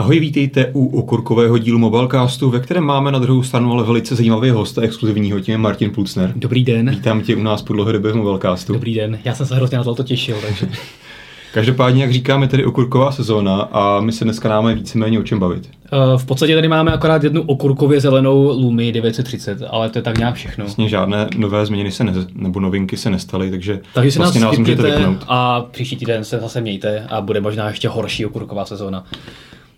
Ahoj, 0.00 0.20
vítejte 0.20 0.70
u 0.72 0.98
okurkového 0.98 1.58
dílu 1.58 1.78
Mobilecastu, 1.78 2.50
ve 2.50 2.60
kterém 2.60 2.84
máme 2.84 3.12
na 3.12 3.18
druhou 3.18 3.42
stranu 3.42 3.72
ale 3.72 3.84
velice 3.84 4.14
zajímavý 4.14 4.50
host 4.50 4.78
exkluzivního, 4.78 5.40
tím 5.40 5.52
je 5.52 5.58
Martin 5.58 5.90
Pulcner. 5.90 6.32
Dobrý 6.36 6.64
den. 6.64 6.90
Vítám 6.90 7.20
tě 7.20 7.36
u 7.36 7.42
nás 7.42 7.62
po 7.62 7.72
dlouhodobě 7.72 8.12
v 8.12 8.16
Mobilecastu. 8.16 8.72
Dobrý 8.72 8.94
den, 8.94 9.18
já 9.24 9.34
jsem 9.34 9.46
se 9.46 9.54
hrozně 9.54 9.78
na 9.78 9.84
to 9.84 10.02
těšil, 10.02 10.36
takže... 10.46 10.68
Každopádně, 11.54 12.02
jak 12.02 12.12
říkáme, 12.12 12.48
tedy 12.48 12.64
okurková 12.64 13.12
sezóna 13.12 13.60
a 13.60 14.00
my 14.00 14.12
se 14.12 14.24
dneska 14.24 14.48
máme 14.48 14.74
víceméně 14.74 15.18
o 15.18 15.22
čem 15.22 15.38
bavit. 15.38 15.70
Uh, 15.92 16.18
v 16.18 16.26
podstatě 16.26 16.54
tady 16.54 16.68
máme 16.68 16.92
akorát 16.92 17.24
jednu 17.24 17.42
okurkově 17.42 18.00
zelenou 18.00 18.48
Lumi 18.48 18.92
930, 18.92 19.58
ale 19.70 19.90
to 19.90 19.98
je 19.98 20.02
tak 20.02 20.18
nějak 20.18 20.34
všechno. 20.34 20.64
Vlastně 20.64 20.88
žádné 20.88 21.28
nové 21.36 21.66
změny 21.66 21.90
se 21.90 22.04
ne, 22.04 22.12
nebo 22.34 22.60
novinky 22.60 22.96
se 22.96 23.10
nestaly, 23.10 23.50
takže, 23.50 23.80
takže 23.94 24.18
vlastně 24.18 24.40
nás, 24.40 24.50
nás 24.50 24.58
můžete 24.58 24.82
vypnout. 24.82 25.24
A 25.28 25.60
příští 25.60 25.96
týden 25.96 26.24
se 26.24 26.38
zase 26.38 26.60
mějte 26.60 27.06
a 27.10 27.20
bude 27.20 27.40
možná 27.40 27.68
ještě 27.68 27.88
horší 27.88 28.26
okurková 28.26 28.64
sezóna. 28.64 29.04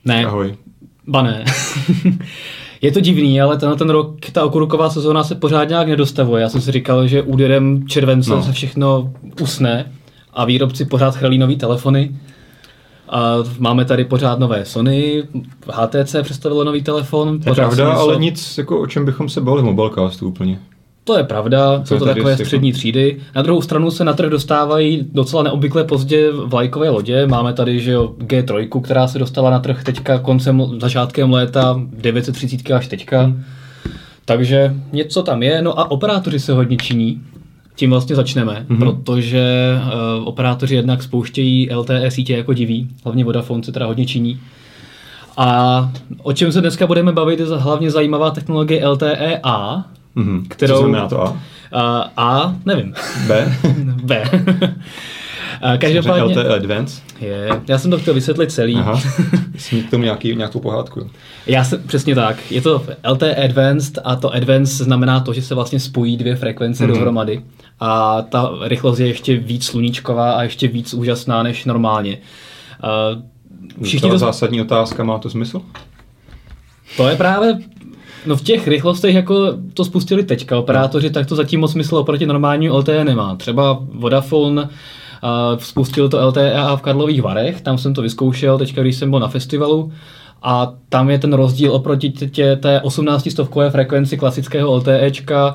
Ne. 0.04 0.26
Ahoj. 0.26 0.54
Ba 1.06 1.22
ne. 1.22 1.44
Je 2.82 2.92
to 2.92 3.00
divný, 3.00 3.40
ale 3.40 3.58
ten, 3.58 3.78
ten 3.78 3.90
rok 3.90 4.30
ta 4.32 4.44
okurková 4.44 4.90
sezóna 4.90 5.24
se 5.24 5.34
pořád 5.34 5.68
nějak 5.68 5.88
nedostavuje. 5.88 6.42
Já 6.42 6.48
jsem 6.48 6.60
si 6.60 6.72
říkal, 6.72 7.06
že 7.06 7.22
úderem 7.22 7.88
července 7.88 8.30
no. 8.30 8.42
se 8.42 8.52
všechno 8.52 9.12
usne 9.40 9.92
a 10.32 10.44
výrobci 10.44 10.84
pořád 10.84 11.16
chrlí 11.16 11.38
nové 11.38 11.56
telefony. 11.56 12.16
A 13.08 13.34
máme 13.58 13.84
tady 13.84 14.04
pořád 14.04 14.38
nové 14.38 14.64
Sony, 14.64 15.22
HTC 15.70 16.16
představilo 16.22 16.64
nový 16.64 16.82
telefon. 16.82 17.40
To 17.40 17.50
je 17.50 17.54
pravda, 17.54 17.92
ale 17.92 18.16
nic, 18.16 18.58
jako 18.58 18.80
o 18.80 18.86
čem 18.86 19.04
bychom 19.04 19.28
se 19.28 19.40
bavili 19.40 19.62
v 19.62 19.64
Mobilecastu 19.64 20.28
úplně. 20.28 20.58
To 21.04 21.16
je 21.16 21.24
pravda, 21.24 21.82
jsou 21.84 21.98
to 21.98 22.04
takové 22.04 22.36
střední 22.36 22.72
třídy. 22.72 23.20
Na 23.34 23.42
druhou 23.42 23.62
stranu 23.62 23.90
se 23.90 24.04
na 24.04 24.12
trh 24.12 24.30
dostávají 24.30 25.08
docela 25.12 25.42
neobvykle 25.42 25.84
pozdě 25.84 26.32
vlajkové 26.32 26.90
lodě. 26.90 27.26
Máme 27.26 27.52
tady 27.52 27.80
že 27.80 27.92
jo, 27.92 28.14
G3, 28.18 28.80
která 28.82 29.08
se 29.08 29.18
dostala 29.18 29.50
na 29.50 29.58
trh 29.58 29.84
teďka 29.84 30.18
koncem, 30.18 30.62
začátkem 30.80 31.32
léta, 31.32 31.80
930 31.92 32.70
až 32.70 32.86
teďka. 32.86 33.22
Hmm. 33.22 33.44
Takže 34.24 34.74
něco 34.92 35.22
tam 35.22 35.42
je. 35.42 35.62
No 35.62 35.80
a 35.80 35.90
operátoři 35.90 36.40
se 36.40 36.52
hodně 36.52 36.76
činí. 36.76 37.22
Tím 37.74 37.90
vlastně 37.90 38.16
začneme, 38.16 38.66
mm-hmm. 38.68 38.78
protože 38.78 39.74
uh, 39.84 40.28
operátoři 40.28 40.74
jednak 40.74 41.02
spouštějí 41.02 41.74
LTE 41.74 42.10
sítě 42.10 42.36
jako 42.36 42.52
diví, 42.52 42.88
hlavně 43.04 43.24
Vodafone 43.24 43.62
se 43.62 43.72
teda 43.72 43.86
hodně 43.86 44.06
činí. 44.06 44.40
A 45.36 45.90
o 46.22 46.32
čem 46.32 46.52
se 46.52 46.60
dneska 46.60 46.86
budeme 46.86 47.12
bavit 47.12 47.40
je 47.40 47.46
hlavně 47.46 47.90
zajímavá 47.90 48.30
technologie 48.30 48.88
LTE 48.88 49.40
A, 49.42 49.84
mm-hmm. 50.16 50.44
kterou... 50.48 50.74
Co 50.74 50.80
znamená 50.80 51.08
to 51.08 51.22
A? 51.22 51.30
Uh, 51.30 51.38
A, 52.16 52.56
nevím. 52.64 52.94
B? 53.26 53.58
B. 54.02 54.22
Každopádně... 55.78 56.22
LTE 56.22 56.54
Advance? 56.54 57.02
Je, 57.20 57.48
já 57.68 57.78
jsem 57.78 57.90
to 57.90 57.98
chtěl 57.98 58.14
vysvětlit 58.14 58.52
celý. 58.52 58.76
Aha, 58.76 59.00
jsem 59.56 59.82
k 59.82 59.90
tomu 59.90 60.04
nějaký, 60.04 60.36
nějakou 60.36 60.60
pohádku. 60.60 61.10
Já 61.46 61.64
jsem, 61.64 61.82
přesně 61.86 62.14
tak. 62.14 62.50
Je 62.50 62.60
to 62.60 62.84
LTE 63.10 63.34
Advanced 63.34 63.98
a 64.04 64.16
to 64.16 64.34
Advanced 64.34 64.84
znamená 64.84 65.20
to, 65.20 65.32
že 65.32 65.42
se 65.42 65.54
vlastně 65.54 65.80
spojí 65.80 66.16
dvě 66.16 66.36
frekvence 66.36 66.84
mm-hmm. 66.84 66.88
dohromady. 66.88 67.42
A 67.80 68.22
ta 68.22 68.50
rychlost 68.62 68.98
je 68.98 69.06
ještě 69.06 69.36
víc 69.36 69.66
sluníčková 69.66 70.32
a 70.32 70.42
ještě 70.42 70.68
víc 70.68 70.94
úžasná 70.94 71.42
než 71.42 71.64
normálně. 71.64 72.18
Všichni 73.82 74.10
to... 74.10 74.18
zásadní 74.18 74.60
otázka, 74.60 75.04
má 75.04 75.18
to 75.18 75.30
smysl? 75.30 75.62
To 76.96 77.08
je 77.08 77.16
právě 77.16 77.58
No 78.26 78.36
v 78.36 78.42
těch 78.42 78.68
rychlostech, 78.68 79.14
jako 79.14 79.54
to 79.74 79.84
spustili 79.84 80.24
teďka 80.24 80.58
operátoři, 80.58 81.10
tak 81.10 81.26
to 81.26 81.36
zatím 81.36 81.60
moc 81.60 81.72
smysl 81.72 81.96
oproti 81.96 82.26
normálnímu 82.26 82.76
LTE 82.76 83.04
nemá. 83.04 83.36
Třeba 83.36 83.78
Vodafone 83.92 84.68
Uh, 85.24 85.58
spustil 85.58 86.08
to 86.08 86.26
LTE 86.26 86.54
v 86.76 86.82
Karlových 86.82 87.22
Varech, 87.22 87.60
tam 87.60 87.78
jsem 87.78 87.94
to 87.94 88.02
vyzkoušel 88.02 88.58
teďka, 88.58 88.82
když 88.82 88.96
jsem 88.96 89.10
byl 89.10 89.20
na 89.20 89.28
festivalu 89.28 89.92
a 90.42 90.72
tam 90.88 91.10
je 91.10 91.18
ten 91.18 91.32
rozdíl 91.32 91.72
oproti 91.72 92.10
tě, 92.10 92.56
té 92.56 92.80
18 92.80 93.30
stovkové 93.30 93.70
frekvenci 93.70 94.16
klasického 94.16 94.74
LTEčka 94.74 95.54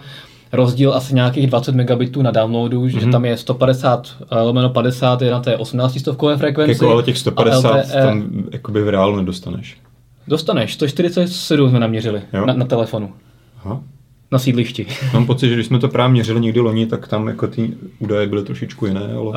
rozdíl 0.53 0.94
asi 0.94 1.16
nějakých 1.16 1.47
20 1.47 1.75
megabitů 1.75 2.22
na 2.22 2.31
downloadu, 2.31 2.81
mm-hmm. 2.84 2.99
že 2.99 3.05
mhm. 3.05 3.11
tam 3.11 3.25
je 3.25 3.38
150 3.38 4.16
uh, 4.31 4.38
lomeno 4.38 4.69
50 4.69 5.22
je 5.22 5.31
na 5.31 5.39
té 5.39 5.57
18 5.57 5.99
stovkové 5.99 6.38
frekvenci. 6.38 6.72
Jako 6.72 6.89
ale 6.89 7.03
těch 7.03 7.17
150 7.17 7.75
LTE... 7.75 8.01
tam 8.01 8.23
jakoby 8.51 8.81
v 8.81 8.89
reálu 8.89 9.16
nedostaneš. 9.16 9.78
Dostaneš, 10.27 10.73
147 10.73 11.69
jsme 11.69 11.79
naměřili 11.79 12.21
na, 12.45 12.53
na 12.53 12.65
telefonu. 12.65 13.13
Aha 13.57 13.83
na 14.31 14.39
sídlišti. 14.39 14.85
Mám 15.13 15.25
pocit, 15.25 15.47
že 15.47 15.53
když 15.53 15.65
jsme 15.65 15.79
to 15.79 15.88
právě 15.88 16.11
měřili 16.11 16.41
někdy 16.41 16.59
loni, 16.59 16.85
tak 16.85 17.07
tam 17.07 17.27
jako 17.27 17.47
ty 17.47 17.73
údaje 17.99 18.27
byly 18.27 18.43
trošičku 18.43 18.85
jiné. 18.85 19.13
Ale... 19.15 19.27
Uh, 19.27 19.33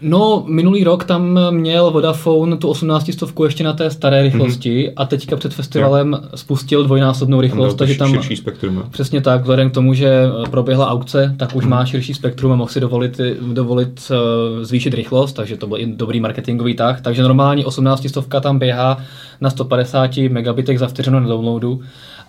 no, 0.00 0.44
minulý 0.46 0.84
rok 0.84 1.04
tam 1.04 1.38
měl 1.50 1.90
Vodafone 1.90 2.56
tu 2.56 2.68
18 2.68 3.12
stovku 3.12 3.44
ještě 3.44 3.64
na 3.64 3.72
té 3.72 3.90
staré 3.90 4.22
rychlosti 4.22 4.86
mm-hmm. 4.86 4.92
a 4.96 5.04
teďka 5.04 5.36
před 5.36 5.54
festivalem 5.54 6.18
jo. 6.22 6.28
spustil 6.34 6.84
dvojnásobnou 6.84 7.40
rychlost, 7.40 7.74
takže 7.74 7.94
tam 7.94 8.10
širší 8.10 8.36
spektrum. 8.36 8.76
Jo. 8.76 8.82
Přesně 8.90 9.20
tak, 9.20 9.40
vzhledem 9.40 9.70
k 9.70 9.74
tomu, 9.74 9.94
že 9.94 10.26
proběhla 10.50 10.90
aukce, 10.90 11.34
tak 11.38 11.56
už 11.56 11.64
mm. 11.64 11.70
má 11.70 11.84
širší 11.84 12.14
spektrum 12.14 12.52
a 12.52 12.56
mohl 12.56 12.70
si 12.70 12.80
dovolit, 12.80 13.20
dovolit 13.52 14.10
uh, 14.10 14.62
zvýšit 14.62 14.94
rychlost, 14.94 15.32
takže 15.32 15.56
to 15.56 15.66
byl 15.66 15.78
i 15.78 15.86
dobrý 15.86 16.20
marketingový 16.20 16.74
tah. 16.74 17.00
Takže 17.00 17.22
normálně 17.22 17.64
18 17.64 18.08
stovka 18.08 18.40
tam 18.40 18.58
běhá 18.58 18.98
na 19.40 19.50
150 19.50 20.16
megabitech 20.16 20.78
za 20.78 20.86
vteřinu 20.86 21.20
na 21.20 21.28
downloadu 21.28 21.80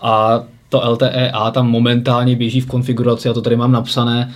a 0.02 0.44
to 0.74 0.92
LTE 0.92 1.32
A 1.32 1.52
tam 1.52 1.70
momentálně 1.70 2.36
běží 2.36 2.62
v 2.62 2.66
konfiguraci, 2.66 3.30
a 3.30 3.34
to 3.34 3.42
tady 3.42 3.56
mám 3.56 3.72
napsané, 3.72 4.32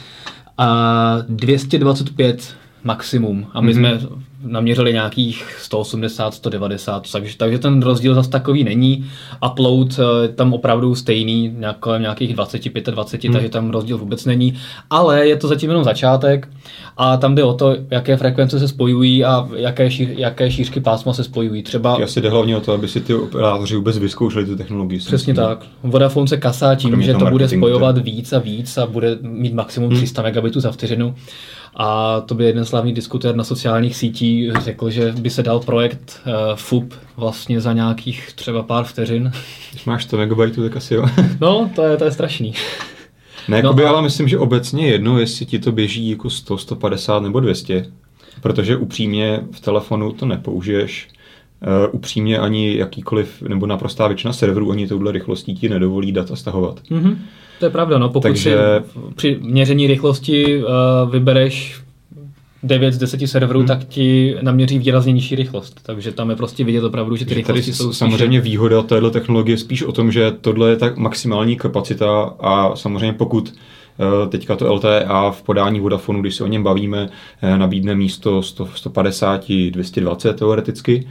a 0.57 1.17
225 1.29 2.55
maximum. 2.83 3.47
A 3.53 3.61
my 3.61 3.71
mm-hmm. 3.71 3.99
jsme 3.99 3.99
naměřili 4.45 4.93
nějakých 4.93 5.55
180, 5.59 6.33
190, 6.33 7.11
takže, 7.11 7.37
takže 7.37 7.59
ten 7.59 7.81
rozdíl 7.81 8.15
zase 8.15 8.29
takový 8.29 8.63
není. 8.63 9.05
Upload 9.51 9.99
eh, 9.99 10.27
tam 10.27 10.53
opravdu 10.53 10.95
stejný, 10.95 11.55
nějak 11.57 11.77
kolem 11.77 12.01
nějakých 12.01 12.33
25, 12.33 12.85
20, 12.85 13.23
hmm. 13.23 13.33
takže 13.33 13.49
tam 13.49 13.69
rozdíl 13.69 13.97
vůbec 13.97 14.25
není. 14.25 14.53
Ale 14.89 15.27
je 15.27 15.35
to 15.37 15.47
zatím 15.47 15.69
jenom 15.69 15.83
začátek 15.83 16.49
a 16.97 17.17
tam 17.17 17.35
jde 17.35 17.43
o 17.43 17.53
to, 17.53 17.75
jaké 17.91 18.17
frekvence 18.17 18.59
se 18.59 18.67
spojují 18.67 19.25
a 19.25 19.49
jaké, 19.55 19.91
šíř, 19.91 20.09
jaké 20.11 20.51
šířky 20.51 20.79
pásma 20.79 21.13
se 21.13 21.23
spojují. 21.23 21.63
Třeba... 21.63 21.95
Asi 22.03 22.21
jde 22.21 22.29
hlavně 22.29 22.57
o 22.57 22.61
to, 22.61 22.73
aby 22.73 22.87
si 22.87 23.01
ty 23.01 23.13
operátoři 23.13 23.75
vůbec 23.75 23.97
vyzkoušeli 23.97 24.45
tu 24.45 24.55
technologii. 24.55 24.99
Přesně 24.99 25.33
tak. 25.33 25.65
Vodafone 25.83 26.27
se 26.27 26.37
kasá 26.37 26.75
tím, 26.75 27.01
že 27.01 27.13
to 27.13 27.25
bude 27.25 27.47
spojovat 27.47 27.97
víc 27.97 28.33
a 28.33 28.39
víc 28.39 28.77
a 28.77 28.85
bude 28.85 29.17
mít 29.21 29.53
maximum 29.53 29.95
300 29.95 30.21
hmm. 30.21 30.29
megabitů 30.29 30.59
za 30.59 30.71
vteřinu. 30.71 31.15
A 31.79 32.21
to 32.21 32.35
by 32.35 32.45
jeden 32.45 32.65
slavný 32.65 32.93
diskutér 32.93 33.35
na 33.35 33.43
sociálních 33.43 33.95
sítích 33.95 34.51
řekl, 34.61 34.89
že 34.89 35.11
by 35.11 35.29
se 35.29 35.43
dal 35.43 35.59
projekt 35.59 36.21
uh, 36.25 36.33
FUP 36.55 36.93
vlastně 37.17 37.61
za 37.61 37.73
nějakých 37.73 38.33
třeba 38.33 38.63
pár 38.63 38.85
vteřin. 38.85 39.31
Když 39.71 39.85
máš 39.85 40.03
100 40.03 40.17
MB, 40.17 40.55
tak 40.55 40.75
asi 40.75 40.93
jo. 40.93 41.05
no, 41.41 41.69
to 41.75 41.83
je, 41.83 41.97
to 41.97 42.03
je 42.03 42.11
strašný. 42.11 42.53
Ne, 43.47 43.61
no, 43.61 43.75
a... 43.85 43.89
ale 43.89 44.01
myslím, 44.01 44.27
že 44.27 44.37
obecně 44.37 44.87
jedno, 44.87 45.19
jestli 45.19 45.45
ti 45.45 45.59
to 45.59 45.71
běží 45.71 46.09
jako 46.09 46.29
100, 46.29 46.57
150 46.57 47.23
nebo 47.23 47.39
200, 47.39 47.85
protože 48.41 48.77
upřímně 48.77 49.39
v 49.51 49.59
telefonu 49.59 50.13
to 50.13 50.25
nepoužiješ. 50.25 51.07
Uh, 51.61 51.95
upřímně 51.95 52.39
ani 52.39 52.77
jakýkoliv, 52.77 53.41
nebo 53.41 53.65
naprostá 53.65 54.07
většina 54.07 54.33
serverů 54.33 54.71
ani 54.71 54.87
touhle 54.87 55.11
rychlostí 55.11 55.55
ti 55.55 55.69
nedovolí 55.69 56.11
data 56.11 56.35
stahovat. 56.35 56.79
Mm-hmm. 56.91 57.15
To 57.59 57.65
je 57.65 57.69
pravda, 57.69 57.97
no, 57.97 58.09
pokud 58.09 58.27
Takže... 58.27 58.55
si 58.85 59.01
při 59.15 59.37
měření 59.41 59.87
rychlosti 59.87 60.63
uh, 60.63 61.11
vybereš 61.11 61.81
9 62.63 62.93
z 62.93 62.97
10 62.97 63.27
serverů, 63.27 63.59
hmm. 63.59 63.67
tak 63.67 63.83
ti 63.83 64.35
naměří 64.41 64.79
výrazně 64.79 65.13
nižší 65.13 65.35
rychlost. 65.35 65.79
Takže 65.83 66.11
tam 66.11 66.29
je 66.29 66.35
prostě 66.35 66.63
vidět 66.63 66.83
opravdu, 66.83 67.15
že 67.15 67.25
ty 67.25 67.29
že 67.29 67.35
rychlosti 67.35 67.73
jsou 67.73 67.93
Samozřejmě 67.93 68.39
spíše... 68.39 68.51
výhoda 68.51 68.81
této 68.81 69.11
technologie 69.11 69.57
spíš 69.57 69.83
o 69.83 69.91
tom, 69.91 70.11
že 70.11 70.31
tohle 70.41 70.69
je 70.69 70.75
tak 70.75 70.97
maximální 70.97 71.55
kapacita 71.55 72.33
a 72.39 72.75
samozřejmě 72.75 73.13
pokud 73.13 73.53
eh, 73.53 74.27
teďka 74.29 74.55
to 74.55 74.73
LTE 74.73 75.05
v 75.31 75.41
podání 75.41 75.79
Vodafonu, 75.79 76.21
když 76.21 76.35
se 76.35 76.43
o 76.43 76.47
něm 76.47 76.63
bavíme, 76.63 77.09
nabídne 77.57 77.95
místo 77.95 78.41
100, 78.41 78.69
150, 78.75 79.51
220 79.69 80.33
teoreticky, 80.33 81.07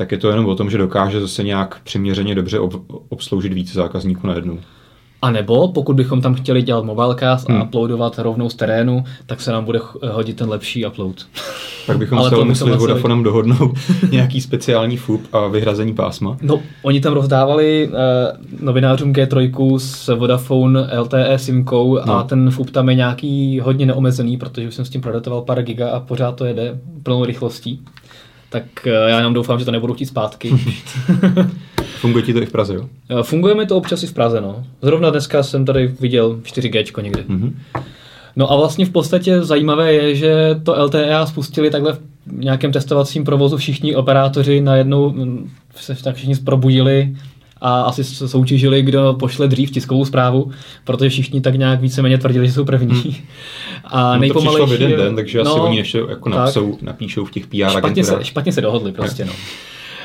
tak 0.00 0.12
je 0.12 0.18
to 0.18 0.30
jenom 0.30 0.46
o 0.46 0.54
tom, 0.54 0.70
že 0.70 0.78
dokáže 0.78 1.20
zase 1.20 1.42
nějak 1.42 1.80
přiměřeně 1.84 2.34
dobře 2.34 2.58
obsloužit 3.08 3.52
více 3.52 3.74
zákazníků 3.74 4.26
na 4.26 4.34
jednu. 4.34 4.58
A 5.22 5.30
nebo 5.30 5.68
pokud 5.68 5.96
bychom 5.96 6.20
tam 6.20 6.34
chtěli 6.34 6.62
dělat 6.62 6.84
mobilecast 6.84 7.48
hmm. 7.48 7.60
a 7.60 7.64
uploadovat 7.64 8.18
rovnou 8.18 8.50
z 8.50 8.54
terénu, 8.54 9.04
tak 9.26 9.40
se 9.40 9.52
nám 9.52 9.64
bude 9.64 9.80
hodit 10.10 10.36
ten 10.36 10.48
lepší 10.48 10.86
upload. 10.86 11.16
Tak 11.86 11.98
bychom 11.98 12.18
Ale 12.18 12.30
se 12.30 12.36
museli 12.36 12.72
s 12.72 12.76
Vodafonem 12.76 13.22
dohodnout 13.22 13.78
nějaký 14.10 14.40
speciální 14.40 14.96
FUP 14.96 15.20
a 15.32 15.46
vyhrazení 15.46 15.94
pásma. 15.94 16.36
No, 16.42 16.60
oni 16.82 17.00
tam 17.00 17.12
rozdávali 17.12 17.88
uh, 17.88 17.94
novinářům 18.64 19.12
G3 19.12 19.78
s 19.78 20.14
Vodafone 20.16 20.98
LTE 20.98 21.38
simkou 21.38 21.98
no. 22.06 22.14
a 22.14 22.22
ten 22.22 22.50
FUP 22.50 22.70
tam 22.70 22.88
je 22.88 22.94
nějaký 22.94 23.60
hodně 23.60 23.86
neomezený, 23.86 24.36
protože 24.36 24.68
už 24.68 24.74
jsem 24.74 24.84
s 24.84 24.90
tím 24.90 25.00
prodatoval 25.00 25.42
pár 25.42 25.62
giga 25.62 25.90
a 25.90 26.00
pořád 26.00 26.36
to 26.36 26.44
jede 26.44 26.78
plnou 27.02 27.24
rychlostí. 27.24 27.82
Tak 28.50 28.64
uh, 28.86 28.92
já 28.92 29.16
jenom 29.16 29.34
doufám, 29.34 29.58
že 29.58 29.64
to 29.64 29.70
nebudu 29.70 29.94
chtít 29.94 30.06
zpátky. 30.06 30.50
Funguje 32.00 32.24
ti 32.24 32.32
to 32.32 32.42
i 32.42 32.46
v 32.46 32.52
Praze, 32.52 32.74
jo? 32.74 32.88
Eh, 33.10 33.22
funguje 33.22 33.54
mi 33.54 33.66
to 33.66 33.76
občas 33.76 34.02
i 34.02 34.06
v 34.06 34.12
Praze, 34.12 34.40
no. 34.40 34.64
Zrovna 34.82 35.10
dneska 35.10 35.42
jsem 35.42 35.64
tady 35.64 35.86
viděl 35.86 36.36
4G 36.42 37.02
někde. 37.02 37.22
Mm-hmm. 37.22 37.52
No 38.36 38.52
a 38.52 38.56
vlastně 38.56 38.86
v 38.86 38.90
podstatě 38.90 39.42
zajímavé 39.42 39.92
je, 39.92 40.14
že 40.14 40.60
to 40.62 40.84
LTE 40.84 41.16
spustili 41.24 41.70
takhle 41.70 41.98
nějakém 42.32 42.72
testovacím 42.72 43.24
provozu 43.24 43.56
všichni 43.56 43.96
operátoři 43.96 44.60
najednou 44.60 45.10
mm, 45.10 45.50
se 45.76 46.02
tak 46.02 46.16
všichni 46.16 46.34
probudili 46.34 47.16
a 47.60 47.82
asi 47.82 48.04
soutěžili, 48.04 48.82
kdo 48.82 49.16
pošle 49.18 49.48
dřív 49.48 49.70
tiskovou 49.70 50.04
zprávu, 50.04 50.50
protože 50.84 51.10
všichni 51.10 51.40
tak 51.40 51.54
nějak 51.54 51.80
víceméně 51.80 52.18
tvrdili, 52.18 52.46
že 52.46 52.52
jsou 52.52 52.64
první. 52.64 53.00
Hmm. 53.00 53.14
A 53.84 54.14
no 54.14 54.20
nejpomalejší... 54.20 54.58
To 54.58 54.66
přišlo 54.66 54.78
v 54.78 54.90
jeden 54.90 55.00
den, 55.00 55.16
takže 55.16 55.42
no, 55.42 55.50
asi 55.50 55.60
oni 55.60 55.76
ještě 55.76 56.02
jako 56.08 56.28
napsou, 56.28 56.78
napíšou 56.82 57.24
v 57.24 57.30
těch 57.30 57.46
PR 57.46 57.78
špatně 57.78 58.04
se, 58.04 58.18
špatně 58.22 58.52
se 58.52 58.60
dohodli 58.60 58.92
prostě, 58.92 59.24
no. 59.24 59.32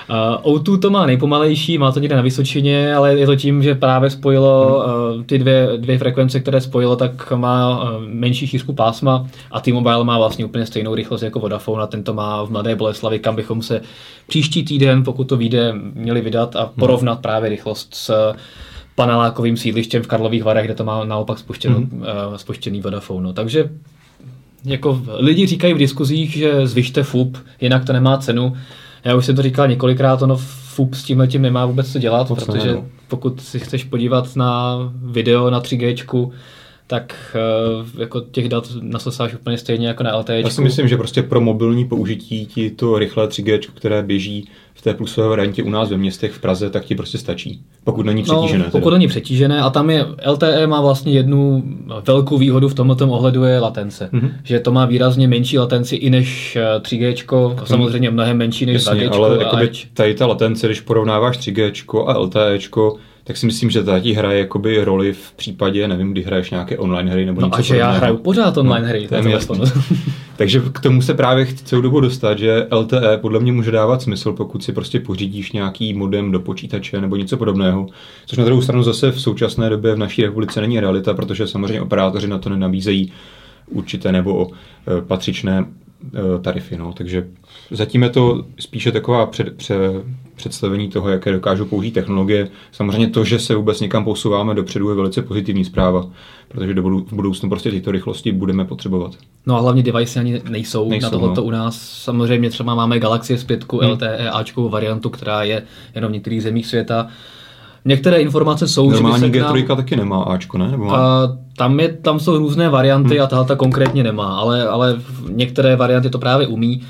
Uh, 0.09 0.55
O2 0.55 0.79
to 0.79 0.89
má 0.89 1.05
nejpomalejší, 1.05 1.77
má 1.77 1.91
to 1.91 1.99
někde 1.99 2.15
na 2.15 2.21
Vysočině, 2.21 2.95
ale 2.95 3.13
je 3.19 3.25
to 3.25 3.35
tím, 3.35 3.63
že 3.63 3.75
právě 3.75 4.09
spojilo 4.09 4.77
uh, 4.77 5.23
ty 5.23 5.37
dvě, 5.37 5.69
dvě 5.77 5.97
frekvence, 5.97 6.39
které 6.39 6.61
spojilo, 6.61 6.95
tak 6.95 7.31
má 7.31 7.83
uh, 7.83 8.03
menší 8.07 8.47
šířku 8.47 8.73
pásma 8.73 9.27
a 9.51 9.59
T-Mobile 9.61 10.03
má 10.03 10.17
vlastně 10.17 10.45
úplně 10.45 10.65
stejnou 10.65 10.95
rychlost 10.95 11.21
jako 11.21 11.39
Vodafone 11.39 11.83
a 11.83 11.87
tento 11.87 12.13
má 12.13 12.43
v 12.43 12.49
Mladé 12.49 12.75
Boleslavi, 12.75 13.19
kam 13.19 13.35
bychom 13.35 13.61
se 13.61 13.81
příští 14.27 14.63
týden, 14.63 15.03
pokud 15.03 15.23
to 15.23 15.37
vyjde, 15.37 15.73
měli 15.93 16.21
vydat 16.21 16.55
a 16.55 16.65
porovnat 16.79 17.13
hmm. 17.13 17.21
právě 17.21 17.49
rychlost 17.49 17.95
s 17.95 18.33
panelákovým 18.95 19.57
sídlištěm 19.57 20.03
v 20.03 20.07
Karlových 20.07 20.43
Varech, 20.43 20.65
kde 20.65 20.75
to 20.75 20.83
má 20.83 21.05
naopak 21.05 21.39
spuštěno, 21.39 21.75
hmm. 21.75 22.01
uh, 22.01 22.35
spuštěný 22.35 22.81
Vodafone. 22.81 23.23
No, 23.23 23.33
takže 23.33 23.69
jako 24.65 25.01
lidi 25.17 25.45
říkají 25.45 25.73
v 25.73 25.77
diskuzích, 25.77 26.31
že 26.31 26.67
zvyšte 26.67 27.03
FUP, 27.03 27.37
jinak 27.61 27.85
to 27.85 27.93
nemá 27.93 28.17
cenu. 28.17 28.55
Já 29.05 29.15
už 29.15 29.25
jsem 29.25 29.35
to 29.35 29.41
říkal 29.41 29.67
několikrát, 29.67 30.21
ono 30.21 30.37
FUP 30.37 30.93
s 30.93 31.03
tím 31.03 31.19
letím 31.19 31.41
nemá 31.41 31.65
vůbec 31.65 31.91
co 31.91 31.99
dělat, 31.99 32.29
Moc 32.29 32.43
protože 32.43 32.67
ne, 32.67 32.73
no. 32.73 32.85
pokud 33.07 33.41
si 33.41 33.59
chceš 33.59 33.83
podívat 33.83 34.35
na 34.35 34.77
video 35.03 35.49
na 35.49 35.61
3G, 35.61 36.29
tak 36.87 37.35
uh, 37.81 38.01
jako 38.01 38.21
těch 38.21 38.49
dat 38.49 38.67
nasosáš 38.81 39.33
úplně 39.33 39.57
stejně 39.57 39.87
jako 39.87 40.03
na 40.03 40.17
LTE. 40.17 40.41
Já 40.41 40.49
si 40.49 40.61
myslím, 40.61 40.87
že 40.87 40.97
prostě 40.97 41.23
pro 41.23 41.41
mobilní 41.41 41.85
použití 41.85 42.45
ti 42.45 42.69
to 42.69 42.99
rychlé 42.99 43.27
3G, 43.27 43.59
které 43.73 44.03
běží 44.03 44.49
v 44.73 44.81
té 44.81 44.93
plusové 44.93 45.27
variantě 45.27 45.63
u 45.63 45.69
nás 45.69 45.89
ve 45.89 45.97
městech 45.97 46.31
v 46.31 46.39
Praze, 46.39 46.69
tak 46.69 46.85
ti 46.85 46.95
prostě 46.95 47.17
stačí. 47.17 47.61
Pokud 47.83 48.05
není 48.05 48.23
no, 48.27 48.35
přetížené. 48.35 48.63
No, 48.63 48.71
pokud 48.71 48.89
není 48.89 49.07
přetížené 49.07 49.61
a 49.61 49.69
tam 49.69 49.89
je 49.89 50.05
LTE 50.27 50.67
má 50.67 50.81
vlastně 50.81 51.13
jednu 51.13 51.63
velkou 52.07 52.37
výhodu 52.37 52.69
v 52.69 52.73
tomto 52.73 53.09
ohledu 53.09 53.43
je 53.43 53.59
latence. 53.59 54.09
Mm-hmm. 54.13 54.31
Že 54.43 54.59
to 54.59 54.71
má 54.71 54.85
výrazně 54.85 55.27
menší 55.27 55.59
latenci 55.59 55.95
i 55.95 56.09
než 56.09 56.57
3G, 56.79 57.55
eh, 57.61 57.65
samozřejmě 57.65 58.11
mnohem 58.11 58.37
menší 58.37 58.65
než 58.65 58.73
Jasně, 58.73 59.09
2G. 59.09 59.45
ale 59.45 59.69
tady 59.93 60.13
ta 60.13 60.25
latence, 60.25 60.67
když 60.67 60.81
porovnáváš 60.81 61.37
3G 61.37 62.05
a 62.07 62.17
LTE, 62.17 62.59
tak 63.27 63.37
si 63.37 63.45
myslím, 63.45 63.69
že 63.69 63.83
ta 63.83 63.99
ti 63.99 64.13
hraje 64.13 64.39
jakoby 64.39 64.83
roli 64.83 65.13
v 65.13 65.33
případě, 65.35 65.87
nevím, 65.87 66.11
kdy 66.11 66.23
hraješ 66.23 66.51
nějaké 66.51 66.77
online 66.77 67.11
hry 67.11 67.25
nebo 67.25 67.41
no 67.41 67.47
něco 67.47 67.59
a 67.59 67.61
že 67.61 67.77
já 67.77 67.91
hraju 67.91 68.17
pořád 68.17 68.57
online 68.57 68.87
no, 68.87 68.89
hry. 68.89 69.07
To 69.07 69.15
je 69.15 69.39
Takže 70.37 70.61
k 70.71 70.79
tomu 70.79 71.01
se 71.01 71.13
právě 71.13 71.45
chci 71.45 71.63
celou 71.63 71.81
dobu 71.81 71.99
dostat, 71.99 72.39
že 72.39 72.67
LTE 72.71 73.17
podle 73.17 73.39
mě 73.39 73.51
může 73.51 73.71
dávat 73.71 74.01
smysl, 74.01 74.33
pokud 74.33 74.63
si 74.63 74.73
prostě 74.73 74.99
pořídíš 74.99 75.51
nějaký 75.51 75.93
modem 75.93 76.31
do 76.31 76.39
počítače 76.39 77.01
nebo 77.01 77.15
něco 77.15 77.37
podobného. 77.37 77.87
Což 78.25 78.37
na 78.37 78.45
druhou 78.45 78.61
stranu 78.61 78.83
zase 78.83 79.11
v 79.11 79.21
současné 79.21 79.69
době 79.69 79.95
v 79.95 79.97
naší 79.97 80.21
republice 80.21 80.61
není 80.61 80.79
realita, 80.79 81.13
protože 81.13 81.47
samozřejmě 81.47 81.81
operátoři 81.81 82.27
na 82.27 82.37
to 82.37 82.49
nenabízejí 82.49 83.11
určité 83.69 84.11
nebo 84.11 84.47
e, 84.47 85.01
patřičné 85.01 85.65
e, 85.65 86.39
tarify. 86.39 86.77
No. 86.77 86.93
Takže 86.93 87.27
zatím 87.71 88.03
je 88.03 88.09
to 88.09 88.45
spíše 88.59 88.91
taková 88.91 89.25
před, 89.25 89.57
před, 89.57 89.77
představení 90.35 90.89
toho, 90.89 91.09
jaké 91.09 91.31
dokážou 91.31 91.65
použít 91.65 91.91
technologie. 91.91 92.47
Samozřejmě 92.71 93.07
to, 93.07 93.23
že 93.23 93.39
se 93.39 93.55
vůbec 93.55 93.79
někam 93.79 94.03
posouváme 94.03 94.53
dopředu, 94.53 94.89
je 94.89 94.95
velice 94.95 95.21
pozitivní 95.21 95.65
zpráva, 95.65 96.05
protože 96.47 96.73
do 96.73 96.81
v 96.81 97.13
budoucnu 97.13 97.49
prostě 97.49 97.71
tyto 97.71 97.91
rychlosti 97.91 98.31
budeme 98.31 98.65
potřebovat. 98.65 99.11
No 99.45 99.57
a 99.57 99.59
hlavně 99.59 99.83
device 99.83 100.19
ani 100.19 100.41
nejsou, 100.49 100.89
nejsou 100.89 101.05
na 101.05 101.09
tohoto 101.09 101.41
no. 101.41 101.47
u 101.47 101.51
nás. 101.51 101.75
Samozřejmě 101.79 102.49
třeba 102.49 102.75
máme 102.75 102.99
Galaxy 102.99 103.35
S5, 103.35 103.81
hmm. 103.81 103.91
LTE, 103.91 104.29
Ačkovou 104.29 104.69
variantu, 104.69 105.09
která 105.09 105.43
je 105.43 105.63
jenom 105.95 106.11
v 106.11 106.13
některých 106.13 106.43
zemích 106.43 106.67
světa. 106.67 107.07
Některé 107.85 108.17
informace 108.17 108.67
jsou, 108.67 108.89
Normální 108.91 109.33
že 109.33 109.41
G3 109.41 109.67
nám... 109.67 109.77
taky 109.77 109.95
nemá 109.95 110.23
Ačko, 110.23 110.57
ne? 110.57 110.71
Nebo 110.71 110.85
má? 110.85 110.97
A, 110.97 111.37
tam, 111.57 111.79
je, 111.79 111.93
tam 111.93 112.19
jsou 112.19 112.37
různé 112.37 112.69
varianty 112.69 113.15
hmm. 113.15 113.23
a 113.23 113.27
tahle 113.27 113.55
konkrétně 113.55 114.03
nemá, 114.03 114.37
ale, 114.37 114.67
ale 114.67 115.01
některé 115.29 115.75
varianty 115.75 116.09
to 116.09 116.19
právě 116.19 116.47
umí 116.47 116.81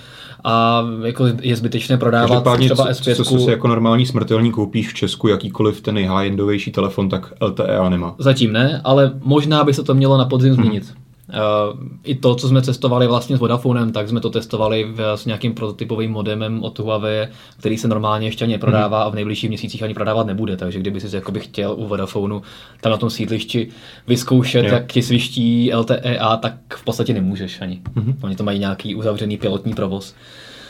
a 0.45 0.83
jako 1.06 1.25
je 1.42 1.56
zbytečné 1.56 1.97
prodávat 1.97 2.57
třeba 2.59 2.89
S5. 2.89 3.15
Co, 3.15 3.24
co 3.24 3.39
si 3.39 3.50
jako 3.50 3.68
normální 3.68 4.06
smrtelní 4.06 4.51
koupíš 4.51 4.89
v 4.89 4.94
Česku 4.94 5.27
jakýkoliv 5.27 5.81
ten 5.81 5.95
nejhigh-endovější 5.95 6.71
telefon, 6.71 7.09
tak 7.09 7.33
LTE 7.42 7.89
nemá. 7.89 8.15
Zatím 8.19 8.53
ne, 8.53 8.81
ale 8.83 9.12
možná 9.24 9.63
by 9.63 9.74
se 9.74 9.83
to 9.83 9.94
mělo 9.94 10.18
na 10.18 10.25
podzim 10.25 10.53
hmm. 10.53 10.63
změnit. 10.63 10.94
Uh, 11.30 11.80
I 12.04 12.16
to, 12.16 12.36
co 12.36 12.48
jsme 12.48 12.62
testovali 12.62 13.07
vlastně 13.07 13.38
s 13.38 13.39
Vodafonem, 13.39 13.92
tak 13.92 14.10
jsme 14.10 14.19
to 14.19 14.30
testovali 14.30 14.83
v, 14.83 15.00
s 15.16 15.25
nějakým 15.25 15.54
prototypovým 15.54 16.12
modemem 16.12 16.63
od 16.63 16.80
Huawei, 16.80 17.27
který 17.60 17.77
se 17.77 17.88
normálně 17.88 18.27
ještě 18.27 18.45
ani 18.45 18.54
neprodává 18.54 19.04
a 19.04 19.10
v 19.10 19.16
nejbližších 19.16 19.50
měsících 19.50 19.83
ani 19.83 19.94
prodávat 19.94 20.27
nebude. 20.27 20.57
Takže 20.57 20.80
kdyby 20.80 21.01
si 21.01 21.16
jakoby 21.16 21.39
chtěl 21.39 21.74
u 21.77 21.88
Vodafonu 21.88 22.42
tam 22.81 22.92
na 22.92 22.98
tom 22.98 23.10
sídlišti 23.10 23.68
vyzkoušet, 24.07 24.66
jo. 24.66 24.74
jak 24.74 24.92
ti 24.92 25.01
sviští 25.01 25.74
LTE 25.74 26.18
A, 26.19 26.38
tak 26.38 26.54
v 26.75 26.83
podstatě 26.83 27.13
nemůžeš 27.13 27.62
ani. 27.62 27.81
Mm-hmm. 27.95 28.16
Oni 28.21 28.36
to 28.36 28.44
mají 28.44 28.60
nějaký 28.60 28.95
uzavřený 28.95 29.38
pilotní 29.38 29.74
provoz. 29.74 30.16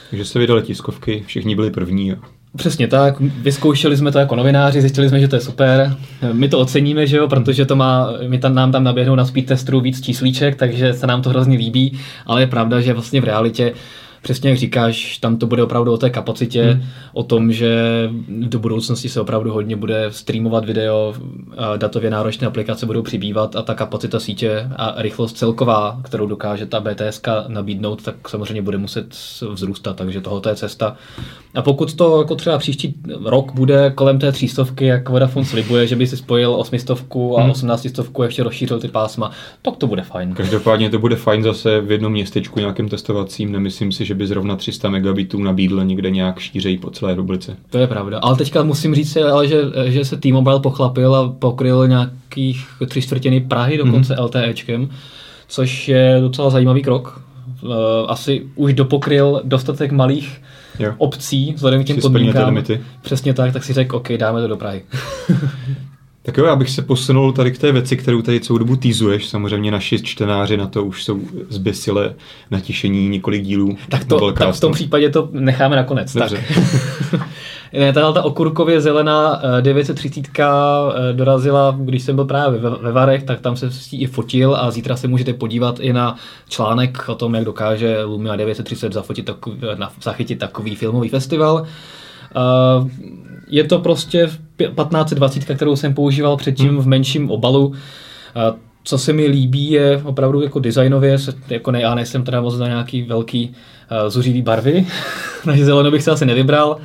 Takže 0.09 0.25
se 0.25 0.39
vydali 0.39 0.61
tiskovky, 0.61 1.23
všichni 1.27 1.55
byli 1.55 1.71
první. 1.71 2.07
Jo. 2.07 2.17
Přesně 2.55 2.87
tak, 2.87 3.19
vyzkoušeli 3.19 3.97
jsme 3.97 4.11
to 4.11 4.19
jako 4.19 4.35
novináři, 4.35 4.81
zjistili 4.81 5.09
jsme, 5.09 5.19
že 5.19 5.27
to 5.27 5.35
je 5.35 5.41
super. 5.41 5.95
My 6.33 6.49
to 6.49 6.59
oceníme, 6.59 7.07
že 7.07 7.17
jo, 7.17 7.27
protože 7.27 7.65
to 7.65 7.75
má, 7.75 8.09
my 8.27 8.37
tam, 8.37 8.55
nám 8.55 8.71
tam 8.71 8.83
naběhnou 8.83 9.15
na 9.15 9.25
speed 9.25 9.45
testru 9.45 9.81
víc 9.81 10.01
číslíček, 10.01 10.55
takže 10.55 10.93
se 10.93 11.07
nám 11.07 11.21
to 11.21 11.29
hrozně 11.29 11.57
líbí, 11.57 11.99
ale 12.25 12.41
je 12.41 12.47
pravda, 12.47 12.81
že 12.81 12.93
vlastně 12.93 13.21
v 13.21 13.23
realitě 13.23 13.73
přesně 14.25 14.49
jak 14.49 14.59
říkáš, 14.59 15.17
tam 15.17 15.37
to 15.37 15.47
bude 15.47 15.63
opravdu 15.63 15.93
o 15.93 15.97
té 15.97 16.09
kapacitě, 16.09 16.63
hmm. 16.63 16.83
o 17.13 17.23
tom, 17.23 17.51
že 17.51 17.69
do 18.27 18.59
budoucnosti 18.59 19.09
se 19.09 19.21
opravdu 19.21 19.51
hodně 19.51 19.75
bude 19.75 20.05
streamovat 20.09 20.65
video, 20.65 21.13
datově 21.77 22.09
náročné 22.09 22.47
aplikace 22.47 22.85
budou 22.85 23.01
přibývat 23.01 23.55
a 23.55 23.61
ta 23.61 23.73
kapacita 23.73 24.19
sítě 24.19 24.67
a 24.75 24.93
rychlost 24.97 25.37
celková, 25.37 25.99
kterou 26.03 26.27
dokáže 26.27 26.65
ta 26.65 26.79
BTS 26.79 27.21
nabídnout, 27.47 28.03
tak 28.03 28.29
samozřejmě 28.29 28.61
bude 28.61 28.77
muset 28.77 29.05
vzrůstat, 29.53 29.95
takže 29.95 30.21
tohle 30.21 30.41
je 30.49 30.55
cesta. 30.55 30.95
A 31.55 31.61
pokud 31.61 31.93
to 31.93 32.21
jako 32.21 32.35
třeba 32.35 32.57
příští 32.57 32.95
rok 33.23 33.53
bude 33.53 33.91
kolem 33.95 34.19
té 34.19 34.31
třístovky, 34.31 34.85
jak 34.85 35.09
Vodafone 35.09 35.45
slibuje, 35.45 35.87
že 35.87 35.95
by 35.95 36.07
si 36.07 36.17
spojil 36.17 36.55
osmistovku 36.55 37.39
a 37.39 37.41
hmm. 37.41 37.51
osmnáctistovku 37.51 38.23
ještě 38.23 38.43
rozšířil 38.43 38.79
ty 38.79 38.87
pásma, 38.87 39.31
tak 39.61 39.77
to 39.77 39.87
bude 39.87 40.01
fajn. 40.01 40.33
Každopádně 40.33 40.89
to 40.89 40.99
bude 40.99 41.15
fajn 41.15 41.43
zase 41.43 41.81
v 41.81 41.91
jednom 41.91 42.11
městečku 42.11 42.59
nějakým 42.59 42.89
testovacím, 42.89 43.51
nemyslím 43.51 43.91
si, 43.91 44.05
že 44.05 44.14
by 44.15 44.27
zrovna 44.27 44.55
300 44.55 44.89
megabitů 44.89 45.43
nabídl 45.43 45.83
někde 45.83 46.11
nějak 46.11 46.39
šířej 46.39 46.77
po 46.77 46.91
celé 46.91 47.11
republice. 47.11 47.57
To 47.69 47.77
je 47.77 47.87
pravda. 47.87 48.19
Ale 48.19 48.37
teďka 48.37 48.63
musím 48.63 48.95
říct, 48.95 49.17
ale 49.17 49.47
že, 49.47 49.61
že 49.85 50.05
se 50.05 50.17
T-Mobile 50.17 50.59
pochlapil 50.59 51.15
a 51.15 51.29
pokryl 51.39 51.87
nějakých 51.87 52.67
tři 52.87 53.01
čtvrtiny 53.01 53.41
Prahy 53.41 53.77
dokonce 53.77 54.15
mm-hmm. 54.15 54.23
LTEčkem, 54.23 54.89
což 55.47 55.87
je 55.87 56.17
docela 56.21 56.49
zajímavý 56.49 56.81
krok. 56.81 57.21
Eh, 57.63 57.67
asi 58.07 58.47
už 58.55 58.73
dopokryl 58.73 59.41
dostatek 59.43 59.91
malých 59.91 60.41
jo. 60.79 60.93
obcí, 60.97 61.53
vzhledem 61.53 61.83
k 61.83 61.87
těm 61.87 62.01
podmínkám. 62.01 62.63
Přesně 63.01 63.33
tak, 63.33 63.53
tak 63.53 63.63
si 63.63 63.73
řekl, 63.73 63.95
OK, 63.95 64.11
dáme 64.11 64.41
to 64.41 64.47
do 64.47 64.57
Prahy. 64.57 64.81
Tak 66.25 66.37
jo, 66.37 66.45
já 66.45 66.55
bych 66.55 66.69
se 66.69 66.81
posunul 66.81 67.31
tady 67.31 67.51
k 67.51 67.57
té 67.57 67.71
věci, 67.71 67.97
kterou 67.97 68.21
tady 68.21 68.39
celou 68.39 68.59
dobu 68.59 68.75
týzuješ. 68.75 69.27
Samozřejmě 69.27 69.71
naši 69.71 70.03
čtenáři 70.03 70.57
na 70.57 70.67
to 70.67 70.83
už 70.83 71.03
jsou 71.03 71.21
zběsile 71.49 72.13
natišení 72.51 73.09
několik 73.09 73.43
dílů. 73.43 73.77
Tak, 73.89 74.05
to, 74.05 74.31
tak 74.31 74.55
v 74.55 74.59
tom 74.59 74.73
případě 74.73 75.09
to 75.09 75.29
necháme 75.31 75.75
nakonec. 75.75 76.13
Dobře. 76.13 76.43
Tak. 77.11 77.21
ne, 77.73 77.93
tahle 77.93 78.13
ta 78.13 78.23
okurkově 78.23 78.81
zelená 78.81 79.41
930 79.61 80.25
eh, 80.39 80.43
eh, 80.43 81.13
dorazila, 81.13 81.77
když 81.79 82.03
jsem 82.03 82.15
byl 82.15 82.25
právě 82.25 82.59
ve, 82.59 82.69
ve 82.69 82.91
Varech, 82.91 83.23
tak 83.23 83.41
tam 83.41 83.55
se 83.55 83.71
s 83.71 83.93
i 83.93 84.05
fotil 84.07 84.55
a 84.55 84.71
zítra 84.71 84.95
se 84.95 85.07
můžete 85.07 85.33
podívat 85.33 85.79
i 85.79 85.93
na 85.93 86.15
článek 86.49 87.09
o 87.09 87.15
tom, 87.15 87.35
jak 87.35 87.45
dokáže 87.45 88.03
Lumia 88.03 88.35
930 88.35 88.93
zafotit 88.93 89.25
takový, 89.25 89.57
na, 89.77 89.91
zachytit 90.01 90.39
takový 90.39 90.75
filmový 90.75 91.09
festival. 91.09 91.55
Uh, 92.35 92.89
je 93.47 93.63
to 93.63 93.79
prostě 93.79 94.29
1520, 94.57 95.55
kterou 95.55 95.75
jsem 95.75 95.93
používal 95.93 96.37
předtím 96.37 96.69
hmm. 96.69 96.77
v 96.77 96.87
menším 96.87 97.31
obalu. 97.31 97.73
Co 98.83 98.97
se 98.97 99.13
mi 99.13 99.27
líbí 99.27 99.71
je 99.71 100.01
opravdu 100.03 100.41
jako 100.41 100.59
designově, 100.59 101.17
jako 101.49 101.71
ne, 101.71 101.81
já 101.81 101.95
nejsem 101.95 102.23
teda 102.23 102.41
moc 102.41 102.57
na 102.57 102.67
nějaký 102.67 103.01
velký 103.01 103.49
uh, 103.49 104.09
zuřivý 104.09 104.41
barvy, 104.41 104.85
takže 105.45 105.65
zelenou 105.65 105.91
bych 105.91 106.03
se 106.03 106.11
asi 106.11 106.25
nevybral, 106.25 106.77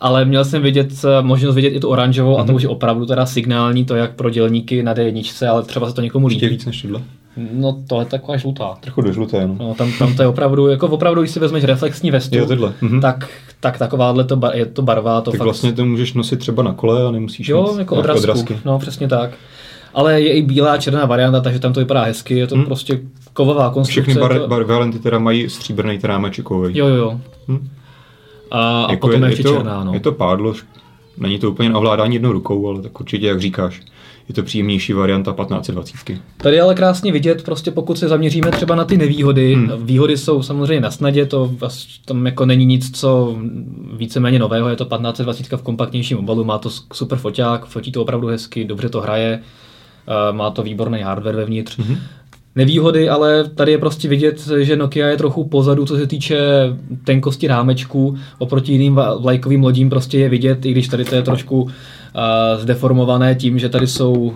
ale 0.00 0.24
měl 0.24 0.44
jsem 0.44 0.62
vidět, 0.62 0.88
možnost 1.20 1.54
vidět 1.54 1.68
i 1.68 1.80
tu 1.80 1.88
oranžovou 1.88 2.32
mm-hmm. 2.32 2.40
a 2.40 2.44
to 2.44 2.52
mhm. 2.52 2.54
už 2.54 2.62
je 2.62 2.68
opravdu 2.68 3.06
teda 3.06 3.26
signální, 3.26 3.84
to 3.84 3.96
jak 3.96 4.14
pro 4.14 4.30
dělníky 4.30 4.82
na 4.82 4.94
D1, 4.94 5.50
ale 5.50 5.62
třeba 5.62 5.88
se 5.88 5.94
to 5.94 6.00
někomu 6.00 6.26
líbí. 6.26 6.36
Ještě 6.36 6.48
víc 6.48 6.66
než 6.66 6.82
tohle? 6.82 7.00
No 7.52 7.78
to 7.88 8.00
je 8.00 8.06
taková 8.06 8.36
žlutá. 8.36 8.76
Trochu 8.80 9.02
do 9.02 9.12
žluté, 9.12 9.46
no. 9.46 9.56
no 9.58 9.74
tam, 9.74 9.92
tam 9.98 10.16
to 10.16 10.22
je 10.22 10.28
opravdu, 10.28 10.68
jako 10.68 10.86
opravdu, 10.88 11.20
když 11.20 11.30
si 11.30 11.40
vezmeš 11.40 11.64
reflexní 11.64 12.10
vestu, 12.10 12.38
jo, 12.38 12.46
tyhle. 12.46 12.72
Mhm. 12.80 13.00
tak, 13.00 13.28
tak 13.60 13.78
takováhle 13.78 14.24
to 14.24 14.36
bar, 14.36 14.56
je 14.56 14.66
to 14.66 14.82
barva. 14.82 15.20
To 15.20 15.30
tak 15.30 15.38
fakt... 15.38 15.44
vlastně 15.44 15.72
to 15.72 15.84
můžeš 15.84 16.14
nosit 16.14 16.38
třeba 16.38 16.62
na 16.62 16.72
kole 16.72 17.06
a 17.06 17.10
nemusíš 17.10 17.48
Jo, 17.48 17.76
jako 17.78 17.96
odrazku. 17.96 18.22
odrazky. 18.22 18.58
No, 18.64 18.78
přesně 18.78 19.08
tak. 19.08 19.30
Ale 19.94 20.20
je 20.20 20.32
i 20.32 20.42
bílá 20.42 20.72
a 20.72 20.78
černá 20.78 21.06
varianta, 21.06 21.40
takže 21.40 21.58
tam 21.60 21.72
to 21.72 21.80
vypadá 21.80 22.02
hezky, 22.02 22.38
je 22.38 22.46
to 22.46 22.54
hmm. 22.54 22.64
prostě 22.64 23.00
kovová 23.32 23.70
konstrukce. 23.70 24.02
Všechny 24.02 24.20
bar, 24.20 24.38
to- 24.38 24.48
bar, 24.48 24.64
varianty 24.64 24.98
teda 24.98 25.18
mají 25.18 25.50
stříbrný 25.50 25.98
rámeček 26.02 26.44
kovový. 26.44 26.78
Jo, 26.78 26.86
jo, 26.86 26.94
jo. 26.94 27.20
Hm. 27.48 27.68
A, 28.50 28.84
a 28.84 28.90
Jako 28.90 29.06
potom 29.06 29.22
je 29.22 29.30
ještě 29.30 29.42
to, 29.42 29.54
černá, 29.54 29.84
no. 29.84 29.94
Je 29.94 30.00
to 30.00 30.12
pádlo, 30.12 30.54
není 31.18 31.38
to 31.38 31.50
úplně 31.50 31.68
na 31.68 31.78
ovládání 31.78 32.14
jednou 32.14 32.32
rukou, 32.32 32.68
ale 32.68 32.82
tak 32.82 33.00
určitě, 33.00 33.26
jak 33.26 33.40
říkáš, 33.40 33.80
je 34.30 34.34
to 34.34 34.42
příjemnější 34.42 34.92
varianta 34.92 35.32
1520. 35.32 36.20
Tady 36.36 36.56
je 36.56 36.62
ale 36.62 36.74
krásně 36.74 37.12
vidět, 37.12 37.42
prostě 37.42 37.70
pokud 37.70 37.98
se 37.98 38.08
zaměříme 38.08 38.50
třeba 38.50 38.74
na 38.74 38.84
ty 38.84 38.96
nevýhody, 38.96 39.54
hmm. 39.54 39.70
výhody 39.82 40.16
jsou 40.16 40.42
samozřejmě 40.42 40.80
na 40.80 40.90
snadě, 40.90 41.26
to 41.26 41.52
tam 42.04 42.26
jako 42.26 42.46
není 42.46 42.66
nic, 42.66 43.00
co 43.00 43.38
víceméně 43.96 44.38
nového, 44.38 44.68
je 44.68 44.76
to 44.76 44.84
1520 44.84 45.56
v 45.56 45.62
kompaktnějším 45.62 46.18
obalu, 46.18 46.44
má 46.44 46.58
to 46.58 46.70
super 46.92 47.18
foťák, 47.18 47.66
fotí 47.66 47.92
to 47.92 48.02
opravdu 48.02 48.26
hezky, 48.26 48.64
dobře 48.64 48.88
to 48.88 49.00
hraje, 49.00 49.40
eh, 49.40 50.32
má 50.32 50.50
to 50.50 50.62
výborný 50.62 51.00
hardware 51.00 51.36
vevnitř. 51.36 51.78
Hmm. 51.78 51.96
Nevýhody, 52.56 53.08
ale 53.08 53.48
tady 53.48 53.72
je 53.72 53.78
prostě 53.78 54.08
vidět, 54.08 54.48
že 54.60 54.76
Nokia 54.76 55.08
je 55.08 55.16
trochu 55.16 55.44
pozadu, 55.44 55.86
co 55.86 55.96
se 55.96 56.06
týče 56.06 56.38
tenkosti 57.04 57.46
rámečku. 57.46 58.16
Oproti 58.38 58.72
jiným 58.72 59.00
vlajkovým 59.20 59.62
lodím 59.62 59.90
prostě 59.90 60.18
je 60.18 60.28
vidět, 60.28 60.66
i 60.66 60.72
když 60.72 60.88
tady 60.88 61.04
to 61.04 61.14
je 61.14 61.22
trošku 61.22 61.62
uh, 61.62 61.70
zdeformované 62.58 63.34
tím, 63.34 63.58
že 63.58 63.68
tady 63.68 63.86
jsou 63.86 64.12
uh, 64.12 64.32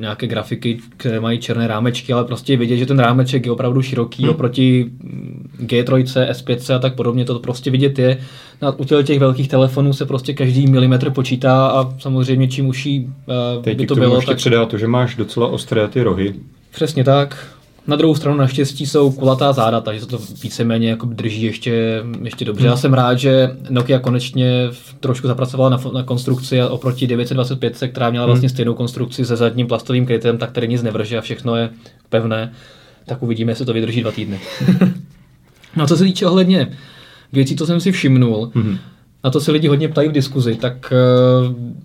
nějaké 0.00 0.26
grafiky, 0.26 0.78
které 0.96 1.20
mají 1.20 1.38
černé 1.38 1.66
rámečky, 1.66 2.12
ale 2.12 2.24
prostě 2.24 2.52
je 2.52 2.56
vidět, 2.56 2.76
že 2.76 2.86
ten 2.86 2.98
rámeček 2.98 3.46
je 3.46 3.52
opravdu 3.52 3.82
široký 3.82 4.22
hmm. 4.22 4.30
oproti 4.30 4.90
mm, 5.02 5.50
G3, 5.62 6.04
S5 6.30 6.74
a 6.74 6.78
tak 6.78 6.94
podobně. 6.94 7.24
To 7.24 7.38
prostě 7.38 7.70
vidět 7.70 7.98
je. 7.98 8.18
Na, 8.62 8.78
u 8.78 8.84
těch 8.84 9.18
velkých 9.18 9.48
telefonů 9.48 9.92
se 9.92 10.06
prostě 10.06 10.32
každý 10.32 10.66
milimetr 10.66 11.10
počítá 11.10 11.66
a 11.66 11.94
samozřejmě 11.98 12.48
čím 12.48 12.66
uší 12.66 13.06
uh, 13.56 13.62
Teď 13.64 13.78
by 13.78 13.86
to 13.86 13.94
bylo, 13.94 14.14
ještě 14.14 14.30
tak 14.30 14.36
předá 14.36 14.66
to, 14.66 14.78
že 14.78 14.86
máš 14.86 15.14
docela 15.14 15.46
ostré 15.46 15.88
ty 15.88 16.02
rohy. 16.02 16.34
Přesně 16.70 17.04
tak. 17.04 17.46
Na 17.86 17.96
druhou 17.96 18.14
stranu 18.14 18.36
naštěstí 18.38 18.86
jsou 18.86 19.12
kulatá 19.12 19.52
záda, 19.52 19.80
takže 19.80 20.00
se 20.00 20.06
to 20.06 20.18
víceméně 20.42 20.90
jako 20.90 21.06
drží 21.06 21.42
ještě, 21.42 22.02
ještě 22.22 22.44
dobře. 22.44 22.66
Já 22.66 22.76
jsem 22.76 22.94
rád, 22.94 23.18
že 23.18 23.50
Nokia 23.70 23.98
konečně 23.98 24.68
trošku 25.00 25.26
zapracovala 25.26 25.70
na, 25.70 25.80
na 25.94 26.02
konstrukci 26.02 26.60
a 26.60 26.68
oproti 26.68 27.06
925, 27.06 27.76
která 27.92 28.10
měla 28.10 28.26
vlastně 28.26 28.48
stejnou 28.48 28.74
konstrukci 28.74 29.24
se 29.24 29.36
zadním 29.36 29.66
plastovým 29.66 30.06
krytem, 30.06 30.38
tak 30.38 30.52
tady 30.52 30.68
nic 30.68 30.82
nevrže 30.82 31.18
a 31.18 31.20
všechno 31.20 31.56
je 31.56 31.70
pevné. 32.08 32.52
Tak 33.06 33.22
uvidíme, 33.22 33.52
jestli 33.52 33.66
to 33.66 33.72
vydrží 33.72 34.02
dva 34.02 34.12
týdny. 34.12 34.40
no 35.76 35.84
a 35.84 35.86
co 35.86 35.96
se 35.96 36.04
týče 36.04 36.26
ohledně 36.26 36.76
věcí, 37.32 37.56
co 37.56 37.66
jsem 37.66 37.80
si 37.80 37.92
všimnul, 37.92 38.50
Mhm. 38.54 38.78
Na 39.24 39.30
to 39.30 39.40
se 39.40 39.52
lidi 39.52 39.68
hodně 39.68 39.88
ptají 39.88 40.08
v 40.08 40.12
diskuzi, 40.12 40.56
tak 40.56 40.92
eh, 40.92 40.96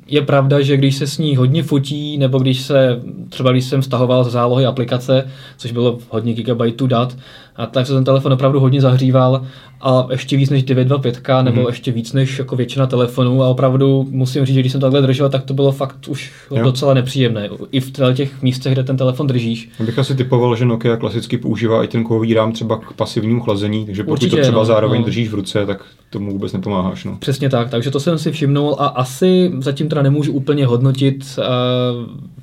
je 0.08 0.22
pravda, 0.22 0.62
že 0.62 0.78
když 0.78 0.96
se 0.96 1.08
s 1.08 1.18
ní 1.18 1.36
hodně 1.36 1.64
fotí, 1.64 2.18
nebo 2.18 2.40
když 2.40 2.62
se, 2.62 3.02
třeba 3.30 3.52
když 3.52 3.66
jsem 3.66 3.82
stahoval 3.82 4.24
z 4.24 4.32
zálohy 4.32 4.66
aplikace, 4.66 5.28
což 5.58 5.72
bylo 5.72 6.00
hodně 6.10 6.34
gigabajtů 6.34 6.88
dat, 6.88 7.18
a 7.56 7.66
tak 7.66 7.88
se 7.88 7.94
ten 7.94 8.04
telefon 8.04 8.34
opravdu 8.34 8.60
hodně 8.60 8.82
zahříval 8.82 9.46
a 9.82 10.08
ještě 10.12 10.38
víc 10.38 10.50
než 10.50 10.64
925, 10.64 11.44
nebo 11.44 11.58
Mhm. 11.62 11.68
ještě 11.68 11.92
víc 11.92 12.14
než 12.14 12.40
jako 12.40 12.56
většina 12.56 12.88
telefonů 12.88 13.44
a 13.44 13.48
opravdu 13.48 14.08
musím 14.10 14.46
říct, 14.46 14.54
že 14.54 14.60
když 14.60 14.72
jsem 14.72 14.82
takhle 14.82 15.02
držel, 15.02 15.30
tak 15.30 15.44
to 15.44 15.54
bylo 15.54 15.72
fakt 15.72 16.08
už 16.08 16.32
Jo. 16.52 16.64
docela 16.64 16.94
nepříjemné. 16.94 17.50
I 17.72 17.80
v 17.80 17.92
těch 18.14 18.42
místech, 18.42 18.74
kde 18.74 18.84
ten 18.84 18.98
telefon 18.98 19.28
držíš. 19.28 19.70
Já 19.80 19.86
bych 19.86 20.00
asi 20.00 20.16
typoval, 20.16 20.56
že 20.56 20.66
Nokia 20.66 20.98
klasicky 20.98 21.38
používá 21.38 21.84
i 21.84 21.88
ten 21.88 22.04
kovový 22.04 22.34
rám 22.34 22.52
třeba 22.52 22.78
k 22.78 22.94
pasivnímu 22.94 23.42
chlazení, 23.42 23.86
takže 23.86 24.04
pokud 24.04 24.12
Určitě, 24.14 24.36
to 24.36 24.42
třeba 24.42 24.58
no, 24.60 24.66
zároveň 24.66 25.00
no. 25.02 25.06
držíš 25.06 25.30
v 25.30 25.34
ruce, 25.34 25.66
tak 25.66 25.86
tomu 26.10 26.32
vůbec 26.32 26.54
nepomáháš. 26.54 27.04
No. 27.06 27.18
Přesně 27.20 27.50
tak, 27.50 27.70
takže 27.70 27.92
to 27.92 28.00
jsem 28.00 28.18
si 28.18 28.32
všimnul 28.32 28.76
a 28.80 28.86
asi 28.88 29.52
zatím 29.60 29.90
teda 29.90 30.02
nemůžu 30.02 30.34
úplně 30.34 30.66
hodnotit 30.66 31.26
uh, 31.38 31.44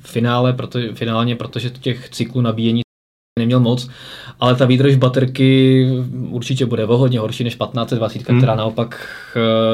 finále, 0.01 0.53
protože, 0.53 0.89
finálně, 0.93 1.35
protože 1.35 1.69
těch 1.69 2.09
cyklů 2.09 2.41
nabíjení 2.41 2.81
neměl 3.39 3.59
moc, 3.59 3.89
ale 4.39 4.55
ta 4.55 4.65
výdrž 4.65 4.95
baterky 4.95 5.87
určitě 6.29 6.65
bude 6.65 6.85
o 6.85 6.97
hodně 6.97 7.19
horší 7.19 7.43
než 7.43 7.55
1520, 7.55 8.29
Hmm. 8.29 8.37
která 8.37 8.55
naopak 8.55 9.07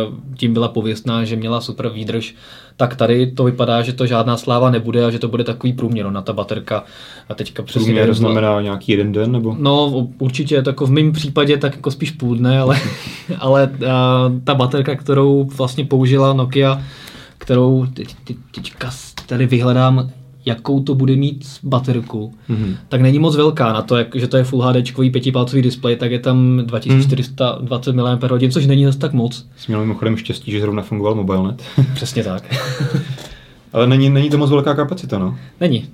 uh, 0.10 0.16
tím 0.36 0.54
byla 0.54 0.68
pověstná, 0.68 1.26
že 1.26 1.36
měla 1.36 1.62
super 1.62 1.90
výdrž, 1.90 2.36
tak 2.76 2.96
tady 2.96 3.32
to 3.32 3.44
vypadá, 3.44 3.82
že 3.82 3.94
to 3.94 4.06
žádná 4.06 4.38
sláva 4.38 4.70
nebude 4.70 5.06
a 5.06 5.12
že 5.12 5.20
to 5.20 5.28
bude 5.28 5.44
takový 5.44 5.74
průměr 5.74 6.06
no, 6.06 6.12
na 6.12 6.22
ta 6.22 6.34
baterka. 6.34 6.84
A 7.30 7.34
teďka 7.34 7.64
přesně 7.64 7.86
Průměr 7.86 8.04
nevím, 8.04 8.16
znamená 8.16 8.62
nějaký 8.62 8.92
jeden 8.92 9.12
den, 9.12 9.32
nebo? 9.32 9.56
No, 9.60 10.08
určitě, 10.20 10.62
tak 10.62 10.82
v 10.82 10.92
mém 10.92 11.12
případě 11.12 11.58
tak 11.58 11.76
jako 11.76 11.92
spíš 11.92 12.12
půl 12.12 12.36
dne, 12.36 12.60
ale, 12.60 12.80
ale 13.40 13.70
uh, 13.74 13.88
ta 14.44 14.56
baterka, 14.56 14.96
kterou 14.96 15.44
vlastně 15.44 15.86
použila 15.86 16.34
Nokia, 16.34 16.82
kterou 17.38 17.86
teď, 17.94 18.16
teď, 18.24 18.38
teďka 18.56 18.92
tady 19.26 19.46
vyhledám, 19.46 20.10
jakou 20.48 20.80
to 20.84 20.96
bude 20.96 21.16
mít 21.16 21.46
baterku, 21.64 22.34
Mhm. 22.50 22.76
tak 22.90 23.02
není 23.02 23.20
moc 23.20 23.36
velká 23.36 23.74
na 23.74 23.82
to, 23.82 23.98
jak, 23.98 24.16
že 24.16 24.28
to 24.28 24.38
je 24.38 24.44
Full 24.44 24.62
HD 24.62 25.12
pětipalcový 25.12 25.62
displej, 25.62 25.96
tak 25.96 26.12
je 26.12 26.20
tam 26.20 26.62
2420 26.66 27.96
mAh, 27.96 28.20
což 28.52 28.66
není 28.66 28.86
zase 28.86 28.98
tak 29.00 29.14
moc. 29.14 29.46
Jsi 29.58 29.66
měl 29.72 29.80
mimochodem 29.80 30.18
štěstí, 30.18 30.52
že 30.52 30.62
zrovna 30.62 30.82
fungoval 30.82 31.16
mobilnet. 31.16 31.64
Přesně 31.94 32.24
tak. 32.24 32.44
Ale 33.74 33.88
není, 33.88 34.10
není 34.10 34.30
to 34.30 34.38
moc 34.38 34.50
velká 34.50 34.74
kapacita, 34.74 35.20
no. 35.20 35.38
Není. 35.62 35.86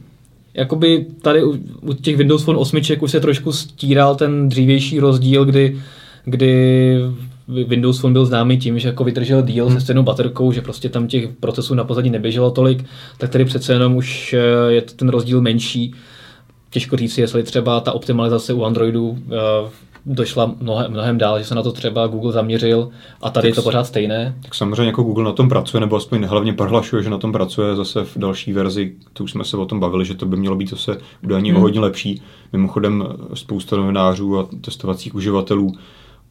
Jakoby 0.53 1.05
tady 1.21 1.43
u, 1.43 1.59
u 1.81 1.93
těch 1.93 2.17
Windows 2.17 2.43
Phone 2.43 2.59
8 2.59 2.81
už 3.01 3.11
se 3.11 3.19
trošku 3.19 3.51
stíral 3.51 4.15
ten 4.15 4.49
dřívější 4.49 4.99
rozdíl, 4.99 5.45
kdy, 5.45 5.77
kdy 6.25 6.95
Windows 7.47 7.99
Phone 7.99 8.13
byl 8.13 8.25
známý 8.25 8.57
tím, 8.57 8.79
že 8.79 8.87
jako 8.87 9.03
vydržel 9.03 9.41
díl 9.41 9.69
se 9.69 9.81
stejnou 9.81 10.03
baterkou, 10.03 10.51
že 10.51 10.61
prostě 10.61 10.89
tam 10.89 11.07
těch 11.07 11.27
procesů 11.39 11.75
na 11.75 11.83
pozadí 11.83 12.09
neběželo 12.09 12.51
tolik, 12.51 12.85
tak 13.17 13.29
tady 13.29 13.45
přece 13.45 13.73
jenom 13.73 13.95
už 13.95 14.33
eh, 14.33 14.71
je 14.71 14.81
ten 14.81 15.09
rozdíl 15.09 15.41
menší. 15.41 15.93
Těžko 16.69 16.97
říct, 16.97 17.17
jestli 17.17 17.43
třeba 17.43 17.79
ta 17.79 17.91
optimalizace 17.91 18.53
u 18.53 18.63
Androidu 18.63 19.17
eh, 19.27 19.69
došla 20.05 20.55
mnohem, 20.61 20.91
mnohem 20.91 21.17
dál, 21.17 21.39
že 21.39 21.45
se 21.45 21.55
na 21.55 21.63
to 21.63 21.71
třeba 21.71 22.07
Google 22.07 22.31
zaměřil 22.31 22.89
a 23.21 23.29
tady 23.29 23.47
je 23.47 23.53
to 23.53 23.61
pořád 23.61 23.83
stejné. 23.83 24.35
Tak 24.43 24.55
samozřejmě 24.55 24.85
jako 24.85 25.03
Google 25.03 25.23
na 25.23 25.31
tom 25.31 25.49
pracuje, 25.49 25.81
nebo 25.81 25.95
aspoň 25.95 26.23
hlavně 26.23 26.53
prohlašuje, 26.53 27.03
že 27.03 27.09
na 27.09 27.17
tom 27.17 27.31
pracuje 27.31 27.75
zase 27.75 28.03
v 28.03 28.17
další 28.17 28.53
verzi, 28.53 28.93
to 29.13 29.23
už 29.23 29.31
jsme 29.31 29.45
se 29.45 29.57
o 29.57 29.65
tom 29.65 29.79
bavili, 29.79 30.05
že 30.05 30.13
to 30.13 30.25
by 30.25 30.37
mělo 30.37 30.55
být 30.55 30.69
zase 30.69 30.97
údajně 31.23 31.51
Hmm. 31.51 31.57
o 31.57 31.61
hodně 31.61 31.79
lepší. 31.79 32.21
Mimochodem 32.53 33.07
spousta 33.33 33.75
novinářů 33.75 34.39
a 34.39 34.47
testovacích 34.61 35.15
uživatelů 35.15 35.75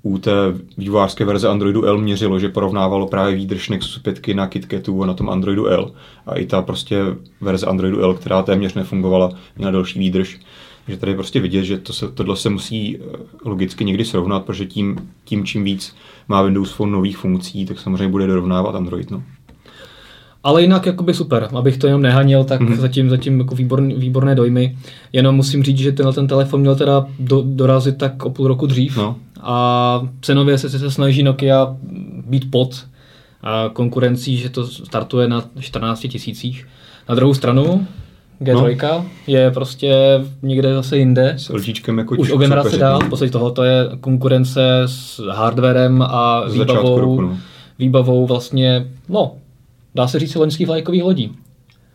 u 0.02 0.18
té 0.18 0.30
vývojářské 0.78 1.24
verze 1.24 1.48
Androidu 1.48 1.84
L 1.84 1.98
měřilo, 1.98 2.38
že 2.38 2.48
porovnávalo 2.48 3.06
právě 3.06 3.34
výdrž 3.34 3.68
Nexus 3.68 3.98
5 3.98 4.28
na 4.28 4.46
KitKatu 4.46 5.02
a 5.02 5.06
na 5.06 5.14
tom 5.14 5.30
Androidu 5.30 5.66
L. 5.66 5.92
A 6.26 6.34
i 6.34 6.46
ta 6.46 6.62
prostě 6.62 6.96
verze 7.40 7.66
Androidu 7.66 8.00
L, 8.00 8.14
která 8.14 8.42
téměř 8.42 8.74
nefungovala, 8.74 9.30
měla 9.56 9.72
další 9.72 9.98
výdrž. 9.98 10.40
Takže 10.86 11.00
tady 11.00 11.12
je 11.12 11.16
prostě 11.16 11.40
vidět, 11.40 11.64
že 11.64 11.78
to 11.78 11.92
se, 11.92 12.08
tohle 12.08 12.36
se 12.36 12.50
musí 12.50 12.96
eh, 12.98 13.16
logicky 13.44 13.84
někdy 13.84 14.04
srovnat, 14.04 14.44
protože 14.44 14.66
tím, 14.66 14.96
tím 15.24 15.44
čím 15.44 15.64
víc 15.64 15.96
má 16.28 16.42
Windows 16.42 16.72
Phone 16.72 16.92
nových 16.92 17.16
funkcí, 17.16 17.66
tak 17.66 17.78
samozřejmě 17.80 18.08
bude 18.08 18.26
dorovnávat 18.26 18.74
Android. 18.74 19.10
No. 19.10 19.22
Ale 20.44 20.62
jinak 20.62 20.86
jakoby 20.86 21.14
super, 21.14 21.48
abych 21.56 21.76
to 21.78 21.86
jenom 21.86 22.02
nehanil, 22.02 22.44
tak 22.44 22.60
Mhm. 22.60 22.72
mm-hmm. 22.72 22.76
zatím, 22.80 23.10
zatím 23.10 23.38
jako 23.38 23.54
výborný, 23.54 23.94
výborné 23.94 24.34
dojmy. 24.34 24.76
Jenom 25.12 25.34
musím 25.34 25.62
říct, 25.62 25.78
že 25.78 25.92
tenhle 25.92 26.12
ten 26.12 26.26
telefon 26.26 26.60
měl 26.60 26.76
teda 26.76 27.06
do, 27.18 27.42
dorazit 27.46 27.98
tak 27.98 28.24
o 28.24 28.30
půl 28.30 28.48
roku 28.48 28.66
dřív. 28.66 28.96
No. 28.96 29.16
A 29.42 30.08
cenově 30.20 30.58
se, 30.58 30.70
se 30.70 30.90
snaží 30.90 31.22
Nokia 31.22 31.76
být 32.26 32.50
pod 32.50 32.86
a 33.42 33.70
konkurencí, 33.72 34.36
že 34.36 34.50
to 34.50 34.66
startuje 34.66 35.28
na 35.28 35.44
14 35.60 36.00
tisících. 36.00 36.66
Na 37.08 37.14
druhou 37.14 37.34
stranu 37.34 37.86
G3 38.42 38.92
no. 38.92 39.04
je 39.26 39.50
prostě 39.50 39.94
někde 40.42 40.74
zase 40.74 40.98
jinde. 40.98 41.34
S 41.36 41.48
LGčkem 41.48 41.98
jako 41.98 42.14
Už 42.14 42.30
o 42.30 42.36
generaci 42.36 42.78
dál, 42.78 43.00
v 43.00 43.08
podstatě 43.08 43.32
tohle 43.32 43.68
je 43.68 43.88
konkurence 44.00 44.82
s 44.86 45.20
hardwarem 45.30 46.02
a 46.02 46.42
Z 46.48 46.52
výbavou, 46.52 46.98
roku, 46.98 47.20
no. 47.20 47.36
výbavou 47.78 48.26
vlastně, 48.26 48.86
no, 49.08 49.32
dá 49.94 50.08
se 50.08 50.18
říct 50.18 50.34
loňských 50.34 50.66
vlajkových 50.66 51.02
lodí. 51.02 51.32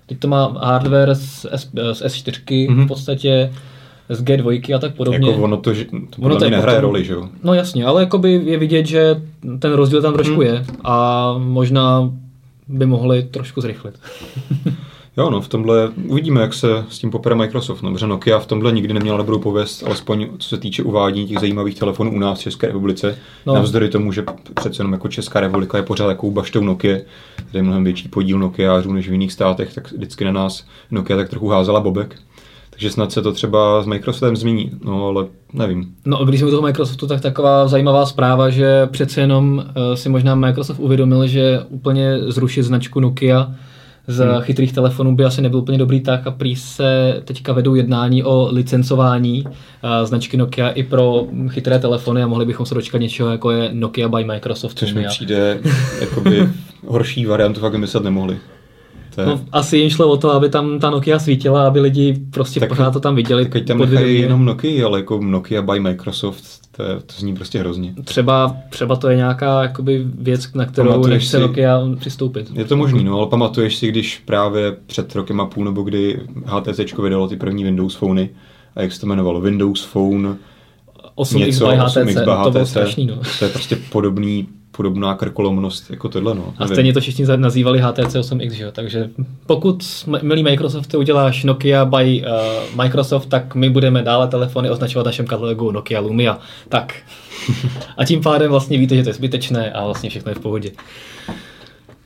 Teď 0.05 0.19
to 0.19 0.27
má 0.27 0.57
hardware 0.63 1.15
z, 1.15 1.45
S, 1.51 1.69
z 1.93 2.01
S4 2.01 2.69
Mhm. 2.69 2.85
v 2.85 2.87
podstatě, 2.87 3.53
z 4.09 4.23
G2 4.23 4.75
a 4.75 4.79
tak 4.79 4.95
podobně. 4.95 5.29
Jako 5.29 5.41
ono 5.43 5.57
to, 5.57 5.73
že, 5.73 5.85
to 5.85 6.21
Ono 6.21 6.35
to 6.35 6.45
je 6.45 6.51
nehraje 6.51 6.77
potom- 6.77 6.89
roli, 6.89 7.05
že 7.05 7.13
jo? 7.13 7.29
No 7.43 7.53
jasně, 7.53 7.85
ale 7.85 8.01
jakoby 8.01 8.41
je 8.45 8.57
vidět, 8.57 8.85
že 8.85 9.21
ten 9.59 9.73
rozdíl 9.73 10.01
tam 10.01 10.13
trošku 10.13 10.33
Mhm. 10.33 10.41
je 10.43 10.65
a 10.83 11.35
možná 11.37 12.11
by 12.67 12.85
mohli 12.85 13.23
trošku 13.23 13.61
zrychlit. 13.61 13.95
Jo, 15.17 15.29
no, 15.29 15.41
v 15.41 15.47
tomhle 15.47 15.89
uvidíme, 16.07 16.41
jak 16.41 16.53
se 16.53 16.67
s 16.89 16.99
tím 16.99 17.11
popere 17.11 17.35
Microsoft. 17.35 17.81
No, 17.81 17.91
protože 17.91 18.07
Nokia 18.07 18.39
v 18.39 18.45
tomhle 18.45 18.71
nikdy 18.71 18.93
neměla 18.93 19.17
dobrou 19.17 19.39
pověst, 19.39 19.83
alespoň 19.85 20.27
co 20.37 20.49
se 20.49 20.57
týče 20.57 20.83
uvádění 20.83 21.27
těch 21.27 21.39
zajímavých 21.39 21.79
telefonů 21.79 22.11
u 22.15 22.19
nás 22.19 22.39
v 22.39 22.41
České 22.41 22.67
republice. 22.67 23.17
No. 23.45 23.53
Navzdory 23.55 23.89
tomu, 23.89 24.11
že 24.11 24.23
přece 24.53 24.79
jenom 24.81 24.93
jako 24.93 25.07
Česká 25.07 25.39
republika 25.39 25.77
je 25.77 25.83
pořád 25.83 26.07
takovou 26.07 26.31
baštou 26.31 26.63
Nokia, 26.63 26.97
kde 27.51 27.59
je 27.59 27.63
mnohem 27.63 27.83
větší 27.83 28.07
podíl 28.09 28.39
Nokiářů 28.39 28.93
než 28.93 29.09
v 29.09 29.11
jiných 29.11 29.33
státech, 29.33 29.73
tak 29.73 29.91
vždycky 29.91 30.25
na 30.25 30.31
nás 30.31 30.63
Nokia 30.91 31.17
tak 31.17 31.29
trochu 31.29 31.47
házela 31.47 31.79
bobek. 31.79 32.15
Takže 32.77 32.91
snad 32.91 33.11
se 33.11 33.21
to 33.21 33.31
třeba 33.31 33.83
s 33.83 33.85
Microsoftem 33.85 34.35
změní, 34.35 34.71
no 34.85 35.07
ale 35.07 35.25
nevím. 35.53 35.95
No 36.05 36.21
a 36.21 36.25
když 36.25 36.39
jsme 36.39 36.47
u 36.47 36.51
toho 36.51 36.61
Microsoftu, 36.61 37.07
tak 37.07 37.21
taková 37.21 37.67
zajímavá 37.67 38.05
zpráva, 38.05 38.49
že 38.49 38.85
přece 38.85 39.21
jenom 39.21 39.57
uh, 39.57 39.95
si 39.95 40.09
možná 40.09 40.35
Microsoft 40.35 40.79
uvědomil, 40.79 41.27
že 41.27 41.59
úplně 41.69 42.19
zrušit 42.27 42.63
značku 42.63 42.99
Nokia 42.99 43.51
z 44.07 44.19
hmm. 44.19 44.41
chytrých 44.41 44.73
telefonů 44.73 45.15
by 45.15 45.25
asi 45.25 45.41
nebyl 45.41 45.59
úplně 45.59 45.77
dobrý 45.77 45.99
tak 46.01 46.27
a 46.27 46.31
prý 46.31 46.55
se 46.55 47.21
teďka 47.25 47.53
vedou 47.53 47.75
jednání 47.75 48.23
o 48.23 48.49
licencování 48.51 49.43
uh, 49.43 49.51
značky 50.03 50.37
Nokia 50.37 50.69
i 50.69 50.83
pro 50.83 51.27
chytré 51.49 51.79
telefony 51.79 52.23
a 52.23 52.27
mohli 52.27 52.45
bychom 52.45 52.65
se 52.65 52.75
dočkat 52.75 53.01
něčeho, 53.01 53.29
jako 53.29 53.51
je 53.51 53.69
Nokia 53.73 54.09
by 54.09 54.23
Microsoft. 54.23 54.79
Což 54.79 54.93
mi 54.93 55.05
přijde 55.07 55.59
jakoby 55.99 56.49
horší 56.87 57.25
variantu, 57.25 57.59
fakt 57.59 57.73
vymyslet 57.73 58.03
nemohli. 58.03 58.37
To 59.17 59.21
je... 59.21 59.27
No, 59.27 59.41
asi 59.51 59.77
jim 59.77 59.89
šlo 59.89 60.07
o 60.07 60.17
to, 60.17 60.31
aby 60.31 60.49
tam 60.49 60.79
ta 60.79 60.89
Nokia 60.89 61.19
svítila, 61.19 61.67
aby 61.67 61.79
lidi 61.79 62.21
prostě 62.31 62.59
tak, 62.59 62.69
pořád 62.69 62.91
to 62.91 62.99
tam 62.99 63.15
viděli. 63.15 63.45
Tak 63.45 63.63
tam 63.63 63.77
nechají 63.77 64.21
jenom 64.21 64.45
Nokia, 64.45 64.87
ale 64.87 64.99
jako 64.99 65.19
Nokia 65.23 65.61
by 65.61 65.79
Microsoft, 65.79 66.43
to, 66.71 66.83
je, 66.83 66.95
to 66.95 67.13
zní 67.17 67.35
prostě 67.35 67.59
hrozně. 67.59 67.93
Třeba, 68.03 68.55
třeba 68.69 68.95
to 68.95 69.09
je 69.09 69.17
nějaká 69.17 69.61
jakoby 69.61 70.05
věc, 70.19 70.53
na 70.53 70.65
kterou 70.65 71.07
nechce 71.07 71.37
si, 71.37 71.39
Nokia 71.39 71.81
přistoupit. 71.99 72.51
Je 72.53 72.65
to 72.65 72.77
možný, 72.77 73.03
no, 73.03 73.17
ale 73.17 73.27
pamatuješ 73.27 73.75
si, 73.75 73.87
když 73.87 74.21
právě 74.25 74.75
před 74.85 75.15
rokem 75.15 75.41
a 75.41 75.45
půl, 75.45 75.65
nebo 75.65 75.81
kdy 75.81 76.19
HTC 76.45 76.97
vydalo 77.03 77.27
ty 77.27 77.35
první 77.35 77.63
Windows 77.63 77.95
Phony, 77.95 78.29
a 78.75 78.81
jak 78.81 78.91
se 78.91 78.99
to 78.99 79.05
jmenovalo, 79.05 79.41
Windows 79.41 79.83
Phone 79.83 80.35
8X 81.15 81.37
něco, 81.37 81.67
by 81.67 81.75
HTC, 81.75 81.97
8X 81.97 82.05
by 82.05 82.11
HTC, 82.11 82.43
to 82.43 82.51
bylo 82.51 82.65
strašný, 82.65 83.05
no. 83.05 83.15
To 83.39 83.45
je 83.45 83.51
prostě 83.51 83.77
podobný 83.91 84.47
podobná 84.77 85.15
krkolomnost 85.15 85.89
jako 85.89 86.09
tohle. 86.09 86.35
No. 86.35 86.53
A 86.57 86.67
stejně 86.67 86.93
to 86.93 87.01
všichni 87.01 87.25
nazývali 87.35 87.79
HTC 87.79 88.15
8X, 88.15 88.51
že? 88.51 88.71
takže 88.71 89.09
pokud, 89.45 89.83
milý 90.21 90.43
Microsoft, 90.43 90.93
uděláš 90.93 91.43
Nokia 91.43 91.85
by 91.85 92.23
uh, 92.23 92.81
Microsoft, 92.83 93.25
tak 93.25 93.55
my 93.55 93.69
budeme 93.69 94.03
dále 94.03 94.27
telefony 94.27 94.69
označovat 94.69 95.05
našem 95.05 95.25
katalogu 95.25 95.71
Nokia 95.71 95.99
Lumia. 95.99 96.39
Tak. 96.69 96.93
A 97.97 98.05
tím 98.05 98.21
pádem 98.21 98.51
vlastně 98.51 98.77
víte, 98.77 98.95
že 98.95 99.03
to 99.03 99.09
je 99.09 99.13
zbytečné 99.13 99.71
a 99.71 99.85
vlastně 99.85 100.09
všechno 100.09 100.31
je 100.31 100.35
v 100.35 100.39
pohodě. 100.39 100.71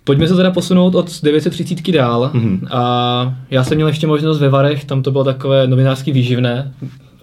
Pojďme 0.04 0.28
se 0.28 0.36
teda 0.36 0.52
posunout 0.52 0.96
od 0.96 1.22
930 1.24 1.92
dál. 1.92 2.32
Mm-hmm. 2.34 2.68
A 2.72 3.36
já 3.50 3.64
jsem 3.64 3.76
měl 3.76 3.88
ještě 3.88 4.08
možnost 4.08 4.40
ve 4.40 4.50
Varech, 4.50 4.86
tam 4.86 5.04
to 5.04 5.12
bylo 5.12 5.24
takové 5.24 5.68
novinářsky 5.68 6.12
výživné. 6.12 6.74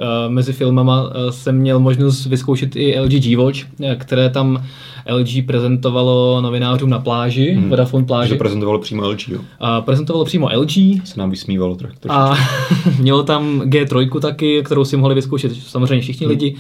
Eh, 0.01 0.29
mezi 0.29 0.53
filmama 0.53 1.11
eh, 1.11 1.33
jsem 1.33 1.57
měl 1.57 1.81
možnost 1.81 2.27
vyzkoušet 2.27 2.77
i 2.77 3.01
LG 3.01 3.11
G-Watch, 3.11 3.59
eh, 3.83 3.97
které 3.97 4.31
tam 4.31 4.65
LG 5.11 5.43
prezentovalo 5.47 6.41
novinářům 6.41 6.91
na 6.91 6.99
pláži, 6.99 7.51
hmm. 7.51 7.71
Vodafone 7.71 8.05
pláži. 8.05 8.29
Takže 8.29 8.39
prezentovalo 8.39 8.79
přímo 8.79 9.09
LG, 9.09 9.29
jo? 9.29 9.41
A 9.61 9.81
prezentovalo 9.81 10.25
přímo 10.25 10.49
LG. 10.57 10.73
Se 11.05 11.21
nám 11.21 11.31
vysmívalo 11.31 11.77
trochu. 11.77 11.95
A 12.09 12.37
mělo 12.99 13.23
tam 13.23 13.61
G3 13.61 14.21
taky, 14.21 14.63
kterou 14.63 14.85
si 14.85 14.97
mohli 14.97 15.15
vyzkoušet 15.15 15.53
samozřejmě 15.57 16.01
všichni 16.01 16.27
hmm. 16.27 16.31
lidi. 16.31 16.57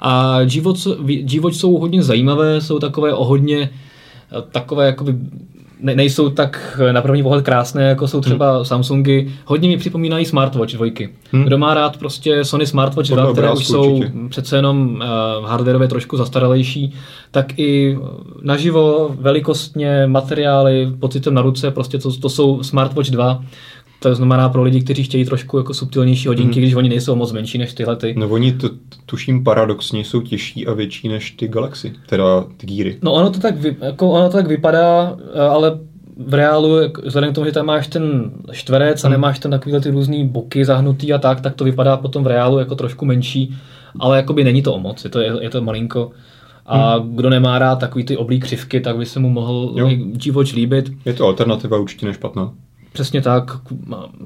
A 0.00 0.44
G-Watch, 0.44 0.86
G-Watch 1.04 1.56
jsou 1.56 1.78
hodně 1.78 2.02
zajímavé, 2.02 2.60
jsou 2.60 2.78
takové 2.78 3.14
o 3.14 3.24
hodně 3.24 3.70
takové 4.50 4.86
jakoby 4.86 5.14
ne, 5.82 5.96
nejsou 5.96 6.30
tak 6.30 6.80
na 6.92 7.02
první 7.02 7.22
pohled 7.22 7.44
krásné, 7.44 7.88
jako 7.88 8.08
jsou 8.08 8.20
třeba 8.20 8.56
hmm. 8.56 8.64
Samsungy. 8.64 9.32
Hodně 9.44 9.68
mi 9.68 9.76
připomínají 9.76 10.24
smartwatch 10.24 10.72
dvojky. 10.72 11.08
Hmm. 11.32 11.44
Kdo 11.44 11.58
má 11.58 11.74
rád 11.74 11.96
prostě 11.96 12.44
Sony 12.44 12.66
Smartwatch 12.66 13.08
2, 13.08 13.32
které 13.32 13.52
už 13.52 13.66
jsou 13.66 13.96
určitě. 13.96 14.12
přece 14.28 14.56
jenom 14.56 14.94
uh, 15.40 15.48
hardwareově 15.48 15.88
trošku 15.88 16.16
zastaralejší, 16.16 16.94
tak 17.30 17.58
i 17.58 17.98
naživo, 18.42 19.16
velikostně, 19.20 20.06
materiály, 20.06 20.92
pocitem 21.00 21.34
na 21.34 21.42
ruce, 21.42 21.70
prostě 21.70 21.98
to, 21.98 22.16
to 22.16 22.28
jsou 22.28 22.62
Smartwatch 22.62 23.10
2, 23.10 23.42
to 24.02 24.14
znamená 24.14 24.48
pro 24.48 24.62
lidi, 24.62 24.80
kteří 24.80 25.04
chtějí 25.04 25.24
trošku 25.24 25.58
jako 25.58 25.74
subtilnější 25.74 26.28
hodinky, 26.28 26.60
mm. 26.60 26.62
když 26.62 26.74
oni 26.74 26.88
nejsou 26.88 27.14
moc 27.14 27.32
menší 27.32 27.58
než 27.58 27.74
tyhle 27.74 27.96
ty. 27.96 28.14
No 28.18 28.28
oni 28.28 28.52
to, 28.52 28.70
tuším 29.06 29.44
paradoxně 29.44 30.00
jsou 30.00 30.20
těžší 30.20 30.66
a 30.66 30.72
větší 30.72 31.08
než 31.08 31.30
ty 31.30 31.48
Galaxy, 31.48 31.92
teda 32.06 32.44
ty 32.56 32.66
gíry. 32.66 32.98
No 33.02 33.12
ono 33.12 33.30
to 33.30 33.38
tak, 33.40 33.54
jako 33.80 34.10
ono 34.10 34.28
to 34.28 34.36
tak 34.36 34.46
vypadá, 34.46 35.16
eh, 35.34 35.40
ale 35.40 35.78
v 36.26 36.34
reálu, 36.34 36.76
vzhledem 37.04 37.32
k 37.32 37.34
tomu, 37.34 37.44
že 37.44 37.52
tam 37.52 37.66
máš 37.66 37.86
ten 37.86 38.30
čtverec 38.52 39.04
a 39.04 39.08
hmm. 39.08 39.12
nemáš 39.12 39.38
tam 39.38 39.50
takovýhle 39.50 39.80
ty 39.80 39.90
různý 39.90 40.28
boky 40.28 40.64
zahnutý 40.64 41.12
a 41.12 41.18
tak, 41.18 41.40
tak 41.40 41.54
to 41.54 41.64
vypadá 41.64 41.96
potom 41.96 42.24
v 42.24 42.26
reálu 42.26 42.58
jako 42.58 42.74
trošku 42.74 43.04
menší, 43.04 43.56
ale 43.98 44.16
jakoby 44.16 44.44
není 44.44 44.62
to 44.62 44.74
o 44.74 44.78
moc, 44.78 45.04
je 45.04 45.10
to, 45.10 45.20
je, 45.20 45.32
je 45.40 45.50
to 45.50 45.62
malinko. 45.62 46.10
A 46.66 46.96
hmm. 46.96 47.16
kdo 47.16 47.30
nemá 47.30 47.58
rád 47.58 47.76
takový 47.76 48.04
ty 48.04 48.16
oblí 48.16 48.40
křivky, 48.40 48.80
tak 48.80 48.96
by 48.96 49.06
se 49.06 49.20
mu 49.20 49.30
mohl 49.30 49.74
G-Watch 50.12 50.52
líbit. 50.52 50.92
Je 51.04 51.12
to 51.12 51.26
alternativa 51.26 51.78
určitě 51.78 52.06
nešpatná. 52.06 52.52
Přesně 52.92 53.22
tak. 53.22 53.56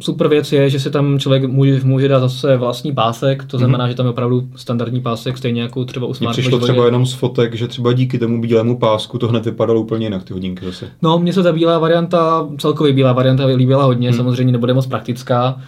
Super 0.01 0.29
věc 0.29 0.53
je, 0.53 0.71
že 0.71 0.81
si 0.81 0.91
tam 0.91 1.19
člověk 1.19 1.45
může, 1.45 1.81
může 1.85 2.09
dát 2.09 2.21
zase 2.21 2.57
vlastní 2.57 2.93
pásek, 2.93 3.45
to 3.45 3.59
znamená, 3.59 3.85
mm-hmm. 3.85 3.89
že 3.89 3.95
tam 3.95 4.07
je 4.07 4.11
opravdu 4.11 4.49
standardní 4.57 5.01
pásek, 5.01 5.39
stejně 5.39 5.63
jako 5.63 5.85
třeba 5.85 6.07
u 6.07 6.15
Smart 6.15 6.33
přišlo 6.33 6.59
třeba 6.59 6.85
jenom 6.85 7.07
z 7.07 7.13
fotek, 7.13 7.55
že 7.55 7.69
třeba 7.69 7.93
díky 7.93 8.19
tomu 8.19 8.41
bílému 8.41 8.79
pásku 8.79 9.19
to 9.19 9.29
hned 9.29 9.45
vypadalo 9.45 9.81
úplně 9.81 10.07
jinak, 10.07 10.25
ty 10.25 10.33
hodinky 10.33 10.65
zase. 10.65 10.89
No, 11.03 11.19
mně 11.19 11.33
se 11.33 11.43
ta 11.43 11.53
bílá 11.53 11.79
varianta, 11.79 12.49
celkově 12.59 12.93
bílá 12.93 13.13
varianta 13.13 13.47
líbila 13.47 13.85
hodně, 13.85 14.11
mm. 14.11 14.17
samozřejmě 14.17 14.53
nebude 14.53 14.75
moc 14.75 14.87
praktická. 14.87 15.61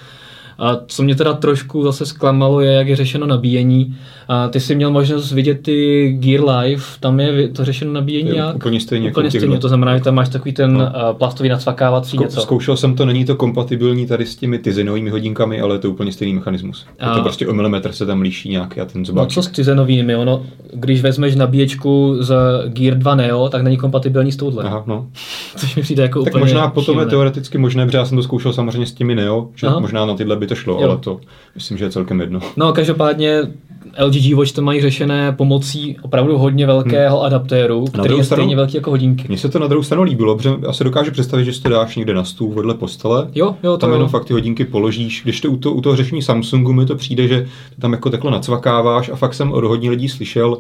A 0.59 0.77
co 0.87 1.03
mě 1.03 1.14
teda 1.14 1.33
trošku 1.33 1.83
zase 1.83 2.07
zklamalo, 2.07 2.61
je, 2.61 2.73
jak 2.73 2.88
je 2.88 2.97
řešeno 2.97 3.27
nabíjení. 3.27 3.97
A 4.29 4.49
ty 4.49 4.61
jsi 4.61 4.75
měl 4.75 4.90
možnost 4.90 5.33
vidět 5.33 5.62
ty 5.62 6.09
Gear 6.21 6.45
Live, 6.49 6.83
tam 7.01 7.21
je 7.21 7.49
to 7.49 7.64
řešeno 7.64 7.92
nabíjení 7.92 8.29
je, 8.29 8.37
jak? 8.37 8.57
Úplně 8.57 8.81
stejně. 8.81 9.11
Úplně 9.11 9.27
jako 9.27 9.38
stejně, 9.38 9.59
to 9.59 9.69
znamená, 9.69 9.97
že 9.97 10.05
tam 10.05 10.14
máš 10.14 10.29
takový 10.29 10.53
ten 10.53 10.73
no. 10.73 10.92
plastový 11.14 11.49
nadsvakávací 11.49 12.16
Zkou, 12.16 12.25
něco. 12.25 12.40
Zkoušel 12.40 12.77
jsem 12.77 12.95
to, 12.95 13.07
není 13.07 13.25
to 13.25 13.37
kompatibilní 13.37 14.07
tady 14.07 14.27
s 14.27 14.37
těmi 14.37 14.59
tyzenovými 14.59 15.11
hodinkami, 15.11 15.61
ale 15.61 15.75
je 15.75 15.79
to 15.79 15.90
úplně 15.90 16.12
stejný 16.12 16.35
mechanismus. 16.35 16.87
A... 16.99 17.09
Je 17.09 17.14
to 17.14 17.23
prostě 17.23 17.47
o 17.47 17.55
milimetr 17.55 17.92
se 17.92 18.07
tam 18.07 18.21
liší 18.21 18.49
nějaký 18.49 18.81
a 18.81 18.85
ten 18.85 19.05
zobáček. 19.05 19.37
No 19.37 19.42
co 19.42 19.49
s 19.49 19.53
tyzenovými? 19.53 20.16
Ono, 20.16 20.42
když 20.73 21.03
vezmeš 21.03 21.37
nabíječku 21.37 22.16
z 22.21 22.35
Gear 22.66 22.99
2 22.99 23.14
Neo, 23.14 23.49
tak 23.49 23.62
není 23.62 23.77
kompatibilní 23.77 24.33
s 24.33 24.37
touhle. 24.37 24.64
Aha, 24.64 24.85
no. 24.87 25.07
Což 25.57 25.77
mi 25.77 25.83
přijde 25.83 26.03
jako 26.03 26.23
tak 26.23 26.35
úplně 26.35 26.45
možná 26.45 26.69
potom 26.69 26.85
šílené. 26.85 27.07
je 27.07 27.11
teoreticky 27.11 27.59
možné, 27.59 27.87
protože 27.87 27.99
já 27.99 28.05
jsem 28.05 28.16
to 28.16 28.23
zkoušel 28.23 28.53
samozřejmě 28.53 28.87
s 28.87 28.92
těmi 28.92 29.14
Neo, 29.14 29.49
že 29.55 29.66
Aha. 29.66 29.81
možná 29.81 30.07
na 30.07 30.14
tyhle 30.14 30.37
by 30.37 30.45
to 30.46 30.54
šlo, 30.54 30.74
jo. 30.74 30.88
ale 30.88 30.98
to 30.98 31.20
myslím, 31.54 31.78
že 31.78 31.85
je 31.85 31.90
celkem 31.90 32.20
jedno. 32.20 32.40
No, 32.56 32.72
každopádně 32.72 33.42
LG 34.04 34.12
G 34.12 34.35
Watch 34.35 34.52
to 34.52 34.62
mají 34.62 34.80
řešené 34.80 35.32
pomocí 35.32 35.96
opravdu 36.02 36.38
hodně 36.38 36.66
velkého 36.66 37.16
hmm. 37.16 37.26
adaptéru, 37.26 37.85
který 37.85 38.16
je 38.16 38.24
stranu, 38.24 38.42
stejně 38.42 38.56
velký 38.56 38.76
jako 38.76 38.90
hodinky. 38.90 39.24
Mně 39.28 39.38
se 39.38 39.48
to 39.48 39.59
na 39.59 39.66
druhou 39.66 39.82
stranu 39.82 40.02
líbilo, 40.02 40.37
protože 40.37 40.50
já 40.66 40.72
se 40.72 40.85
dokážu 40.85 41.11
představit, 41.11 41.44
že 41.44 41.52
si 41.52 41.62
to 41.62 41.68
dáš 41.68 41.96
někde 41.96 42.14
na 42.14 42.24
stůl 42.24 42.54
vedle 42.54 42.74
postele. 42.74 43.28
Jo, 43.35 43.56
jo, 43.62 43.72
to 43.72 43.76
tam 43.76 43.90
jo. 43.90 43.94
jenom 43.94 44.09
fakt 44.09 44.24
ty 44.24 44.32
hodinky 44.32 44.64
položíš. 44.64 45.22
Když 45.22 45.40
to 45.40 45.50
u, 45.50 45.56
to, 45.56 45.72
u 45.72 45.80
toho 45.80 45.96
řešení 45.96 46.22
Samsungu 46.22 46.72
mi 46.72 46.87
to 46.87 46.96
přijde, 46.96 47.28
že 47.28 47.46
tam 47.78 47.92
jako 47.92 48.11
takhle 48.11 48.30
nacvakáváš 48.30 49.09
a 49.09 49.16
fakt 49.16 49.35
jsem 49.35 49.52
od 49.52 49.64
hodně 49.64 49.90
lidí 49.90 50.09
slyšel, 50.09 50.59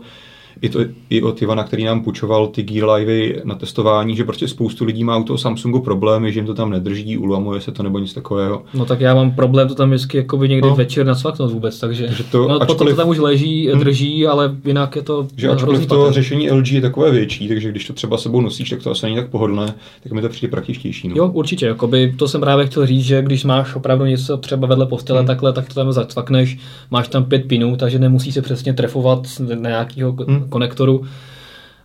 i, 0.62 0.68
to, 0.68 0.80
i 1.10 1.22
od 1.22 1.42
Ivana, 1.42 1.64
který 1.64 1.84
nám 1.84 2.02
půjčoval 2.02 2.46
ty 2.46 2.62
Gear 2.62 2.90
Livey 2.90 3.40
na 3.44 3.54
testování, 3.54 4.16
že 4.16 4.24
prostě 4.24 4.48
spoustu 4.48 4.84
lidí 4.84 5.04
má 5.04 5.16
u 5.16 5.24
toho 5.24 5.38
Samsungu 5.38 5.80
problémy, 5.80 6.32
že 6.32 6.38
jim 6.38 6.46
to 6.46 6.54
tam 6.54 6.70
nedrží, 6.70 7.18
ulamuje 7.18 7.60
se 7.60 7.72
to 7.72 7.82
nebo 7.82 7.98
nic 7.98 8.14
takového. 8.14 8.62
No 8.74 8.84
tak 8.84 9.00
já 9.00 9.14
mám 9.14 9.30
problém 9.30 9.68
to 9.68 9.74
tam 9.74 9.90
vždycky 9.90 10.16
jakoby 10.16 10.48
někdy 10.48 10.68
no. 10.68 10.76
večer 10.76 11.06
nacvaknout 11.06 11.52
vůbec, 11.52 11.80
takže, 11.80 12.06
takže 12.06 12.24
to, 12.24 12.38
no, 12.38 12.54
ačkoliv, 12.54 12.66
potom 12.66 12.88
to 12.88 12.96
tam 12.96 13.08
už 13.08 13.18
leží, 13.18 13.68
hmm. 13.68 13.80
drží, 13.80 14.26
ale 14.26 14.56
jinak 14.64 14.96
je 14.96 15.02
to 15.02 15.26
Že 15.36 15.48
ačkoliv 15.48 15.86
to 15.86 16.12
řešení 16.12 16.50
LG 16.50 16.72
je 16.72 16.80
takové 16.80 17.10
větší, 17.10 17.48
takže 17.48 17.70
když 17.70 17.86
to 17.86 17.92
třeba 17.92 18.18
sebou 18.18 18.40
nosíš, 18.40 18.70
tak 18.70 18.82
to 18.82 18.90
asi 18.90 19.06
není 19.06 19.16
tak 19.16 19.28
pohodlné, 19.28 19.74
tak 20.02 20.12
mi 20.12 20.22
to 20.22 20.28
přijde 20.28 20.50
praktičtější. 20.50 21.08
No. 21.08 21.14
Jo, 21.16 21.30
určitě, 21.32 21.66
jakoby 21.66 22.14
to 22.18 22.28
jsem 22.28 22.40
právě 22.40 22.66
chtěl 22.66 22.86
říct, 22.86 23.04
že 23.04 23.22
když 23.22 23.44
máš 23.44 23.74
opravdu 23.74 24.04
něco 24.04 24.36
třeba 24.36 24.66
vedle 24.66 24.86
postele 24.86 25.18
hmm. 25.18 25.26
takhle, 25.26 25.52
tak 25.52 25.68
to 25.68 25.74
tam 25.74 25.92
zacvakneš, 25.92 26.58
máš 26.90 27.08
tam 27.08 27.24
pět 27.24 27.48
pinů, 27.48 27.76
takže 27.76 27.98
nemusíš 27.98 28.34
se 28.34 28.42
přesně 28.42 28.72
trefovat 28.72 29.20
na 29.40 29.68
nějakého 29.68 30.12
hmm. 30.12 30.45
Konektoru 30.48 31.04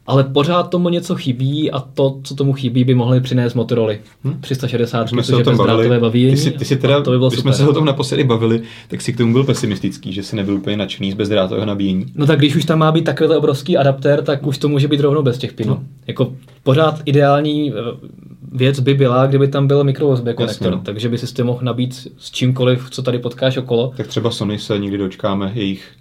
ale 0.08 0.24
pořád 0.24 0.70
tomu 0.70 0.90
něco 0.90 1.16
chybí 1.16 1.72
a 1.72 1.80
to, 1.80 2.20
co 2.24 2.36
tomu 2.36 2.54
chybí, 2.54 2.84
by 2.84 2.94
mohli 2.94 3.22
přinést 3.22 3.54
Motorola. 3.54 3.94
Hm? 4.24 4.38
360, 4.42 5.10
jsme 5.10 5.44
tom 5.44 5.58
bavili. 5.58 6.00
Bavíjení, 6.00 6.36
ty, 6.36 6.42
si, 6.42 6.52
ty 6.52 6.66
si 6.66 6.78
teda, 6.78 7.02
to 7.02 7.12
by 7.12 7.18
bylo 7.18 7.30
když 7.30 7.40
super. 7.40 7.54
jsme 7.54 7.66
se 7.66 7.70
o 7.70 7.74
tom 7.74 7.86
naposledy 7.86 8.24
bavili, 8.24 8.62
tak 8.88 9.02
si 9.02 9.14
k 9.14 9.18
tomu 9.18 9.34
byl 9.34 9.44
pesimistický, 9.44 10.14
že 10.14 10.24
si 10.24 10.36
nebyl 10.36 10.56
úplně 10.56 10.78
nadšený 10.78 11.12
z 11.12 11.16
bezdrátového 11.16 11.66
nabíjení. 11.66 12.06
No 12.16 12.26
tak 12.26 12.40
když 12.40 12.56
už 12.56 12.66
tam 12.66 12.80
má 12.80 12.92
být 12.92 13.04
takový 13.04 13.36
obrovský 13.36 13.78
adaptér, 13.78 14.22
tak 14.22 14.48
už 14.48 14.58
to 14.58 14.70
může 14.70 14.88
být 14.88 15.00
rovnou 15.00 15.22
bez 15.22 15.38
těch 15.38 15.54
pinů. 15.54 15.70
No. 15.70 15.84
Jako 16.08 16.34
pořád 16.64 17.02
ideální 17.06 17.72
eh, 17.72 17.74
věc 18.52 18.80
by 18.80 18.94
byla, 18.94 19.28
kdyby 19.28 19.48
tam 19.48 19.68
byl 19.68 19.84
micro 19.84 20.08
USB 20.08 20.26
konektor, 20.36 20.72
no. 20.72 20.82
takže 20.84 21.10
by 21.10 21.18
si 21.18 21.34
to 21.34 21.44
mohl 21.44 21.60
nabít 21.62 22.08
s 22.18 22.32
čímkoliv, 22.32 22.90
co 22.90 23.02
tady 23.02 23.20
potkáš 23.20 23.58
okolo. 23.58 23.94
Tak 23.98 24.08
třeba 24.08 24.32
Sony 24.32 24.60
se 24.60 24.80
někdy 24.80 24.98
dočkáme 24.98 25.52
jejich 25.54 25.92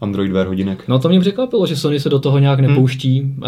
Android 0.00 0.32
Wear 0.32 0.46
hodinek. 0.46 0.84
No 0.88 0.98
to 0.98 1.08
mě 1.08 1.20
překvapilo, 1.20 1.66
že 1.66 1.76
Sony 1.76 2.00
se 2.00 2.08
do 2.08 2.18
toho 2.18 2.38
nějak 2.38 2.58
hmm. 2.58 2.68
nepouští. 2.68 3.20
Hmm. 3.20 3.42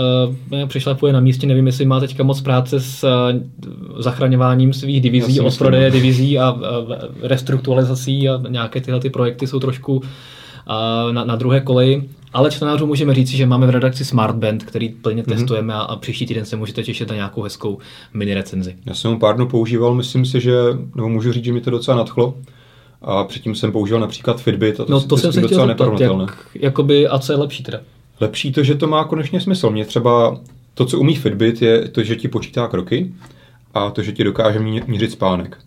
Uh, 0.63 0.69
přišlapuje 0.69 1.13
na 1.13 1.21
místě, 1.21 1.47
nevím, 1.47 1.67
jestli 1.67 1.87
má 1.87 2.01
teďka 2.01 2.23
moc 2.23 2.41
práce 2.41 2.81
s 2.81 3.05
uh, 3.05 4.03
zachraňováním 4.03 4.73
svých 4.73 5.01
divizí, 5.01 5.41
odprodeje 5.41 5.91
no. 5.91 5.97
divizí 5.97 6.39
a 6.39 6.53
uh, 6.53 6.61
restrukturalizací 7.23 8.29
a 8.29 8.43
nějaké 8.49 8.81
tyhle 8.81 9.01
ty 9.01 9.11
projekty 9.11 9.47
jsou 9.47 9.61
trošku 9.61 9.97
uh, 9.97 10.03
na, 11.13 11.25
na 11.25 11.37
druhé 11.37 11.61
koleji. 11.61 12.09
Ale 12.33 12.51
čtenářům 12.51 12.89
můžeme 12.89 13.15
říct, 13.15 13.29
že 13.29 13.47
máme 13.47 13.67
v 13.67 13.71
redakci 13.71 14.05
Smartband, 14.05 14.65
který 14.65 14.89
plně 14.89 15.23
mm-hmm. 15.23 15.35
testujeme 15.35 15.75
a, 15.75 15.79
a 15.81 15.97
příští 15.97 16.27
týden 16.27 16.45
se 16.45 16.57
můžete 16.57 16.83
těšit 16.83 17.09
na 17.09 17.15
nějakou 17.15 17.43
hezkou 17.43 17.79
mini 18.15 18.35
recenzi. 18.35 18.75
Já 18.87 18.95
jsem 18.95 19.11
ho 19.11 19.19
pár 19.19 19.37
dnů 19.37 19.47
používal, 19.47 19.95
myslím 19.95 20.27
si, 20.27 20.41
že, 20.41 20.55
nebo 20.95 21.09
můžu 21.09 21.33
říct, 21.33 21.45
že 21.45 21.53
mi 21.53 21.61
to 21.61 21.71
docela 21.71 21.97
nadchlo. 21.97 22.35
A 23.03 23.25
předtím 23.25 23.55
jsem 23.55 23.73
použil 23.73 24.01
například 24.01 24.41
Fitbit 24.41 24.81
a 24.81 24.85
to, 24.85 24.93
no, 24.93 25.01
to 25.01 25.17
jsem 25.17 25.33
se 25.33 25.43
chtěl 25.43 25.67
zeptat, 25.67 26.01
jak, 26.01 26.47
jakoby, 26.55 27.09
a 27.09 27.19
co 27.19 27.33
je 27.33 27.39
lepší 27.39 27.63
teda? 27.63 27.81
Lepší 28.21 28.53
to, 28.53 28.63
že 28.63 28.75
to 28.75 28.87
má 28.87 29.05
konečně 29.05 29.41
smysl. 29.41 29.71
Mě 29.71 29.85
třeba 29.85 30.41
to, 30.75 30.87
co 30.87 30.99
umí 30.99 31.17
Fitbit, 31.17 31.63
je 31.63 31.89
to, 31.89 32.03
že 32.03 32.17
ti 32.17 32.29
počítá 32.29 32.69
kroky 32.69 33.13
a 33.75 33.91
to, 33.91 34.03
že 34.03 34.13
ti 34.13 34.25
dokáže 34.25 34.59
měřit 34.87 35.13
spánek. 35.13 35.59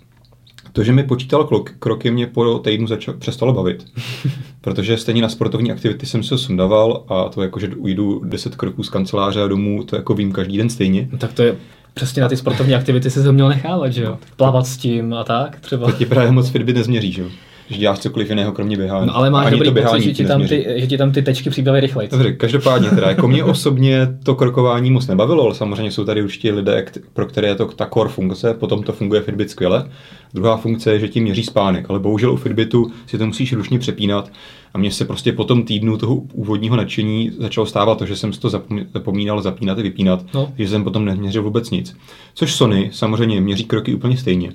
To, 0.73 0.83
že 0.83 0.93
mi 0.93 1.03
počítal 1.03 1.49
kroky, 1.79 2.11
mě 2.11 2.27
po 2.27 2.59
týdnu 2.59 2.87
začal, 2.87 3.13
přestalo 3.13 3.53
bavit. 3.53 3.85
Protože 4.61 4.97
stejně 4.97 5.21
na 5.21 5.29
sportovní 5.29 5.71
aktivity 5.71 6.05
jsem 6.05 6.23
se 6.23 6.37
sundával 6.37 7.03
a 7.07 7.29
to 7.29 7.41
jako, 7.41 7.59
že 7.59 7.67
ujdu 7.67 8.21
10 8.25 8.55
kroků 8.55 8.83
z 8.83 8.89
kanceláře 8.89 9.43
a 9.43 9.47
domů, 9.47 9.83
to 9.83 9.95
jako 9.95 10.13
vím 10.13 10.31
každý 10.31 10.57
den 10.57 10.69
stejně. 10.69 11.09
No, 11.11 11.17
tak 11.17 11.33
to 11.33 11.43
je 11.43 11.57
přesně 11.93 12.21
na 12.21 12.29
ty 12.29 12.37
sportovní 12.37 12.75
aktivity 12.75 13.09
si 13.09 13.23
to 13.23 13.33
měl 13.33 13.49
nechávat, 13.49 13.93
že 13.93 14.03
jo? 14.03 14.17
Plavat 14.35 14.67
s 14.67 14.77
tím 14.77 15.13
a 15.13 15.23
tak 15.23 15.59
třeba. 15.59 15.85
To 15.85 15.97
ti 15.97 16.05
právě 16.05 16.31
moc 16.31 16.49
Fitbit 16.49 16.75
nezměří, 16.75 17.11
že 17.11 17.21
jo? 17.21 17.27
Že 17.69 17.77
děláš 17.77 17.99
cokoliv 17.99 18.29
jiného, 18.29 18.51
kromě 18.51 18.77
běhání. 18.77 19.07
No 19.07 19.15
ale 19.15 19.29
máš 19.29 19.51
dobrý 19.51 19.71
pocit, 19.71 20.01
že 20.01 20.13
ti, 20.13 20.25
tam 20.25 20.47
ty, 20.47 20.65
že 20.75 20.87
ti 20.87 20.97
tam 20.97 21.11
ty 21.11 21.21
tečky 21.21 21.49
přibývají 21.49 21.81
rychleji. 21.81 22.09
Dobře, 22.09 22.33
každopádně 22.33 22.89
teda, 22.89 23.09
jako 23.09 23.27
mě 23.27 23.43
osobně 23.53 24.07
to 24.23 24.35
krokování 24.35 24.91
moc 24.91 25.07
nebavilo, 25.07 25.43
ale 25.43 25.55
samozřejmě 25.55 25.91
jsou 25.91 26.05
tady 26.05 26.23
určitě 26.23 26.53
lidé, 26.53 26.85
pro 27.13 27.25
které 27.25 27.47
je 27.47 27.55
to 27.55 27.65
ta 27.65 27.89
core 27.93 28.09
funkce, 28.09 28.53
potom 28.53 28.83
to 28.83 28.93
funguje 28.93 29.21
Fitbit 29.21 29.49
skvěle. 29.49 29.89
Druhá 30.33 30.57
funkce 30.57 30.91
je, 30.91 30.99
že 30.99 31.07
ti 31.07 31.21
měří 31.21 31.43
spánek, 31.43 31.85
ale 31.89 31.99
bohužel 31.99 32.31
u 32.31 32.35
Fitbitu 32.35 32.91
si 33.07 33.17
to 33.17 33.25
musíš 33.25 33.53
ručně 33.53 33.79
přepínat 33.79 34.31
a 34.73 34.77
mně 34.77 34.91
se 34.91 35.05
prostě 35.05 35.31
po 35.31 35.43
tom 35.43 35.63
týdnu 35.63 35.97
toho 35.97 36.15
úvodního 36.15 36.75
nadšení 36.75 37.31
začalo 37.39 37.65
stávat 37.65 37.97
to, 37.97 38.05
že 38.05 38.15
jsem 38.15 38.33
si 38.33 38.39
to 38.39 38.49
zapomínal 38.93 39.41
zapínat 39.41 39.79
a 39.79 39.81
vypínat, 39.81 40.25
no. 40.33 40.53
že 40.57 40.67
jsem 40.67 40.83
potom 40.83 41.05
neměřil 41.05 41.43
vůbec 41.43 41.69
nic. 41.69 41.97
Což 42.33 42.53
Sony 42.53 42.89
samozřejmě 42.93 43.41
měří 43.41 43.63
kroky 43.63 43.93
úplně 43.93 44.17
stejně. 44.17 44.51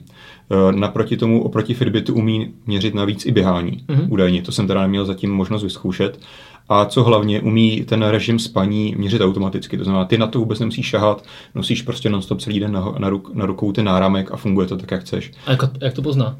Eh, 0.50 0.72
naproti 0.72 1.16
tomu, 1.16 1.42
oproti 1.42 1.74
Fitbitu 1.74 2.14
umí 2.14 2.54
měřit 2.66 2.94
navíc 2.94 3.26
i 3.26 3.32
běhání, 3.32 3.84
mm-hmm. 3.86 4.06
údajně. 4.08 4.42
To 4.42 4.52
jsem 4.52 4.66
teda 4.66 4.82
neměl 4.82 5.04
zatím 5.04 5.30
možnost 5.30 5.62
vyzkoušet. 5.62 6.20
A 6.68 6.84
co 6.84 7.04
hlavně, 7.04 7.40
umí 7.40 7.84
ten 7.84 8.02
režim 8.02 8.38
spaní 8.38 8.94
měřit 8.98 9.20
automaticky. 9.20 9.78
To 9.78 9.84
znamená, 9.84 10.04
ty 10.04 10.18
na 10.18 10.26
to 10.26 10.38
vůbec 10.38 10.60
nemusíš 10.60 10.86
šahat, 10.86 11.24
nosíš 11.54 11.82
prostě 11.82 12.10
non-stop 12.10 12.40
celý 12.40 12.60
den 12.60 12.72
na, 12.72 12.94
na, 12.98 13.08
ruk, 13.08 13.34
na 13.34 13.46
rukou 13.46 13.72
ten 13.72 13.84
náramek 13.84 14.32
a 14.32 14.36
funguje 14.36 14.66
to 14.66 14.76
tak, 14.76 14.90
jak 14.90 15.00
chceš. 15.00 15.32
A 15.46 15.50
jak, 15.50 15.60
jak 15.80 15.94
to 15.94 16.02
pozná? 16.02 16.36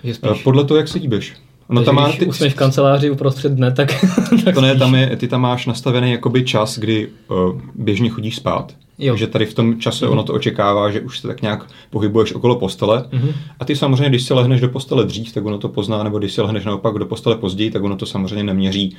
Spíš... 0.00 0.18
Eh, 0.22 0.42
podle 0.44 0.64
toho, 0.64 0.78
jak 0.78 0.88
se 0.88 0.98
No 1.72 1.84
tam 1.84 1.94
má 1.94 2.12
ty... 2.12 2.26
už 2.26 2.40
v 2.40 2.54
kanceláři 2.54 3.10
uprostřed 3.10 3.52
dne, 3.52 3.72
tak... 3.72 4.04
tak 4.44 4.54
to 4.54 4.60
ne, 4.60 4.76
tam 4.76 4.94
je, 4.94 5.16
ty 5.16 5.28
tam 5.28 5.40
máš 5.40 5.66
nastavený 5.66 6.12
jakoby 6.12 6.44
čas, 6.44 6.78
kdy 6.78 7.08
uh, 7.28 7.60
běžně 7.74 8.10
chodíš 8.10 8.36
spát. 8.36 8.72
Jo. 8.98 9.12
Takže 9.12 9.26
tady 9.26 9.46
v 9.46 9.54
tom 9.54 9.80
čase 9.80 10.06
mm-hmm. 10.06 10.12
ono 10.12 10.22
to 10.22 10.32
očekává, 10.32 10.90
že 10.90 11.00
už 11.00 11.18
se 11.18 11.28
tak 11.28 11.42
nějak 11.42 11.66
pohybuješ 11.90 12.32
okolo 12.32 12.56
postele. 12.56 13.04
Mm-hmm. 13.10 13.32
A 13.60 13.64
ty 13.64 13.76
samozřejmě, 13.76 14.08
když 14.08 14.22
se 14.22 14.34
lehneš 14.34 14.60
do 14.60 14.68
postele 14.68 15.04
dřív, 15.04 15.32
tak 15.32 15.44
ono 15.44 15.58
to 15.58 15.68
pozná, 15.68 16.02
nebo 16.02 16.18
když 16.18 16.32
se 16.32 16.42
lehneš 16.42 16.64
naopak 16.64 16.94
do 16.94 17.06
postele 17.06 17.36
později, 17.36 17.70
tak 17.70 17.82
ono 17.82 17.96
to 17.96 18.06
samozřejmě 18.06 18.44
neměří, 18.44 18.96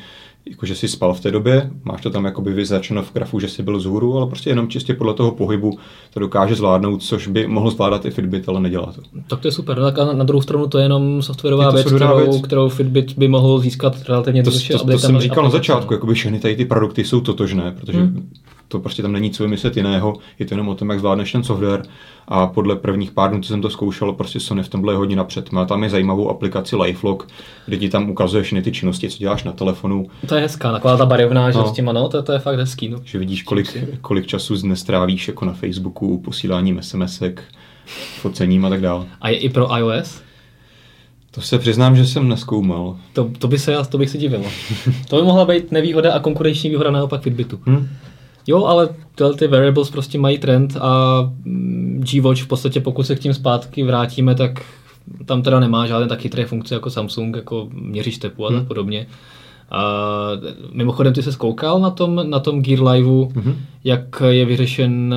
jako 0.50 0.66
že 0.66 0.76
jsi 0.76 0.88
spal 0.88 1.14
v 1.14 1.20
té 1.20 1.32
době. 1.32 1.72
Máš 1.84 2.02
to 2.02 2.10
tam 2.10 2.26
jakoby 2.26 2.54
vyznačeno 2.54 3.04
v 3.04 3.14
grafu, 3.14 3.40
že 3.40 3.48
jsi 3.48 3.64
byl 3.64 3.80
zhůru, 3.80 4.18
ale 4.18 4.28
prostě 4.28 4.50
jenom 4.50 4.68
čistě 4.68 4.94
podle 4.94 5.14
toho 5.14 5.32
pohybu 5.32 5.80
to 6.14 6.20
dokáže 6.20 6.56
zvládnout, 6.56 7.04
což 7.04 7.28
by 7.28 7.48
mohl 7.48 7.72
zvládat 7.72 8.06
i 8.06 8.12
Fitbit, 8.12 8.50
ale 8.50 8.60
nedělá 8.60 8.92
to. 8.92 9.02
Tak 9.28 9.40
to 9.40 9.48
je 9.48 9.52
super. 9.52 9.80
No, 9.80 9.92
tak 9.92 10.00
a 10.00 10.14
na 10.14 10.24
druhou 10.24 10.42
stranu 10.42 10.68
to 10.68 10.78
je 10.78 10.86
jenom 10.86 11.22
softwarová 11.22 11.66
je 11.66 11.72
věc, 11.74 11.94
kterou, 11.94 12.18
věc, 12.18 12.42
kterou 12.42 12.70
Fitbit 12.70 13.18
by 13.18 13.28
mohl 13.28 13.60
získat 13.60 13.96
relativně 14.10 14.44
to, 14.44 14.52
to, 14.52 14.78
to, 14.78 14.86
to 14.92 15.00
jsem 15.00 15.20
říkal 15.20 15.44
na 15.44 15.50
začátku, 15.50 15.94
jakoby 15.94 16.14
všechny 16.14 16.40
tady 16.40 16.56
ty 16.56 16.66
produkty 16.66 17.04
jsou 17.04 17.22
totožné, 17.22 17.72
protože 17.72 17.98
hmm 18.00 18.30
to 18.74 18.80
prostě 18.80 19.02
tam 19.02 19.12
není 19.12 19.32
co 19.32 19.44
vymyslet 19.44 19.78
jiného, 19.78 20.14
je 20.40 20.46
to 20.46 20.54
jenom 20.54 20.70
o 20.70 20.76
tom, 20.76 20.90
jak 20.90 21.00
zvládneš 21.00 21.32
ten 21.32 21.44
software 21.44 21.84
a 22.28 22.48
podle 22.48 22.76
prvních 22.76 23.12
pár 23.12 23.30
dnů, 23.30 23.42
co 23.42 23.48
jsem 23.48 23.62
to 23.62 23.70
zkoušel, 23.70 24.14
prostě 24.14 24.40
Sony 24.40 24.64
v 24.64 24.70
tomhle 24.70 24.94
je 24.94 24.98
hodně 24.98 25.16
napřed. 25.16 25.52
Má 25.52 25.66
tam 25.66 25.84
je 25.84 25.90
zajímavou 25.90 26.30
aplikaci 26.30 26.76
LifeLog, 26.76 27.28
kde 27.66 27.78
ti 27.78 27.90
tam 27.90 28.10
ukazuje 28.10 28.44
všechny 28.44 28.62
ty 28.62 28.72
činnosti, 28.72 29.10
co 29.10 29.18
děláš 29.18 29.44
na 29.44 29.52
telefonu. 29.52 30.08
To 30.28 30.36
je 30.36 30.42
hezká, 30.42 30.72
taková 30.72 30.98
ta 30.98 31.06
barevná, 31.06 31.52
že 31.52 31.58
no. 31.58 31.68
s 31.68 31.72
tím, 31.72 31.90
ano, 31.90 32.10
to, 32.10 32.24
to, 32.24 32.32
je 32.32 32.40
fakt 32.40 32.58
hezký. 32.58 32.90
No. 32.90 32.98
Že 33.04 33.20
vidíš, 33.20 33.44
kolik, 33.44 33.78
kolik 34.02 34.26
času 34.26 34.68
nestrávíš 34.68 35.28
jako 35.28 35.46
na 35.46 35.54
Facebooku, 35.54 36.18
posíláním 36.18 36.82
SMSek, 36.82 37.44
focením 38.22 38.66
a 38.66 38.70
tak 38.70 38.82
dále. 38.82 39.06
A 39.22 39.30
je 39.30 39.38
i 39.38 39.50
pro 39.50 39.78
iOS? 39.78 40.22
To 41.32 41.42
se 41.42 41.60
přiznám, 41.60 41.96
že 41.96 42.06
jsem 42.06 42.30
neskoumal. 42.30 42.98
To, 43.14 43.32
to, 43.40 43.48
by 43.48 43.60
se, 43.60 43.78
to 43.90 43.98
bych 43.98 44.10
se 44.10 44.18
divil. 44.18 44.44
to 45.10 45.16
by 45.16 45.22
mohla 45.22 45.46
být 45.46 45.72
nevýhoda 45.72 46.14
a 46.14 46.20
konkurenční 46.20 46.70
výhoda 46.70 46.92
naopak 46.92 47.22
Fitbitu. 47.22 47.60
Hmm. 47.66 47.90
Jo, 48.48 48.66
ale 48.66 48.90
tyhle 49.16 49.34
ty 49.34 49.48
variables 49.48 49.92
prostě 49.92 50.20
mají 50.20 50.38
trend 50.38 50.78
a 50.82 51.22
mm, 51.46 52.04
G-Watch 52.12 52.42
v 52.42 52.48
podstatě, 52.48 52.82
pokud 52.82 53.04
se 53.04 53.16
k 53.16 53.20
tím 53.20 53.34
zpátky 53.34 53.84
vrátíme, 53.84 54.36
tak 54.36 54.62
tam 55.26 55.42
teda 55.42 55.60
nemá 55.60 55.88
žádné 55.88 56.08
tak 56.08 56.20
chytré 56.20 56.46
funkce 56.46 56.74
jako 56.74 56.90
Samsung, 56.90 57.36
jako 57.36 57.68
měříš 57.72 58.18
tepu 58.18 58.46
a 58.46 58.50
tak 58.50 58.58
hmm. 58.58 58.68
podobně. 58.68 59.08
A 59.72 59.84
mimochodem, 60.72 61.14
ty 61.14 61.24
se 61.24 61.32
zkoukal 61.32 61.80
na 61.80 61.90
tom, 61.90 62.30
na 62.30 62.40
tom 62.40 62.62
Gear 62.62 62.84
Liveu, 62.84 63.26
mm-hmm. 63.26 63.56
jak 63.84 64.22
je 64.30 64.46
vyřešen 64.46 65.16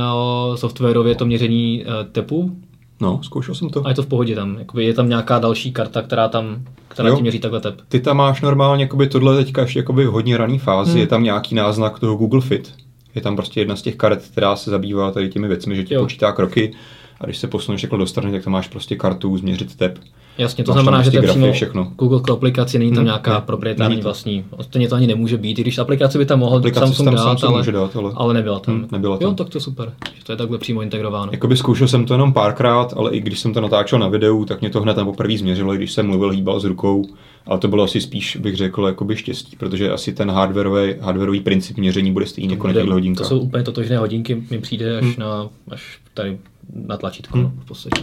softwarově 0.55 1.15
to 1.15 1.27
měření 1.27 1.85
uh, 1.85 1.93
tepu? 2.13 2.57
No, 3.01 3.21
zkoušel 3.23 3.55
jsem 3.55 3.71
to. 3.71 3.87
A 3.87 3.89
je 3.89 3.95
to 3.95 4.03
v 4.03 4.07
pohodě 4.07 4.35
tam. 4.35 4.59
Jakoby 4.59 4.85
je 4.85 4.95
tam 4.95 5.09
nějaká 5.09 5.39
další 5.39 5.73
karta, 5.73 6.03
která 6.03 6.29
tam 6.29 6.63
která 6.89 7.17
ti 7.17 7.23
měří 7.23 7.39
takhle 7.39 7.61
tep. 7.61 7.81
Ty 7.89 8.01
tam 8.01 8.17
máš 8.17 8.41
normálně 8.41 8.85
jakoby 8.85 9.07
tohle 9.07 9.37
teďka 9.37 9.63
ještě 9.63 9.79
jakoby 9.79 10.07
v 10.07 10.11
hodně 10.11 10.37
raný 10.37 10.59
fázi, 10.59 10.91
hmm. 10.91 11.01
je 11.01 11.07
tam 11.07 11.23
nějaký 11.23 11.55
náznak 11.55 11.99
toho 11.99 12.17
Google 12.17 12.41
Fit 12.41 12.86
je 13.17 13.23
tam 13.23 13.37
prostě 13.37 13.61
jedna 13.61 13.77
z 13.77 13.83
těch 13.83 13.97
karet, 13.97 14.29
která 14.33 14.57
se 14.57 14.71
zabývá 14.71 15.11
tady 15.11 15.29
těmi 15.29 15.49
věcmi, 15.49 15.77
že 15.77 15.85
ti 15.85 15.95
jo. 15.95 16.03
počítá 16.03 16.33
kroky 16.33 16.73
a 17.21 17.25
když 17.25 17.39
se 17.39 17.47
posuneš 17.47 17.81
takhle 17.81 17.99
do 17.99 18.07
strany, 18.07 18.33
tak 18.33 18.45
tam 18.45 18.53
máš 18.53 18.69
prostě 18.69 18.97
kartu 18.97 19.37
změřit 19.37 19.77
tep. 19.77 19.99
Jasně, 20.39 20.65
to 20.65 20.73
máš 20.73 20.83
znamená, 20.83 21.03
že 21.03 21.11
to 21.11 21.17
je 21.17 21.23
prostě 21.23 21.39
přímo 21.39 21.53
všechno. 21.53 21.93
Google 21.99 22.21
k 22.21 22.31
aplikaci, 22.31 22.79
není 22.79 22.91
tam 22.91 22.97
hmm, 22.97 23.07
nějaká 23.07 23.35
ne, 23.35 23.41
proprietární 23.47 24.01
vlastní. 24.01 24.45
Ostatně 24.51 24.89
to 24.89 24.95
ani 24.95 25.07
nemůže 25.07 25.37
být, 25.37 25.59
i 25.59 25.63
když 25.63 25.79
aplikace 25.79 26.19
by 26.19 26.27
tam 26.27 26.39
mohl 26.39 26.57
aplikaci 26.57 26.87
Samsung, 26.87 27.07
tam 27.07 27.15
dát, 27.15 27.23
Samsung 27.23 27.51
ale, 27.51 27.61
může 27.61 27.73
dát, 27.73 27.97
ale, 27.97 28.13
ale 28.15 28.35
nebyla 28.35 28.59
tam. 28.59 28.75
Hmm, 28.75 28.89
nebyla 28.93 29.19
tam. 29.19 29.29
Jo, 29.29 29.35
tak 29.35 29.49
to 29.49 29.61
super, 29.61 29.93
že 30.19 30.25
to 30.25 30.33
je 30.33 30.37
takhle 30.37 30.59
přímo 30.59 30.83
integrováno. 30.83 31.33
Jakoby 31.33 31.57
zkoušel 31.57 31.89
jsem 31.89 32.05
to 32.05 32.15
jenom 32.15 32.33
párkrát, 32.33 32.95
ale 32.97 33.11
i 33.11 33.21
když 33.21 33.39
jsem 33.39 33.55
to 33.55 33.61
natáčel 33.61 33.99
na 33.99 34.09
videu, 34.09 34.45
tak 34.45 34.61
mě 34.61 34.71
to 34.71 34.81
hned 34.81 34.95
tam 34.95 35.07
poprvé 35.07 35.39
změřilo, 35.39 35.75
když 35.75 35.93
jsem 35.93 36.07
mluvil, 36.07 36.31
hýbal 36.31 36.61
s 36.61 36.65
rukou, 36.65 37.05
ale 37.47 37.59
to 37.59 37.69
bylo 37.69 37.85
asi 37.85 38.01
spíš, 38.01 38.37
bych 38.37 38.57
řekl, 38.57 38.87
jakoby 38.87 39.17
štěstí, 39.17 39.57
protože 39.57 39.91
asi 39.91 40.13
ten 40.13 40.31
hardwareový, 40.31 40.95
hardwareový 41.01 41.41
princip 41.41 41.77
měření 41.77 42.13
bude 42.13 42.27
stejný 42.27 42.55
jako 42.55 42.67
na 42.67 42.73
těch 42.73 42.85
hodinkách. 42.85 43.29
To 43.29 43.35
jsou 43.35 43.41
úplně 43.41 43.65
totožné 43.65 43.99
hodinky, 43.99 44.43
mi 44.51 44.59
přijde 44.59 44.99
až, 44.99 45.05
hmm. 45.05 45.15
na, 45.19 45.49
až 45.69 45.99
tady 46.15 46.39
na 46.87 46.97
tlačítko, 46.97 47.39
hmm. 47.39 47.61
v 47.61 47.65
podstatě. 47.65 48.03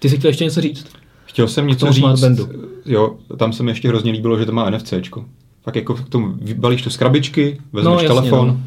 Ty 0.00 0.08
jsi 0.08 0.16
chtěl 0.16 0.28
ještě 0.28 0.44
něco 0.44 0.60
říct? 0.60 0.86
Chtěl 1.24 1.48
jsem 1.48 1.66
něco 1.66 1.92
říct, 1.92 2.02
Smartbandu. 2.02 2.48
jo, 2.86 3.16
tam 3.36 3.52
se 3.52 3.62
mi 3.62 3.70
ještě 3.70 3.88
hrozně 3.88 4.12
líbilo, 4.12 4.38
že 4.38 4.46
to 4.46 4.52
má 4.52 4.70
NFCčko. 4.70 5.24
Tak 5.62 5.76
jako 5.76 5.94
k 5.94 6.08
tomu 6.08 6.34
vybalíš 6.40 6.82
to 6.82 6.90
z 6.90 6.96
krabičky, 6.96 7.60
vezmeš 7.72 7.92
no, 7.92 7.92
jasně, 7.92 8.08
telefon, 8.08 8.48
no. 8.48 8.60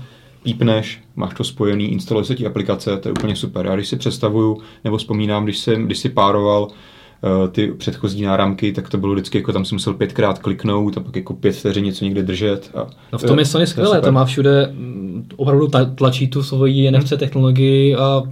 pípneš, 0.44 1.02
máš 1.16 1.34
to 1.34 1.44
spojený, 1.44 1.86
instaluje 1.92 2.26
se 2.26 2.36
ti 2.36 2.46
aplikace, 2.46 2.98
to 2.98 3.10
je 3.10 3.14
úplně 3.14 3.36
super. 3.36 3.66
Já 3.66 3.76
když 3.76 3.88
si 3.88 3.96
představuju, 3.96 4.62
nebo 4.84 4.98
vzpomínám, 4.98 5.44
když 5.44 5.58
jsem, 5.58 5.86
když 5.86 5.98
si 5.98 6.10
pároval 6.10 6.68
ty 7.52 7.72
předchozí 7.72 8.22
náramky, 8.22 8.72
tak 8.72 8.90
to 8.90 8.98
bylo 8.98 9.14
vždycky, 9.14 9.38
jako 9.38 9.54
tam 9.54 9.66
jsem 9.66 9.76
musel 9.76 9.94
pětkrát 9.94 10.40
kliknout 10.40 10.98
a 10.98 11.02
pak 11.02 11.16
jako 11.16 11.34
pět 11.34 11.56
vteřin 11.56 11.86
něco 11.86 12.06
někde 12.06 12.24
držet. 12.24 12.72
A, 12.76 12.88
no 13.14 13.20
v 13.20 13.24
tom 13.24 13.40
je 13.40 13.46
Sony 13.46 13.68
skvělé, 13.68 14.02
to 14.02 14.12
má 14.12 14.26
všude 14.26 14.70
mm, 14.74 15.30
opravdu 15.36 15.70
tlačí 15.96 16.28
tu 16.28 16.44
svoji 16.44 16.92
NFC 16.92 17.10
hmm. 17.10 17.20
technologii 17.20 17.96
a 17.96 18.24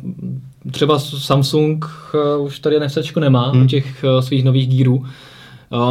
třeba 0.71 0.99
Samsung 0.99 1.85
eh, 2.13 2.37
už 2.37 2.59
tady 2.59 2.79
NFC 2.79 2.97
nemá 3.19 3.49
hmm. 3.49 3.63
u 3.63 3.67
těch 3.67 4.03
eh, 4.03 4.21
svých 4.21 4.43
nových 4.43 4.67
gírů. 4.67 5.05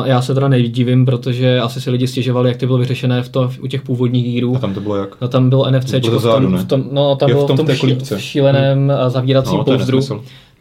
Já 0.05 0.23
se 0.23 0.35
teda 0.35 0.49
nevidím, 0.49 1.07
protože 1.07 1.61
asi 1.61 1.81
si 1.81 1.91
lidi 1.91 2.07
stěžovali, 2.07 2.49
jak 2.49 2.59
to 2.59 2.67
bylo 2.67 2.79
vyřešené 2.79 3.23
v 3.23 3.29
to, 3.29 3.51
u 3.63 3.67
těch 3.67 3.83
původních 3.83 4.25
gírů. 4.25 4.57
A 4.57 4.59
tam 4.59 4.75
to 4.75 4.81
bylo 4.81 4.97
jak? 4.97 5.21
No 5.21 5.29
tam 5.29 5.49
bylo 5.49 5.71
NFC 5.71 5.93
v, 5.93 6.23
tom, 6.23 6.57
v 6.57 6.65
tom, 6.65 6.85
no, 6.93 7.17
tam 7.17 7.31
bylo 7.31 7.45
v 7.45 7.47
tom, 7.47 7.67
v 7.67 8.09
tom 8.09 8.19
šíleném 8.19 8.79
hmm. 8.79 9.11
zavíracím 9.11 9.59
no, 9.59 9.65
pouzdru 9.65 10.01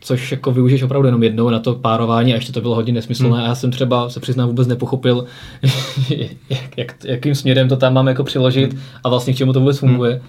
což 0.03 0.31
jako 0.31 0.51
využiješ 0.51 0.83
opravdu 0.83 1.07
jenom 1.07 1.23
jednou 1.23 1.49
na 1.49 1.59
to 1.59 1.75
párování 1.75 2.31
a 2.33 2.35
ještě 2.35 2.53
to 2.53 2.61
bylo 2.61 2.75
hodně 2.75 2.93
nesmyslné 2.93 3.29
hmm. 3.29 3.39
a 3.39 3.47
já 3.47 3.55
jsem 3.55 3.71
třeba, 3.71 4.09
se 4.09 4.19
přiznám, 4.19 4.47
vůbec 4.47 4.67
nepochopil, 4.67 5.25
jak, 6.49 6.77
jak, 6.77 6.95
jakým 7.05 7.35
směrem 7.35 7.69
to 7.69 7.77
tam 7.77 7.93
mám 7.93 8.07
jako 8.07 8.23
přiložit 8.23 8.73
hmm. 8.73 8.81
a 9.03 9.09
vlastně 9.09 9.33
k 9.33 9.37
čemu 9.37 9.53
to 9.53 9.59
vůbec 9.59 9.77
funguje. 9.77 10.11
Hmm. 10.11 10.21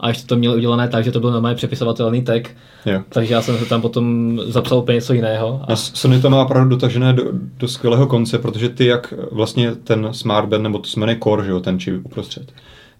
A 0.00 0.08
ještě 0.08 0.26
to 0.26 0.36
měl 0.36 0.52
udělané 0.52 0.88
tak, 0.88 1.04
že 1.04 1.12
to 1.12 1.20
byl 1.20 1.30
normálně 1.30 1.56
přepisovatelný 1.56 2.22
tag, 2.22 2.50
jo. 2.86 3.02
takže 3.08 3.34
já 3.34 3.42
jsem 3.42 3.58
se 3.58 3.64
tam 3.64 3.80
potom 3.80 4.38
zapsal 4.46 4.78
úplně 4.78 4.94
něco 4.94 5.12
jiného. 5.12 5.60
A... 5.68 5.76
Sony 5.76 6.20
to 6.20 6.30
má 6.30 6.42
opravdu 6.42 6.68
dotažené 6.68 7.12
do, 7.12 7.24
do 7.58 7.68
skvělého 7.68 8.06
konce, 8.06 8.38
protože 8.38 8.68
ty 8.68 8.86
jak 8.86 9.14
vlastně 9.32 9.74
ten 9.74 10.08
smartband, 10.12 10.62
nebo 10.62 10.78
to 10.78 10.88
se 10.88 11.00
jmenuje 11.00 11.18
Core, 11.24 11.44
že 11.44 11.50
jo, 11.50 11.60
ten 11.60 11.78
čip 11.78 12.06
uprostřed, 12.06 12.52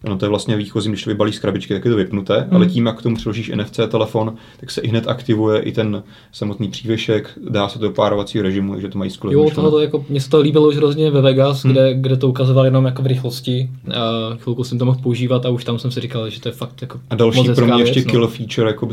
Ono 0.04 0.18
to 0.18 0.24
je 0.24 0.28
vlastně 0.28 0.56
výchozí, 0.56 0.88
když 0.88 1.04
to 1.04 1.10
vybalíš 1.10 1.36
z 1.36 1.38
krabičky, 1.38 1.74
tak 1.74 1.84
je 1.84 1.90
to 1.90 1.96
vypnuté, 1.96 2.40
hmm. 2.40 2.56
ale 2.56 2.66
tím, 2.66 2.86
jak 2.86 2.98
k 2.98 3.02
tomu 3.02 3.16
přiložíš 3.16 3.52
NFC 3.54 3.80
telefon, 3.88 4.34
tak 4.60 4.70
se 4.70 4.80
i 4.80 4.88
hned 4.88 5.08
aktivuje 5.08 5.60
i 5.60 5.72
ten 5.72 6.02
samotný 6.32 6.68
přívěšek, 6.68 7.30
dá 7.50 7.68
se 7.68 7.78
to 7.78 7.84
do 7.84 7.92
párovacího 7.92 8.42
režimu, 8.42 8.72
takže 8.72 8.88
to 8.88 8.98
mají 8.98 9.10
skvěle. 9.10 9.34
Jo, 9.34 9.50
tohle 9.54 9.82
jako, 9.82 10.04
mně 10.08 10.20
se 10.20 10.30
to 10.30 10.40
líbilo 10.40 10.68
už 10.68 10.76
hrozně 10.76 11.10
ve 11.10 11.20
Vegas, 11.20 11.62
hmm. 11.62 11.72
kde, 11.72 11.94
kde 11.94 12.16
to 12.16 12.28
ukazoval 12.28 12.64
jenom 12.64 12.84
jako 12.84 13.02
v 13.02 13.06
rychlosti. 13.06 13.70
A 13.94 14.36
chvilku 14.36 14.64
jsem 14.64 14.78
to 14.78 14.84
mohl 14.84 15.00
používat 15.02 15.46
a 15.46 15.50
už 15.50 15.64
tam 15.64 15.78
jsem 15.78 15.90
si 15.90 16.00
říkal, 16.00 16.30
že 16.30 16.40
to 16.40 16.48
je 16.48 16.52
fakt 16.52 16.82
jako 16.82 17.00
A 17.10 17.14
další 17.14 17.48
pro 17.54 17.66
mě 17.66 17.82
ještě 17.82 18.18
no. 18.18 18.28
feature 18.28 18.68
jako 18.68 18.88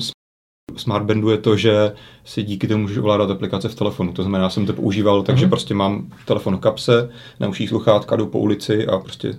Smartbandu 0.77 1.29
je 1.29 1.37
to, 1.37 1.57
že 1.57 1.91
si 2.25 2.43
díky 2.43 2.67
tomu 2.67 2.81
můžu 2.81 3.01
ovládat 3.01 3.31
aplikace 3.31 3.69
v 3.69 3.75
telefonu. 3.75 4.13
To 4.13 4.23
znamená, 4.23 4.43
já 4.43 4.49
jsem 4.49 4.65
to 4.65 4.73
používal, 4.73 5.23
takže 5.23 5.45
uh-huh. 5.45 5.49
prostě 5.49 5.73
mám 5.73 6.11
telefon 6.25 6.57
v 6.57 6.59
kapse, 6.59 7.09
na 7.39 7.47
uších 7.47 7.69
sluchátka, 7.69 8.15
jdu 8.15 8.25
po 8.25 8.39
ulici 8.39 8.87
a 8.87 8.99
prostě 8.99 9.35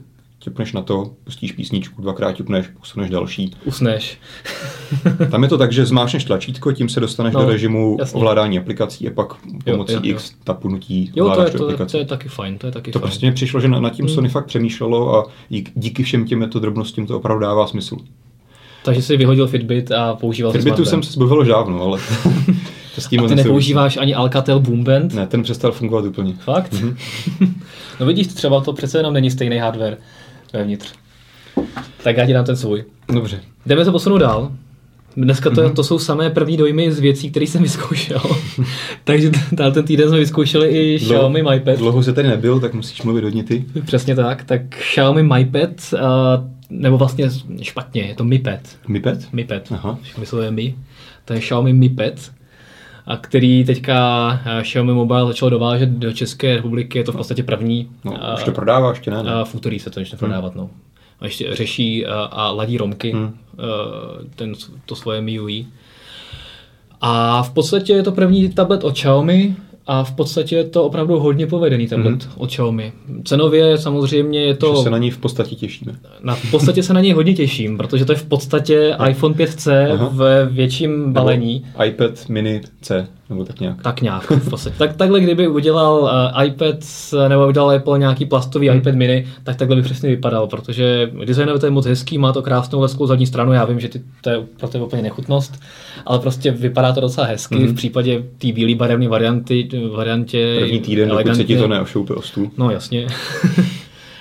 tipneš 0.47 0.73
na 0.73 0.83
to, 0.83 1.11
pustíš 1.25 1.53
písničku, 1.53 2.03
dvakrát 2.03 2.37
tipneš, 2.37 2.67
posuneš 2.81 3.11
další. 3.11 3.55
Usneš. 3.65 4.19
Tam 5.31 5.43
je 5.43 5.49
to 5.49 5.59
tak, 5.59 5.73
že 5.73 5.87
zmášneš 5.87 6.25
tlačítko, 6.25 6.73
tím 6.73 6.89
se 6.89 7.01
dostaneš 7.01 7.35
No, 7.35 7.41
do 7.43 7.49
režimu 7.49 7.97
jasně. 8.01 8.17
ovládání 8.19 8.59
aplikací 8.59 9.09
a 9.09 9.11
pak 9.11 9.27
pomocí 9.65 9.93
jo, 9.93 10.01
jo. 10.03 10.11
X 10.15 10.33
tapnutí 10.45 11.13
Jo, 11.17 11.31
to 11.31 11.43
je, 11.43 11.51
to, 11.51 11.57
je, 11.57 11.65
aplikaci. 11.65 11.93
to 11.93 11.99
je 11.99 12.05
taky 12.05 12.29
fajn, 12.29 12.59
to 12.59 12.67
je 12.67 12.73
taky 12.73 12.93
To 12.93 12.99
fajn. 12.99 13.09
prostě 13.09 13.27
mi 13.27 13.33
přišlo, 13.33 13.61
že 13.61 13.69
na, 13.69 13.81
nad 13.81 13.91
tím 13.91 14.09
Sony 14.09 14.29
fakt 14.29 14.47
přemýšlelo 14.47 15.17
a 15.17 15.31
dík- 15.51 15.71
díky 15.75 16.03
všem 16.03 16.25
těmto 16.25 16.59
drobnostím 16.61 17.07
to 17.07 17.17
opravdu 17.17 17.41
dává 17.43 17.67
smysl. 17.67 17.97
Takže 18.85 19.03
si 19.03 19.17
vyhodil 19.17 19.47
Fitbit 19.47 19.93
a 19.93 20.15
používal 20.15 20.53
jsi 20.53 20.59
Fitbitu 20.59 20.85
jsem 20.85 21.03
se 21.03 21.13
zbavil 21.13 21.39
už 21.41 21.49
dávno, 21.49 21.83
ale 21.83 21.99
to 22.95 23.01
s 23.01 23.07
tím 23.07 23.25
A 23.25 23.29
ty 23.29 23.35
nepoužíváš 23.35 23.97
ani 23.97 24.15
Alcatel 24.15 24.61
Boomband? 24.61 25.15
Ne, 25.15 25.27
ten 25.27 25.43
přestal 25.43 25.73
fungovat 25.73 26.05
úplně. 26.05 26.35
Fakt? 26.41 26.73
Mhm. 26.73 26.97
no 28.01 28.07
vidíš, 28.07 28.27
třeba 28.27 28.61
to 28.61 28.73
přece 28.73 28.99
jenom 28.99 29.15
není 29.15 29.31
stejný 29.31 29.59
hardware 29.59 29.97
vevnitř. 30.53 30.93
Tak 32.03 32.17
já 32.17 32.27
ti 32.27 32.33
dám 32.33 32.45
ten 32.45 32.57
svůj. 32.57 32.85
Dobře. 33.13 33.41
Jdeme 33.67 33.85
se 33.85 33.91
posunout 33.91 34.19
dál. 34.19 34.53
Dneska 35.17 35.51
to, 35.51 35.71
to 35.71 35.85
jsou 35.85 35.99
samé 35.99 36.31
první 36.31 36.57
dojmy 36.57 36.93
z 36.93 37.01
věcí, 37.01 37.31
které 37.31 37.47
jsem 37.47 37.63
vyzkoušel. 37.63 38.21
Takže 39.05 39.31
t- 39.31 39.71
ten 39.71 39.85
týden 39.85 40.09
jsme 40.09 40.19
vyzkoušeli 40.19 40.69
i 40.69 40.99
Xiaomi 40.99 41.43
MyPad. 41.43 41.79
Dlouho 41.79 42.03
se 42.03 42.13
tady 42.13 42.29
nebyl, 42.29 42.61
tak 42.61 42.75
musíš 42.75 43.03
mluvit 43.03 43.25
hodně 43.25 43.45
ty. 43.45 43.65
Přesně 43.87 44.15
tak. 44.15 44.45
Tak 44.45 44.61
Xiaomi 44.69 45.23
MyPad, 45.23 45.71
uh, 45.93 45.99
nebo 46.71 46.99
vlastně 46.99 47.27
špatně, 47.63 48.03
je 48.03 48.15
to 48.15 48.25
Mi 48.25 48.39
Pad. 48.39 48.61
Mi 48.89 49.01
pad? 49.01 49.19
Mi 49.33 49.45
Pad. 49.45 49.63
Aha. 49.73 49.99
Vyslovuje 50.19 50.51
Mi. 50.51 50.75
To 51.25 51.33
je 51.33 51.41
Xiaomi 51.41 51.73
Mi 51.73 51.89
Pad, 51.89 52.31
a 53.07 53.17
který 53.17 53.65
teďka 53.65 54.31
eh, 54.45 54.63
Xiaomi 54.63 54.93
Mobile 54.93 55.27
začal 55.27 55.51
dovážet 55.51 55.89
do 55.89 56.13
České 56.13 56.57
republiky. 56.57 56.99
Je 56.99 57.05
to 57.05 57.13
v 57.13 57.17
podstatě 57.17 57.43
první. 57.43 57.91
No, 58.05 58.19
eh, 58.31 58.35
už 58.35 58.45
to 58.45 58.53
prodává, 58.53 58.91
ještě 58.91 59.11
ne, 59.11 59.23
ne. 59.23 59.35
a 59.35 59.45
v 59.45 59.55
úterý 59.55 59.79
se 59.79 59.91
to 59.91 60.01
začne 60.01 60.19
prodávat, 60.19 60.55
no. 60.55 60.71
A 61.21 61.25
ještě 61.25 61.55
řeší 61.55 62.07
a, 62.07 62.15
a 62.15 62.51
ladí 62.51 62.79
romky, 62.79 63.13
Hmm. 63.13 63.23
hmm. 63.23 63.35
ten, 64.37 64.53
to 64.87 64.97
svoje 64.97 65.21
MIUI. 65.21 65.67
A 67.01 67.43
v 67.43 67.51
podstatě 67.51 67.93
je 67.93 68.03
to 68.03 68.13
první 68.13 68.49
tablet 68.49 68.85
od 68.85 68.95
Xiaomi 68.95 69.57
a 69.87 70.05
v 70.05 70.13
podstatě 70.13 70.57
je 70.57 70.65
to 70.65 70.85
opravdu 70.85 71.19
hodně 71.19 71.47
povedený 71.47 71.87
tablet 71.89 72.11
Mhm. 72.11 72.21
hmm. 72.21 72.33
od 72.37 72.47
Xiaomi. 72.51 72.93
Cenově 73.25 73.79
samozřejmě 73.79 74.41
je 74.41 74.55
To... 74.55 74.71
to... 74.73 74.77
Že 74.77 74.83
se 74.83 74.91
na 74.91 74.99
ní 74.99 75.11
v 75.11 75.19
podstatě 75.19 75.55
těšíme. 75.57 75.93
Na, 76.23 76.35
v 76.35 76.51
podstatě 76.51 76.83
se 76.83 76.95
na 76.95 77.01
něj 77.01 77.13
hodně 77.13 77.35
těším, 77.35 77.77
protože 77.77 78.05
to 78.05 78.13
je 78.13 78.17
v 78.17 78.25
podstatě 78.25 78.97
iPhone 79.09 79.35
5C 79.35 79.93
Aha. 79.93 80.09
v 80.13 80.47
větším 80.51 81.13
balení. 81.13 81.65
Nebo 81.73 81.85
iPad 81.85 82.29
mini 82.29 82.61
C, 82.81 83.07
nebo 83.31 83.45
tak 83.45 83.61
nějak. 83.61 83.83
Tak 83.83 84.01
nějak 84.01 84.31
v 84.31 84.51
podstatě. 84.51 84.77
Tak, 84.79 84.97
takhle, 84.97 85.21
kdyby 85.21 85.49
udělal 85.49 86.01
uh, 86.37 86.45
iPad 86.45 86.77
nebo 87.29 87.47
udělal 87.49 87.71
Apple 87.71 87.99
nějaký 87.99 88.25
plastový 88.27 88.69
Hmm. 88.69 88.79
iPad 88.79 88.95
mini, 88.95 89.27
tak 89.45 89.57
takhle 89.57 89.77
by 89.77 89.83
přesně 89.83 90.09
vypadal, 90.09 90.47
protože 90.47 91.11
designově 91.25 91.61
to 91.61 91.67
je 91.67 91.71
moc 91.71 91.87
hezký, 91.87 92.19
má 92.19 92.33
to 92.33 92.43
krásnou 92.43 92.81
lesklou 92.81 93.07
zadní 93.07 93.27
stranu, 93.27 93.53
já 93.53 93.65
vím, 93.65 93.81
že 93.81 93.89
ty, 93.89 94.01
to 94.21 94.31
je 94.31 94.41
pro 94.59 94.69
tebe 94.69 94.85
úplně 94.85 95.03
nechutnost, 95.03 95.61
ale 96.07 96.19
prostě 96.19 96.51
vypadá 96.51 96.93
to 96.93 97.01
docela 97.01 97.27
hezky 97.27 97.55
Mhm. 97.55 97.67
v 97.67 97.75
případě 97.75 98.23
té 98.39 98.53
bílé 98.53 98.75
barevné 98.75 99.09
varianty, 99.09 99.69
variantě 99.97 100.57
První 100.61 100.81
týden, 100.81 101.09
dokud 101.09 101.37
se 101.37 101.45
ti 101.45 101.57
to 101.59 101.69
neošoupe 101.69 102.15
o 102.15 102.23
stůl. 102.23 102.51
No 102.59 102.71
jasně. 102.71 103.07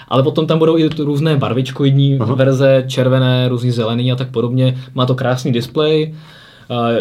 Ale 0.08 0.24
potom 0.24 0.48
tam 0.48 0.60
budou 0.60 0.78
i 0.78 0.90
různé 0.98 1.36
barvičkoidní 1.38 2.18
Aha. 2.20 2.36
verze, 2.36 2.84
červené, 2.88 3.48
různý 3.50 3.72
zelený 3.72 4.12
a 4.12 4.16
tak 4.16 4.30
podobně. 4.32 4.78
Má 4.96 5.06
to 5.06 5.16
krásný 5.16 5.52
displej, 5.52 6.16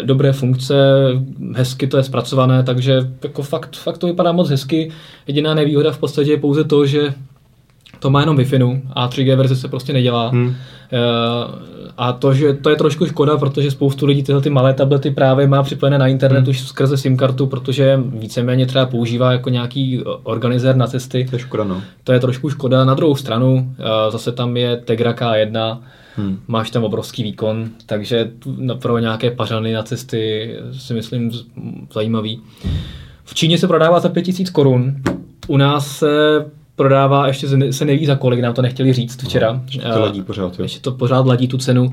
dobré 0.01 0.33
funkce, 0.33 0.75
hezky 1.55 1.87
to 1.87 1.97
je 1.97 2.03
zpracované, 2.03 2.63
takže 2.63 2.99
jako 3.23 3.43
fakt, 3.43 3.75
fakt 3.77 3.97
to 3.97 4.07
vypadá 4.07 4.31
moc 4.31 4.49
hezky. 4.49 4.91
Jediná 5.27 5.53
nevýhoda 5.53 5.91
v 5.91 5.97
podstatě 5.97 6.31
je 6.31 6.37
pouze 6.37 6.63
to, 6.63 6.85
že 6.85 7.13
to 7.99 8.09
má 8.09 8.19
jenom 8.19 8.37
Wi-Fi, 8.37 8.81
a 8.93 9.09
3G 9.09 9.35
verze 9.35 9.55
se 9.55 9.67
prostě 9.67 9.93
nedělá. 9.93 10.27
Hmm. 10.27 10.55
Eh, 10.93 11.75
A 11.97 12.11
to, 12.13 12.33
že 12.33 12.53
to 12.53 12.69
je 12.69 12.75
trošku 12.75 13.05
škoda, 13.05 13.37
protože 13.37 13.71
spoustu 13.71 14.05
lidí 14.05 14.23
tyhle 14.23 14.41
ty 14.41 14.49
malé 14.49 14.73
tablety 14.73 15.11
právě 15.11 15.47
má 15.47 15.63
připojené 15.63 15.97
na 15.97 16.07
internet 16.07 16.39
Hmm. 16.39 16.49
už 16.49 16.61
skrze 16.61 16.97
SIM 16.97 17.17
kartu, 17.17 17.47
protože 17.47 17.99
víceméně 18.05 18.65
třeba 18.65 18.85
používá 18.85 19.31
jako 19.31 19.49
nějaký 19.49 20.03
organizér 20.23 20.75
na 20.75 20.87
cesty. 20.87 21.27
To 21.29 21.35
je 21.35 21.39
škoda, 21.39 21.63
no. 21.63 21.81
To 22.03 22.13
je 22.13 22.19
trošku 22.19 22.49
škoda. 22.49 22.85
Na 22.85 22.93
druhou 22.93 23.15
stranu, 23.15 23.75
eh, 23.79 24.11
zase 24.11 24.31
tam 24.31 24.57
je 24.57 24.77
Tegra 24.77 25.13
K1, 25.13 25.79
Hmm. 26.17 26.39
máš 26.47 26.71
tam 26.71 26.83
obrovský 26.83 27.23
výkon, 27.23 27.69
takže 27.85 28.31
pro 28.81 28.97
nějaké 28.99 29.31
pařany 29.31 29.73
na 29.73 29.83
cesty 29.83 30.53
si 30.77 30.93
myslím 30.93 31.31
zajímavý. 31.93 32.41
V 33.23 33.33
Číně 33.33 33.57
se 33.57 33.67
prodává 33.67 33.99
za 33.99 34.09
5000 34.09 34.49
korun, 34.49 34.95
u 35.47 35.57
nás 35.57 35.97
se 35.97 36.45
prodává, 36.75 37.27
ještě 37.27 37.47
se 37.47 37.57
ne- 37.57 37.73
se 37.73 37.85
neví 37.85 38.05
za 38.05 38.15
kolik, 38.15 38.39
nám 38.39 38.53
to 38.53 38.61
nechtěli 38.61 38.93
říct 38.93 39.23
včera. 39.23 39.61
Ještě 39.65 39.81
Eh, 39.89 39.93
to 39.93 39.99
ladí 40.01 40.21
pořád, 40.21 40.59
jo. 40.59 40.63
ještě 40.65 40.79
to 40.79 40.91
pořád 40.91 41.25
ladí 41.25 41.47
tu 41.47 41.57
cenu. 41.57 41.91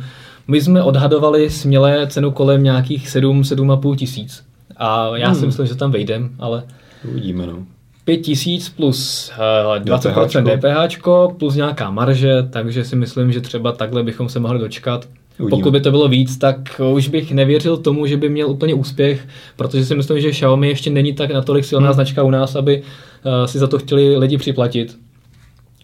My 0.48 0.60
jsme 0.60 0.82
odhadovali 0.82 1.50
smělé 1.50 2.06
cenu 2.06 2.30
kolem 2.30 2.62
nějakých 2.62 3.08
7, 3.08 3.42
7,5 3.44 3.96
tisíc. 3.96 4.44
A 4.76 5.16
já 5.16 5.26
Hmm. 5.28 5.36
si 5.40 5.46
myslím, 5.46 5.66
že 5.66 5.74
tam 5.74 5.90
vejdem, 5.90 6.30
ale 6.38 6.62
Uvidíme, 7.10 7.46
no. 7.46 7.58
5 8.04 8.16
tisíc 8.16 8.68
plus 8.68 9.32
uh, 9.78 9.84
20% 9.84 10.58
DPHčko. 10.58 11.28
DPH 11.32 11.38
plus 11.38 11.54
nějaká 11.54 11.90
marže, 11.90 12.42
takže 12.50 12.84
si 12.84 12.96
myslím, 12.96 13.32
že 13.32 13.40
třeba 13.40 13.72
takhle 13.72 14.02
bychom 14.02 14.28
se 14.28 14.40
mohli 14.40 14.58
dočkat. 14.58 15.08
Uvidíme. 15.38 15.50
Pokud 15.50 15.70
by 15.70 15.80
to 15.80 15.90
bylo 15.90 16.08
víc, 16.08 16.36
tak 16.36 16.80
už 16.94 17.08
bych 17.08 17.32
nevěřil 17.32 17.76
tomu, 17.76 18.06
že 18.06 18.16
by 18.16 18.28
měl 18.28 18.50
úplně 18.50 18.74
úspěch, 18.74 19.28
protože 19.56 19.84
si 19.84 19.94
myslím, 19.94 20.20
že 20.20 20.30
Xiaomi 20.30 20.68
ještě 20.68 20.90
není 20.90 21.12
tak 21.12 21.30
natolik 21.30 21.64
silná 21.64 21.86
Hmm. 21.86 21.94
značka 21.94 22.22
u 22.22 22.30
nás, 22.30 22.56
aby 22.56 22.82
uh, 22.82 23.46
si 23.46 23.58
za 23.58 23.66
to 23.66 23.78
chtěli 23.78 24.16
lidi 24.16 24.38
připlatit. 24.38 24.98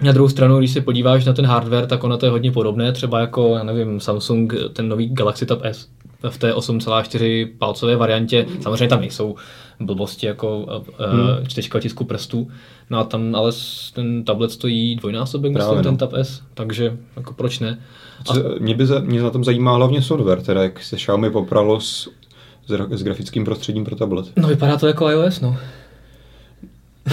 Na 0.02 0.12
druhou 0.12 0.28
stranu, 0.28 0.59
když 0.59 0.70
se 0.70 0.81
podíváš 0.81 1.24
na 1.24 1.33
ten 1.33 1.46
hardware, 1.46 1.87
tak 1.87 2.04
ono 2.04 2.16
to 2.16 2.26
je 2.26 2.31
hodně 2.31 2.52
podobné, 2.52 2.92
třeba 2.92 3.20
jako, 3.20 3.54
já 3.57 3.62
nevím, 3.62 4.00
Samsung, 4.00 4.54
ten 4.72 4.88
nový 4.88 5.09
Galaxy 5.09 5.46
Tab 5.46 5.61
S 5.62 5.88
v 6.31 6.38
té 6.38 6.52
8,4 6.52 7.48
palcové 7.59 7.96
variantě. 7.96 8.46
Samozřejmě 8.61 8.88
tam 8.88 9.00
nejsou 9.00 9.37
blbosti 9.81 10.26
jako 10.26 10.66
Hmm. 10.98 11.20
hmm. 11.20 11.46
čtečka 11.46 11.81
tisku 11.81 12.04
prstů, 12.04 12.50
no 12.90 12.98
a 12.98 13.04
tam 13.04 13.35
ale 13.35 13.52
ten 13.94 14.24
tablet 14.24 14.52
stojí 14.52 14.96
dvojnásobek, 14.96 15.52
Právě, 15.52 15.68
myslím, 15.68 15.83
ten 15.85 15.92
no. 15.94 15.98
Tab 15.98 16.12
S, 16.12 16.42
takže 16.54 16.96
jako 17.16 17.33
proč 17.33 17.59
ne? 17.59 17.78
Co, 18.24 18.35
mě, 18.59 18.74
by 18.74 18.87
za, 18.87 18.98
mě 19.00 19.22
na 19.22 19.31
tom 19.31 19.44
zajímá 19.44 19.74
hlavně 19.76 20.02
software, 20.02 20.42
teda 20.42 20.62
jak 20.62 20.83
se 20.83 20.96
Xiaomi 20.96 21.31
popralo 21.31 21.81
s, 21.81 22.09
s, 22.66 22.70
gra- 22.72 22.96
s 22.96 23.02
grafickým 23.02 23.44
prostředím 23.44 23.85
pro 23.85 23.96
tablet. 23.96 24.26
No 24.37 24.48
vypadá 24.48 24.76
to 24.76 24.87
jako 24.87 25.11
iOS, 25.11 25.40
no. 25.40 25.57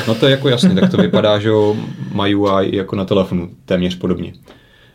No 0.08 0.16
to 0.16 0.26
je 0.26 0.32
jako 0.32 0.50
jasně, 0.50 0.76
tak 0.76 0.92
to 0.92 0.98
vypadá, 0.98 1.40
že 1.40 1.50
jo, 1.50 1.76
má 2.14 2.24
UI 2.24 2.76
jako 2.76 2.96
na 2.96 3.06
telefonu, 3.06 3.50
téměř 3.66 3.96
podobně. 3.96 4.34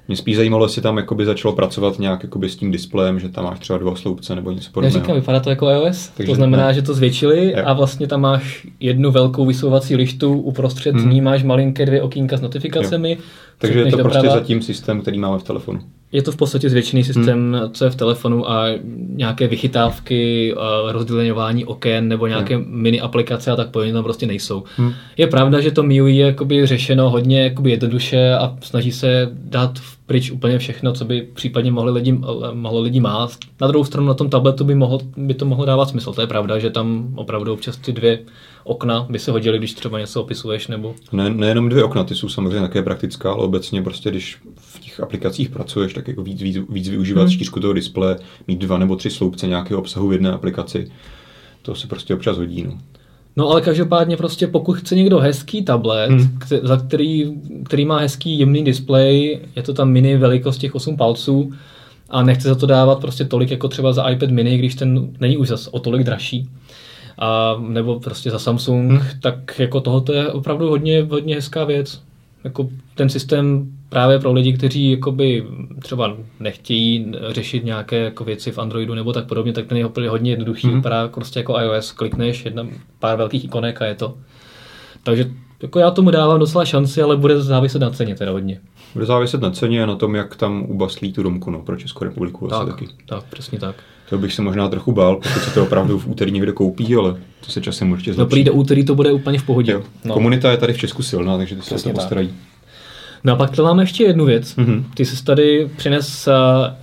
Mě 0.09 0.17
spíš 0.17 0.37
zajímalo, 0.37 0.65
jestli 0.65 0.83
tam 0.83 0.97
jakoby 0.97 1.25
začalo 1.25 1.55
pracovat 1.55 1.99
nějak 1.99 2.23
jakoby 2.23 2.49
s 2.49 2.57
tím 2.57 2.71
displejem, 2.71 3.21
že 3.21 3.29
tam 3.29 3.45
máš 3.45 3.59
třeba 3.59 3.79
dva 3.79 3.97
sloupce 3.97 4.35
nebo 4.35 4.51
něco 4.51 4.69
Já 4.69 4.73
podobného. 4.73 5.01
říkám, 5.01 5.17
vypadá 5.17 5.41
to 5.41 5.51
jako 5.51 5.69
iOS, 5.71 6.09
Takže 6.09 6.33
to 6.33 6.37
znamená, 6.37 6.67
ne. 6.67 6.75
že 6.75 6.83
to 6.83 6.95
zvětšili 6.95 7.47
Jo. 7.57 7.63
a 7.65 7.73
vlastně 7.73 8.07
tam 8.07 8.21
máš 8.21 8.67
jednu 8.81 9.11
velkou 9.11 9.47
vysouvací 9.47 9.97
lištu, 9.97 10.33
uprostřed 10.41 10.95
Hmm. 10.95 11.11
ní 11.11 11.21
máš 11.21 11.43
malinké 11.43 11.87
dvě 11.87 12.03
okýnka 12.03 12.37
s 12.37 12.41
notifikacemi. 12.41 13.19
Takže 13.59 13.79
je 13.79 13.85
to 13.91 13.99
prostě 13.99 14.19
doprava. 14.19 14.41
zatím 14.41 14.63
systém, 14.63 15.01
který 15.01 15.19
máme 15.19 15.39
v 15.39 15.43
telefonu. 15.43 15.81
Je 16.13 16.23
to 16.23 16.33
v 16.33 16.37
podstatě 16.37 16.71
zvětšený 16.71 17.05
systém, 17.05 17.53
hmm. 17.53 17.71
co 17.73 17.85
je 17.85 17.91
v 17.91 17.97
telefonu 17.97 18.51
a 18.51 18.67
nějaké 19.09 19.47
vychytávky, 19.49 20.55
a 20.55 20.93
rozdělenování 20.93 21.65
oken 21.65 22.09
nebo 22.09 22.27
nějaké 22.27 22.57
hmm. 22.57 22.65
mini 22.69 23.01
aplikace 23.01 23.51
a 23.51 23.57
tak 23.57 23.71
podobně 23.71 23.93
tam 23.93 24.05
prostě 24.05 24.27
nejsou. 24.27 24.65
Hmm. 24.77 24.93
Je 25.17 25.27
pravda, 25.27 25.61
že 25.61 25.71
to 25.71 25.83
MIUI 25.83 26.17
je 26.17 26.27
jakoby 26.27 26.67
řešeno 26.67 27.11
hodně 27.11 27.43
jakoby 27.43 27.71
jednoduše 27.71 28.35
a 28.35 28.57
snaží 28.61 28.93
se 28.93 29.29
dát 29.33 29.79
pryč 30.07 30.31
úplně 30.31 30.59
všechno, 30.59 30.93
co 30.93 31.05
by 31.05 31.29
případně 31.35 31.73
mohli 31.73 31.93
lidi, 31.93 32.19
mohlo 32.53 32.81
lidi 32.81 33.01
mást. 33.01 33.41
Na 33.61 33.67
druhou 33.67 33.85
stranu 33.85 34.07
na 34.07 34.15
tom 34.15 34.31
tabletu 34.31 34.65
by, 34.65 34.75
mohlo, 34.75 35.01
by 35.17 35.35
to 35.35 35.45
mohlo 35.45 35.65
dávat 35.65 35.89
smysl. 35.89 36.13
To 36.13 36.21
je 36.21 36.27
pravda, 36.27 36.59
že 36.59 36.71
tam 36.71 37.13
opravdu 37.15 37.53
občas 37.53 37.77
ty 37.77 37.93
dvě 37.93 38.19
okna 38.65 39.07
by 39.11 39.19
se 39.19 39.31
hodily, 39.31 39.59
když 39.59 39.75
třeba 39.75 39.99
něco 39.99 40.23
opisuješ 40.23 40.69
nebo 40.69 40.95
Ne, 41.13 41.31
nejenom 41.31 41.69
dvě 41.69 41.85
okna, 41.85 42.05
ty 42.05 42.15
jsou 42.15 42.29
samozřejmě 42.29 42.61
také 42.61 42.83
praktická, 42.83 43.33
ale 43.33 43.43
obecně 43.45 43.83
prostě, 43.83 44.11
když 44.11 44.39
těch 44.91 45.01
aplikacích 45.01 45.51
pracuješ, 45.51 45.95
tak 45.95 46.09
jako 46.09 46.23
víc, 46.23 46.43
víc, 46.43 46.59
víc 46.69 46.89
využívat 46.89 47.23
Hmm. 47.23 47.31
štířku 47.31 47.61
toho 47.61 47.73
displeje, 47.73 48.17
mít 48.49 48.59
dva 48.59 48.79
nebo 48.79 48.97
tři 48.97 49.11
sloupce 49.11 49.47
nějakého 49.47 49.81
obsahu 49.81 50.09
v 50.09 50.13
jedné 50.13 50.33
aplikaci, 50.33 50.91
to 51.63 51.75
se 51.75 51.87
prostě 51.87 52.15
občas 52.15 52.37
hodí. 52.37 52.63
No. 52.63 52.79
No 53.37 53.49
ale 53.49 53.61
každopádně 53.61 54.17
prostě 54.17 54.47
pokud 54.47 54.77
chce 54.77 54.95
někdo 54.95 55.19
hezký 55.19 55.65
tablet, 55.65 56.11
Hmm. 56.11 56.19
hmm. 56.19 56.39
za 56.63 56.77
který, 56.77 57.33
který 57.65 57.85
má 57.85 57.99
hezký 57.99 58.39
jemný 58.39 58.65
displej, 58.65 59.41
je 59.57 59.63
to 59.63 59.75
tam 59.75 59.91
mini 59.91 60.17
velikost 60.17 60.59
těch 60.59 60.75
8 60.75 60.97
palců 60.97 61.53
a 62.09 62.23
nechce 62.23 62.49
za 62.49 62.55
to 62.55 62.67
dávat 62.67 63.01
prostě 63.01 63.25
tolik 63.25 63.51
jako 63.51 63.69
třeba 63.69 63.93
za 63.93 64.09
iPad 64.09 64.31
mini, 64.31 64.59
když 64.59 64.75
ten 64.75 65.09
není 65.21 65.37
už 65.37 65.49
zas 65.49 65.67
o 65.67 65.79
tolik 65.79 66.05
dražší, 66.05 66.49
a, 67.19 67.57
nebo 67.69 68.01
prostě 68.01 68.31
za 68.31 68.39
Samsung, 68.39 68.91
hmm. 68.91 69.01
tak 69.21 69.59
jako 69.59 69.81
tohoto 69.81 70.13
je 70.13 70.29
opravdu 70.29 70.69
hodně, 70.69 71.03
hodně 71.11 71.35
hezká 71.35 71.65
věc. 71.65 72.03
Jako 72.45 72.69
ten 72.95 73.09
systém 73.09 73.73
právě 73.91 74.19
pro 74.19 74.33
lidi, 74.33 74.53
kteří 74.53 74.91
jakoby 74.91 75.45
třeba 75.83 76.17
nechtějí 76.41 77.13
řešit 77.29 77.65
nějaké 77.65 77.97
jako 77.97 78.25
věci 78.25 78.51
v 78.53 78.59
Androidu 78.59 78.95
nebo 78.95 79.13
tak 79.13 79.27
podobně, 79.27 79.53
tak 79.53 79.67
ten 79.67 79.79
je 79.79 79.87
úplně 79.87 80.09
hodně 80.09 80.33
jednoduchý, 80.33 80.67
Mhm. 80.67 80.73
hmm. 80.75 80.81
vypadá 80.81 81.09
prostě 81.09 81.39
jako 81.41 81.61
iOS, 81.61 81.93
klikneš 81.93 82.45
jedna, 82.45 82.67
pár 82.99 83.19
velkých 83.19 83.45
ikonek 83.45 83.83
a 83.83 83.87
je 83.87 83.95
to. 83.95 84.15
Takže 85.03 85.31
jako 85.63 85.79
já 85.79 85.91
tomu 85.91 86.11
dávám 86.11 86.41
docela 86.41 86.65
šanci, 86.65 87.03
ale 87.03 87.17
bude 87.17 87.41
záviset 87.43 87.81
na 87.83 87.91
ceně 87.91 88.15
teda 88.15 88.33
hodně. 88.33 88.61
Bude 88.95 89.07
záviset 89.07 89.41
na 89.41 89.51
ceně 89.51 89.83
a 89.83 89.87
na 89.87 89.97
tom, 89.97 90.15
jak 90.15 90.37
tam 90.37 90.63
ubaslí 90.69 91.13
tu 91.13 91.23
domku 91.23 91.51
no, 91.51 91.59
pro 91.63 91.77
Českou 91.77 92.05
republiku. 92.05 92.49
Tak, 92.49 92.69
taky. 92.69 92.89
tak, 93.07 93.25
přesně 93.25 93.59
tak. 93.59 93.75
To 94.11 94.19
bych 94.19 94.33
se 94.33 94.43
možná 94.43 94.69
trochu 94.69 94.93
bál, 94.93 95.17
pokud 95.17 95.43
se 95.43 95.51
to 95.51 95.63
opravdu 95.63 95.99
v 95.99 96.07
úterý 96.09 96.31
někdo 96.33 96.53
koupí, 96.53 96.95
ale 96.95 97.17
to 97.47 97.53
se 97.53 97.61
časem 97.61 97.93
určitě 97.93 98.11
No 98.11 98.15
zlepší. 98.15 98.31
prý 98.31 98.45
do 98.45 98.53
úterý 98.53 98.85
to 98.85 98.95
bude 98.95 99.13
úplně 99.13 99.39
v 99.39 99.43
pohodě. 99.43 99.73
Jo. 99.73 99.83
No. 100.05 100.15
Komunita 100.15 100.51
je 100.51 100.57
tady 100.57 100.73
v 100.73 100.79
Česku 100.79 101.03
silná, 101.03 101.37
takže 101.37 101.57
ty 101.57 101.63
se 101.63 101.85
to 101.85 101.91
postarají. 101.91 102.31
No 103.25 103.33
a 103.33 103.37
pak 103.37 103.51
tu 103.51 103.63
máme 103.63 103.83
ještě 103.83 104.05
jednu 104.05 104.25
věc. 104.25 104.57
Mhm. 104.57 104.85
Ty 104.95 105.05
jsi 105.05 105.25
tady 105.25 105.71
přines 105.77 106.29
uh, 106.29 106.35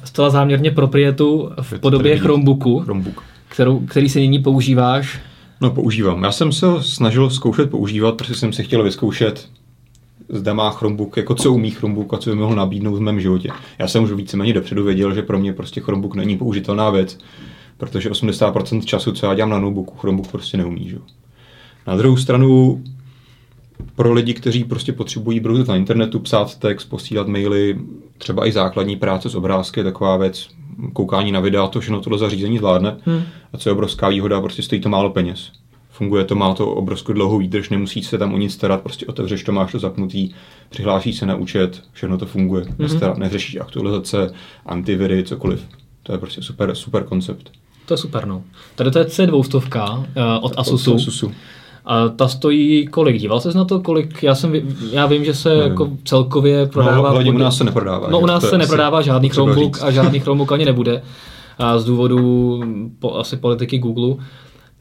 zcela 0.03 0.29
záměrně 0.29 0.71
proprietu 0.71 1.51
v 1.61 1.79
podobě 1.79 2.11
tady. 2.11 2.21
Chromebooku, 2.21 2.79
Chromebook. 2.79 3.23
kterou, 3.49 3.79
který 3.79 4.09
si 4.09 4.19
nyní 4.19 4.39
používáš. 4.39 5.19
No 5.61 5.71
používám. 5.71 6.23
Já 6.23 6.31
jsem 6.31 6.51
se 6.51 6.65
ho 6.65 6.83
snažil 6.83 7.29
zkoušet 7.29 7.69
používat, 7.69 8.15
protože 8.15 8.35
jsem 8.35 8.53
si 8.53 8.63
chtěl 8.63 8.83
vyzkoušet, 8.83 9.47
zda 10.29 10.53
má 10.53 10.71
Chromebook, 10.71 11.17
jako 11.17 11.35
co 11.35 11.53
umí 11.53 11.71
Chromebook 11.71 12.13
a 12.13 12.17
co 12.17 12.29
by 12.29 12.35
mohl 12.35 12.55
nabídnout 12.55 12.95
v 12.95 13.01
mém 13.01 13.19
životě. 13.19 13.49
Já 13.79 13.87
jsem 13.87 14.03
už 14.03 14.11
víceméně 14.11 14.53
dopředu 14.53 14.83
věděl, 14.83 15.13
že 15.13 15.21
pro 15.21 15.39
mě 15.39 15.53
prostě 15.53 15.81
Chromebook 15.81 16.15
není 16.15 16.37
použitelná 16.37 16.89
věc, 16.89 17.17
protože 17.77 18.09
80% 18.09 18.81
času, 18.81 19.11
co 19.11 19.25
já 19.25 19.33
dělám 19.33 19.49
na 19.49 19.59
notebooku, 19.59 19.97
Chromebook 19.97 20.27
prostě 20.31 20.57
neumí. 20.57 20.89
Že? 20.89 20.97
Na 21.87 21.97
druhou 21.97 22.17
stranu, 22.17 22.81
pro 23.95 24.13
lidi, 24.13 24.33
kteří 24.33 24.63
prostě 24.63 24.93
potřebují 24.93 25.39
brouzit 25.39 25.67
na 25.67 25.75
internetu, 25.75 26.19
psát 26.19 26.55
text, 26.55 26.85
posílat 26.85 27.27
maily, 27.27 27.79
třeba 28.17 28.47
i 28.47 28.51
základní 28.51 28.95
práce 28.95 29.29
s 29.29 29.35
obrázky, 29.35 29.83
taková 29.83 30.17
věc, 30.17 30.49
koukání 30.93 31.31
na 31.31 31.39
videa, 31.39 31.67
to 31.67 31.79
všechno 31.79 32.01
tohle 32.01 32.19
zařízení 32.19 32.57
zvládne. 32.57 32.97
Hmm. 33.05 33.23
A 33.53 33.57
co 33.57 33.69
je 33.69 33.73
obrovská 33.73 34.09
výhoda, 34.09 34.41
prostě 34.41 34.63
stojí 34.63 34.81
to 34.81 34.89
málo 34.89 35.09
peněz. 35.09 35.51
Funguje 35.89 36.23
to, 36.23 36.35
má 36.35 36.53
to 36.53 36.67
obrovskou 36.67 37.13
dlouhou 37.13 37.37
výdrž, 37.37 37.69
nemusíš 37.69 38.07
se 38.07 38.17
tam 38.17 38.33
o 38.33 38.37
nic 38.37 38.53
starat, 38.53 38.81
prostě 38.81 39.05
otevřeš 39.05 39.43
to, 39.43 39.51
máš 39.51 39.71
to 39.71 39.79
zapnutý, 39.79 40.29
přihlásíš 40.69 41.17
se 41.17 41.25
na 41.25 41.35
účet, 41.35 41.83
všechno 41.91 42.17
to 42.17 42.25
funguje. 42.25 42.63
Mm-hmm. 42.63 42.79
Nestarat, 42.79 43.17
neřešíš 43.17 43.55
aktualizace, 43.55 44.31
antiviry, 44.65 45.23
cokoliv. 45.23 45.67
To 46.03 46.11
je 46.11 46.17
prostě 46.17 46.41
super, 46.41 46.75
super 46.75 47.03
koncept. 47.03 47.51
To 47.85 47.93
je 47.93 47.97
super, 47.97 48.27
no. 48.27 48.43
Tady 48.75 48.91
to 48.91 48.99
je 48.99 49.05
C200 49.05 49.97
uh, 49.97 50.03
od 50.41 50.53
Asusu. 50.57 50.95
Asusu. 50.95 51.31
A 51.89 52.09
ta 52.09 52.27
stojí 52.27 52.87
kolik? 52.87 53.17
Díval 53.17 53.39
ses 53.39 53.55
na 53.55 53.65
to, 53.65 53.79
kolik? 53.79 54.23
Já, 54.23 54.35
jsem, 54.35 54.53
já 54.91 55.05
vím, 55.05 55.25
že 55.25 55.33
se 55.33 55.49
Nevím. 55.49 55.63
jako 55.63 55.89
celkově 56.03 56.65
prodává... 56.65 57.23
No, 57.23 57.31
u 57.31 57.37
nás 57.37 57.57
se 57.57 57.63
neprodává. 57.63 58.07
No 58.09 58.19
u 58.19 58.25
nás 58.25 58.43
je 58.43 58.49
se 58.49 58.57
neprodává 58.57 59.01
žádný 59.01 59.29
Chromebook 59.29 59.83
a 59.83 59.91
žádný 59.91 60.19
Chromebook 60.19 60.51
ani 60.51 60.65
nebude. 60.65 61.01
A 61.57 61.79
z 61.79 61.85
důvodu 61.85 62.59
po, 62.99 63.15
asi 63.15 63.37
politiky 63.37 63.77
Google. 63.77 64.15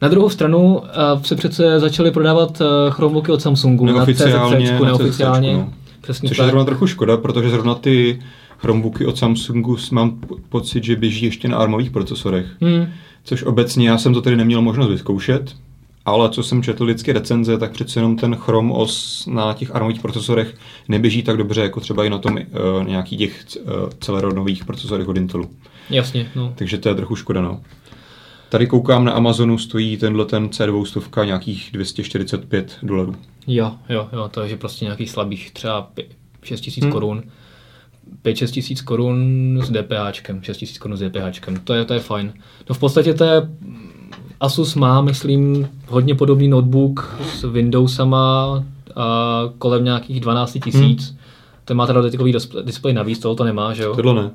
Na 0.01 0.07
druhou 0.07 0.29
stranu 0.29 0.81
se 1.23 1.35
přece 1.35 1.79
začaly 1.79 2.11
prodávat 2.11 2.61
eh, 2.61 2.65
Chromebooky 2.89 3.31
od 3.31 3.41
Samsungu 3.41 3.85
Neoficiálně, 3.85 4.71
na 4.71 4.71
CZC, 4.71 4.81
na 4.81 4.85
neoficiálně. 4.87 5.49
CZC, 5.49 5.57
no. 5.57 5.73
Přesně 6.01 6.29
Což 6.29 6.37
je 6.37 6.41
tak. 6.41 6.49
zrovna 6.51 6.65
trochu 6.65 6.87
škoda, 6.87 7.17
protože 7.17 7.49
zrovna 7.49 7.75
ty 7.75 8.19
Chromebooky 8.57 9.05
od 9.05 9.17
Samsungu 9.17 9.77
mám 9.91 10.11
po- 10.11 10.35
pocit, 10.49 10.83
že 10.83 10.95
běží 10.95 11.25
ještě 11.25 11.47
na 11.47 11.57
armových 11.57 11.91
procesorech. 11.91 12.45
Hmm. 12.61 12.87
Což 13.23 13.43
obecně 13.43 13.89
já 13.89 13.97
jsem 13.97 14.13
to 14.13 14.21
tedy 14.21 14.35
neměl 14.35 14.61
možnost 14.61 14.89
vyzkoušet, 14.89 15.55
ale 16.07 16.29
co 16.29 16.43
jsem 16.43 16.63
četl 16.63 16.85
vždycky 16.85 17.11
recenze, 17.13 17.57
tak 17.57 17.71
přece 17.71 17.99
jenom 17.99 18.15
ten 18.15 18.35
Chrome 18.35 18.73
OS 18.73 19.25
na 19.31 19.53
těch 19.53 19.75
armových 19.75 20.01
procesorech 20.01 20.55
neběží 20.87 21.23
tak 21.23 21.37
dobře, 21.37 21.61
jako 21.61 21.79
třeba 21.79 22.05
i 22.05 22.09
na 22.09 22.17
tom 22.17 22.33
uh, 22.33 22.87
nějakých 22.87 23.19
těch 23.19 23.45
uh, 23.61 23.89
celeronových 23.99 24.65
procesorech 24.65 25.07
od 25.07 25.17
Intelu. 25.17 25.49
Jasně, 25.89 26.31
no. 26.35 26.53
Takže 26.55 26.77
to 26.77 26.89
je 26.89 26.95
trochu 26.95 27.15
škoda, 27.15 27.41
no. 27.41 27.61
Tady 28.49 28.67
koukám 28.67 29.05
na 29.05 29.11
Amazonu, 29.11 29.57
stojí 29.57 29.97
tenhle 29.97 30.25
ten 30.25 30.47
C200 30.47 31.25
nějakých 31.25 31.69
245 31.73 32.77
dolarů. 32.83 33.15
Jo, 33.47 33.71
jo, 33.89 34.09
jo, 34.13 34.27
to 34.31 34.41
je 34.41 34.57
prostě 34.57 34.85
nějakých 34.85 35.09
slabých 35.09 35.51
třeba 35.51 35.91
6 36.43 36.61
tisíc 36.61 36.83
Hmm. 36.83 36.93
korun. 36.93 37.23
5-6 38.23 38.51
tisíc 38.51 38.81
korun 38.81 39.59
s 39.63 39.69
DPHčkem, 39.69 40.43
6 40.43 40.57
tisíc 40.57 40.77
korun 40.77 40.97
s 40.97 41.01
DPHčkem, 41.09 41.55
to 41.63 41.73
je, 41.73 41.85
to 41.85 41.93
je 41.93 41.99
fajn. 41.99 42.33
No 42.69 42.75
v 42.75 42.79
podstatě 42.79 43.13
to 43.13 43.23
je, 43.23 43.49
Asus 44.41 44.75
má, 44.75 45.01
myslím, 45.01 45.67
hodně 45.87 46.15
podobný 46.15 46.47
notebook 46.47 47.15
s 47.35 47.43
Windowsama 47.43 48.63
a 48.95 49.41
kolem 49.57 49.83
nějakých 49.83 50.19
12 50.19 50.57
tisíc. 50.63 51.07
Hmm. 51.09 51.17
Ten 51.65 51.77
má 51.77 51.87
teda 51.87 52.01
dotykový 52.01 52.31
display, 52.33 52.63
display 52.65 52.93
navíc, 52.93 53.19
toho 53.19 53.35
to 53.35 53.43
nemá, 53.43 53.73
že 53.73 53.83
jo? 53.83 53.95
Tohle 53.95 54.13
ne. 54.13 54.29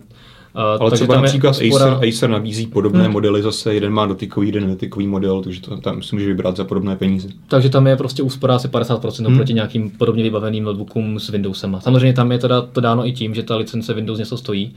A, 0.55 0.63
Ale 0.63 0.79
takže 0.79 0.95
třeba 0.95 1.15
tam 1.15 1.25
je 1.25 1.27
například 1.29 1.53
spora- 1.53 1.95
Acer, 1.97 2.09
Acer 2.09 2.31
nabízí 2.31 2.67
podobné 2.67 3.03
Hmm. 3.03 3.13
modely 3.13 3.43
zase, 3.43 3.75
jeden 3.75 3.93
má 3.93 4.07
dotykový, 4.07 4.49
jeden 4.49 4.63
nedotykový 4.63 5.07
model, 5.07 5.43
takže 5.43 5.61
to 5.61 5.77
tam 5.77 6.03
si 6.03 6.17
může 6.17 6.27
vybrat 6.27 6.57
za 6.57 6.65
podobné 6.65 6.97
peníze. 6.97 7.29
Takže 7.49 7.69
tam 7.69 7.87
je 7.87 7.97
prostě 7.97 8.23
úspora 8.23 8.57
asi 8.57 8.69
50% 8.69 9.27
Hmm. 9.27 9.37
oproti 9.37 9.55
nějakým 9.55 9.91
podobně 9.91 10.23
vybaveným 10.23 10.65
notebookům 10.65 11.21
s 11.21 11.29
Windowsem. 11.29 11.77
Samozřejmě 11.81 12.13
tam 12.13 12.33
je 12.33 12.39
teda 12.39 12.61
to 12.63 12.81
dáno 12.81 13.07
i 13.07 13.13
tím, 13.13 13.35
že 13.35 13.43
ta 13.43 13.57
licence 13.57 13.95
Windows 13.95 14.19
něco 14.19 14.37
stojí. 14.37 14.73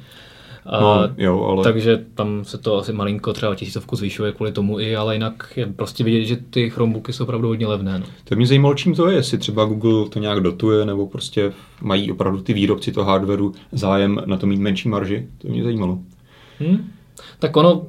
A, 0.65 0.81
No, 0.81 1.09
jo, 1.17 1.43
ale... 1.43 1.63
Takže 1.63 2.05
tam 2.15 2.45
se 2.45 2.57
to 2.57 2.77
asi 2.77 2.93
malinko 2.93 3.33
třeba 3.33 3.55
tisícovku 3.55 3.95
zvyšuje 3.95 4.31
kvůli 4.31 4.51
tomu 4.51 4.79
i, 4.79 4.95
ale 4.95 5.15
jinak 5.15 5.53
je 5.55 5.65
prostě 5.65 6.03
vidět, 6.03 6.25
že 6.25 6.35
ty 6.35 6.69
Chromebooky 6.69 7.13
jsou 7.13 7.23
opravdu 7.23 7.47
hodně 7.47 7.67
levné. 7.67 7.99
No. 7.99 8.05
To 8.23 8.35
mě 8.35 8.47
zajímalo, 8.47 8.75
čím 8.75 8.95
to 8.95 9.09
je, 9.09 9.15
jestli 9.15 9.37
třeba 9.37 9.65
Google 9.65 10.09
to 10.09 10.19
nějak 10.19 10.39
dotuje, 10.39 10.85
nebo 10.85 11.07
prostě 11.07 11.53
mají 11.81 12.11
opravdu 12.11 12.41
ty 12.41 12.53
výrobci 12.53 12.91
toho 12.91 13.11
hardwareu 13.11 13.53
zájem 13.71 14.21
na 14.25 14.37
to 14.37 14.47
mít 14.47 14.59
menší 14.59 14.89
marži. 14.89 15.27
To 15.37 15.47
mě 15.47 15.63
zajímalo. 15.63 15.99
Hm? 16.59 16.91
Tak 17.39 17.57
ono 17.57 17.81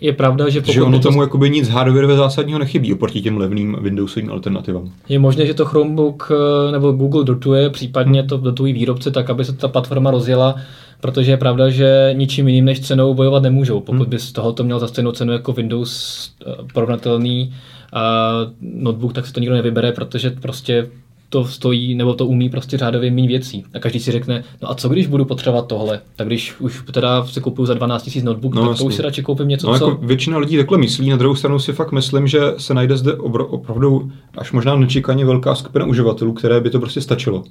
je 0.00 0.12
pravda, 0.12 0.48
že 0.48 0.60
pokud 0.60 0.72
Že 0.72 0.82
ono 0.82 0.98
to 0.98 1.08
tomu 1.08 1.22
jakoby 1.22 1.50
nic 1.50 1.68
hardwareové 1.68 2.16
zásadního 2.16 2.58
nechybí 2.58 2.94
oproti 2.94 3.20
těm 3.20 3.36
levným 3.36 3.76
Windowsovým 3.80 4.30
alternativám. 4.30 4.92
Je 5.08 5.18
možné, 5.18 5.46
že 5.46 5.54
to 5.54 5.64
Chromebook 5.64 6.32
eh, 6.32 6.72
nebo 6.72 6.92
Google 6.92 7.24
dotuje, 7.24 7.70
případně 7.70 8.22
to 8.22 8.36
dotují 8.36 8.72
výrobce 8.72 9.10
tak, 9.10 9.30
aby 9.30 9.44
se 9.44 9.52
ta 9.52 9.68
platforma 9.68 10.10
rozjela, 10.10 10.54
protože 11.00 11.30
je 11.30 11.36
pravda, 11.36 11.70
že 11.70 12.10
ničím 12.12 12.48
jiným 12.48 12.64
než 12.64 12.80
cenou 12.80 13.14
bojovat 13.14 13.42
nemůžou. 13.42 13.80
Pokud 13.80 14.02
Hmm. 14.02 14.10
by 14.10 14.18
z 14.18 14.32
toho 14.32 14.52
to 14.52 14.64
měl 14.64 14.78
za 14.78 14.88
stejnou 14.88 15.12
cenu 15.12 15.32
jako 15.32 15.52
Windows 15.52 16.30
eh, 16.46 16.54
porovnatelný 16.72 17.54
uh, 17.92 18.52
notebook, 18.60 19.12
tak 19.12 19.26
se 19.26 19.32
to 19.32 19.40
nikdo 19.40 19.54
nevybere, 19.54 19.92
protože 19.92 20.30
prostě 20.30 20.90
to 21.28 21.44
stojí, 21.44 21.94
nebo 21.94 22.14
to 22.14 22.26
umí 22.26 22.50
prostě 22.50 22.78
řádově 22.78 23.10
méně 23.10 23.28
věcí. 23.28 23.64
A 23.74 23.78
každý 23.78 24.00
si 24.00 24.12
řekne, 24.12 24.44
no 24.62 24.70
a 24.70 24.74
co 24.74 24.88
když 24.88 25.06
budu 25.06 25.24
potřebovat 25.24 25.66
tohle? 25.66 26.00
Tak 26.16 26.26
když 26.26 26.60
už 26.60 26.82
teda 26.92 27.26
si 27.26 27.40
kupuju 27.40 27.66
za 27.66 27.74
12 27.74 28.14
000 28.16 28.24
notebook, 28.24 28.54
No, 28.54 28.60
tak 28.60 28.66
to 28.66 28.72
jasně. 28.72 28.86
už 28.86 28.94
si 28.94 29.02
radši 29.02 29.22
koupím 29.22 29.48
něco, 29.48 29.72
No 29.72 29.78
co... 29.78 29.88
jako 29.88 30.06
většina 30.06 30.38
lidí 30.38 30.56
takhle 30.56 30.78
myslí, 30.78 31.10
na 31.10 31.16
druhou 31.16 31.34
stranu 31.34 31.58
si 31.58 31.72
fakt 31.72 31.92
myslím, 31.92 32.26
že 32.26 32.40
se 32.58 32.74
najde 32.74 32.96
zde 32.96 33.14
obro, 33.14 33.46
opravdu 33.46 34.10
až 34.38 34.52
možná 34.52 34.76
nečekaně 34.76 35.24
velká 35.24 35.54
skupina 35.54 35.86
uživatelů, 35.86 36.32
které 36.32 36.60
by 36.60 36.70
to 36.70 36.80
prostě 36.80 37.00
stačilo. 37.00 37.44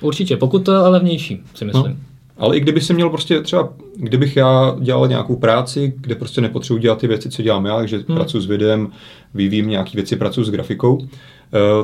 Určitě, 0.00 0.36
pokud 0.36 0.64
to 0.64 0.72
je 0.72 0.78
ale 0.78 0.88
levnější, 0.88 1.40
si 1.54 1.64
myslím. 1.64 1.92
No. 1.92 1.96
Ale 2.38 2.56
i 2.56 2.60
kdyby 2.60 2.80
se 2.80 2.92
měl 2.92 3.10
prostě 3.10 3.40
třeba, 3.40 3.68
kdybych 3.96 4.36
já 4.36 4.76
dělal 4.80 5.08
nějakou 5.08 5.36
práci, 5.36 5.92
kde 5.96 6.14
prostě 6.14 6.40
nepotřebuji 6.40 6.78
dělat 6.78 6.98
ty 6.98 7.06
věci, 7.06 7.30
co 7.30 7.42
dělám 7.42 7.66
já, 7.66 7.86
že 7.86 7.96
hmm. 7.96 8.16
pracuji 8.16 8.40
s 8.40 8.46
videem, 8.46 8.88
vyvíjím 9.34 9.68
nějaké 9.68 9.90
věci, 9.94 10.16
pracuji 10.16 10.44
s 10.44 10.50
grafikou, 10.50 11.06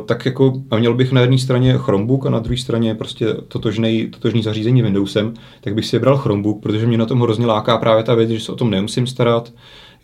tak 0.06 0.26
jako 0.26 0.52
a 0.70 0.78
měl 0.78 0.94
bych 0.94 1.12
na 1.12 1.20
jedné 1.20 1.38
straně 1.38 1.78
Chromebook 1.78 2.26
a 2.26 2.30
na 2.30 2.38
druhé 2.38 2.56
straně 2.56 2.94
prostě 2.94 3.34
totožný, 3.48 4.06
totožný 4.10 4.42
zařízení 4.42 4.82
Windowsem, 4.82 5.34
tak 5.60 5.74
bych 5.74 5.86
si 5.86 5.96
vybral 5.96 6.16
Chromebook, 6.16 6.62
protože 6.62 6.86
mě 6.86 6.98
na 6.98 7.06
tom 7.06 7.20
hrozně 7.20 7.46
láká 7.46 7.78
právě 7.78 8.04
ta 8.04 8.14
věc, 8.14 8.30
že 8.30 8.40
se 8.40 8.52
o 8.52 8.56
tom 8.56 8.70
nemusím 8.70 9.06
starat, 9.06 9.52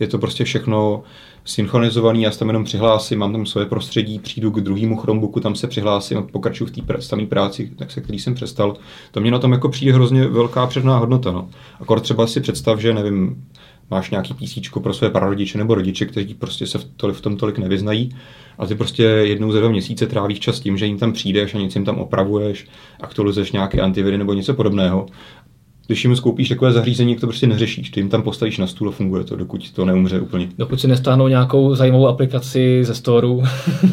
je 0.00 0.06
to 0.06 0.18
prostě 0.18 0.44
všechno 0.44 1.02
synchronizovaný, 1.44 2.22
já 2.22 2.30
se 2.30 2.38
tam 2.38 2.48
jenom 2.48 2.64
přihlásím, 2.64 3.18
mám 3.18 3.32
tam 3.32 3.46
svoje 3.46 3.66
prostředí, 3.66 4.18
přijdu 4.18 4.50
k 4.50 4.60
druhému 4.60 4.96
Chromebooku, 4.96 5.40
tam 5.40 5.54
se 5.54 5.66
přihlásím 5.66 6.18
a 6.18 6.22
pokračuju 6.22 6.70
v 6.70 6.70
té 6.70 7.02
samé 7.02 7.26
práci, 7.26 7.70
tak 7.76 7.90
se 7.90 8.00
který 8.00 8.18
jsem 8.18 8.34
přestal. 8.34 8.76
To 9.10 9.20
mě 9.20 9.30
na 9.30 9.38
tom 9.38 9.52
jako 9.52 9.68
přijde 9.68 9.92
hrozně 9.92 10.26
velká 10.26 10.66
předná 10.66 10.98
hodnota. 10.98 11.32
No. 11.32 11.48
Akor 11.80 12.00
třeba 12.00 12.26
si 12.26 12.40
představ, 12.40 12.78
že 12.78 12.94
nevím, 12.94 13.44
máš 13.90 14.10
nějaký 14.10 14.34
PC 14.34 14.68
pro 14.82 14.94
své 14.94 15.10
prarodiče 15.10 15.58
nebo 15.58 15.74
rodiče, 15.74 16.06
kteří 16.06 16.34
prostě 16.34 16.66
se 16.66 16.78
v, 16.78 16.84
toli, 16.84 17.14
v 17.14 17.20
tom 17.20 17.36
tolik 17.36 17.58
nevyznají 17.58 18.10
a 18.58 18.66
ty 18.66 18.74
prostě 18.74 19.02
jednou 19.02 19.52
za 19.52 19.60
dva 19.60 19.68
měsíce 19.68 20.06
trávíš 20.06 20.40
čas 20.40 20.60
tím, 20.60 20.76
že 20.76 20.86
jim 20.86 20.98
tam 20.98 21.12
přijdeš 21.12 21.54
a 21.54 21.58
něco 21.58 21.78
jim 21.78 21.86
tam 21.86 21.98
opravuješ, 21.98 22.66
aktualizuješ 23.00 23.52
nějaké 23.52 23.80
antiviry 23.80 24.18
nebo 24.18 24.34
něco 24.34 24.54
podobného. 24.54 25.06
Když 25.86 26.04
jim 26.04 26.16
skoupíš 26.16 26.48
takové 26.48 26.72
zařízení, 26.72 27.12
jak 27.12 27.20
to 27.20 27.26
prostě 27.26 27.46
neřešíš. 27.46 27.90
Ty 27.90 28.00
jim 28.00 28.08
tam 28.08 28.22
postavíš 28.22 28.58
na 28.58 28.66
stůl 28.66 28.88
a 28.88 28.92
funguje 28.92 29.24
to, 29.24 29.36
dokud 29.36 29.70
to 29.70 29.84
neumře 29.84 30.20
úplně. 30.20 30.48
Dokud 30.58 30.80
si 30.80 30.88
nestáhnou 30.88 31.28
nějakou 31.28 31.74
zajímavou 31.74 32.06
aplikaci 32.06 32.84
ze 32.84 32.94
storu, 32.94 33.42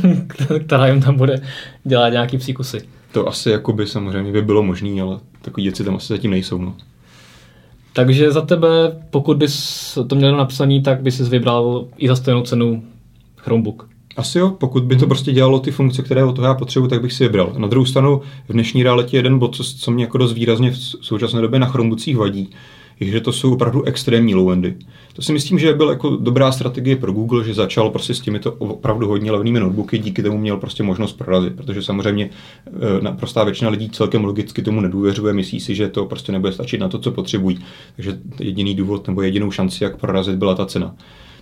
která 0.66 0.88
jim 0.88 1.02
tam 1.02 1.18
bude 1.18 1.42
dělat 1.84 2.10
nějaký 2.10 2.38
příkusy. 2.38 2.82
To 3.12 3.28
asi 3.28 3.50
jakoby 3.50 3.88
samozřejmě 3.88 4.32
by 4.32 4.42
bylo 4.42 4.64
možné, 4.64 5.02
ale 5.02 5.20
takový 5.42 5.64
věci 5.64 5.84
tam 5.84 5.96
asi 5.96 6.14
zatím 6.14 6.32
nejsou. 6.32 6.58
No. 6.58 6.76
Takže 7.94 8.32
za 8.32 8.42
tebe, 8.42 8.68
pokud 9.10 9.38
bys 9.38 9.98
to 10.08 10.16
měl 10.16 10.38
napsaný, 10.38 10.82
tak 10.82 11.02
bys 11.02 11.18
si 11.18 11.24
vybral 11.24 11.88
i 11.98 12.08
za 12.08 12.16
stejnou 12.16 12.42
cenu 12.42 12.84
Chromebook. 13.38 13.91
Asi 14.18 14.40
jo, 14.40 14.50
pokud 14.50 14.84
by 14.84 14.96
to 14.96 15.08
prostě 15.08 15.32
dělalo 15.32 15.60
ty 15.60 15.72
funkce, 15.72 16.02
které 16.02 16.24
od 16.24 16.36
toho 16.36 16.48
já 16.48 16.54
potřebuji, 16.54 16.88
tak 16.88 17.02
bych 17.02 17.14
si 17.14 17.24
vybral. 17.24 17.54
Na 17.58 17.68
druhou 17.68 17.86
stranu 17.86 18.22
v 18.50 18.54
dnešní 18.54 18.84
realitě 18.84 19.18
jeden 19.18 19.40
bod, 19.40 19.56
co, 19.56 19.64
co 19.64 19.92
mě 19.92 20.04
jako 20.04 20.18
dost 20.18 20.34
výrazně 20.34 20.72
v 20.72 20.78
současné 20.78 21.42
době 21.42 21.60
na 21.60 21.68
Chromebookích 21.68 22.18
vadí, 22.18 22.50
je, 23.00 23.12
že 23.12 23.22
to 23.22 23.34
jsou 23.34 23.54
opravdu 23.54 23.84
extrémní 23.84 24.36
low-endy. 24.36 24.76
To 25.14 25.22
si 25.22 25.34
myslím, 25.34 25.60
že 25.60 25.74
byl 25.74 25.90
jako 25.90 26.10
dobrá 26.10 26.52
strategie 26.52 26.96
pro 26.96 27.12
Google, 27.12 27.44
že 27.44 27.54
začal 27.54 27.90
prostě 27.90 28.14
s 28.14 28.20
těmito 28.20 28.52
opravdu 28.52 29.08
hodně 29.08 29.32
levnými 29.32 29.60
notebooky, 29.60 29.98
díky 29.98 30.24
tomu 30.24 30.38
měl 30.38 30.58
prostě 30.58 30.84
možnost 30.84 31.14
prorazit, 31.14 31.56
protože 31.56 31.82
samozřejmě 31.82 32.30
e, 32.68 33.02
naprostá 33.02 33.44
většina 33.44 33.70
lidí 33.70 33.90
celkem 33.90 34.26
logicky 34.26 34.62
tomu 34.62 34.82
nedůvěřuje, 34.82 35.34
myslí 35.34 35.60
si, 35.60 35.76
že 35.76 35.88
to 35.88 36.06
prostě 36.06 36.32
nebude 36.32 36.54
stačit 36.54 36.78
na 36.78 36.88
to, 36.88 37.00
co 37.00 37.12
potřebují. 37.12 37.60
Takže 37.96 38.18
jediný 38.40 38.76
důvod 38.76 39.08
nebo 39.08 39.22
jedinou 39.22 39.52
šanci, 39.52 39.84
jak 39.84 39.98
prorazit, 39.98 40.36
byla 40.36 40.56
ta 40.56 40.66
cena. 40.66 40.96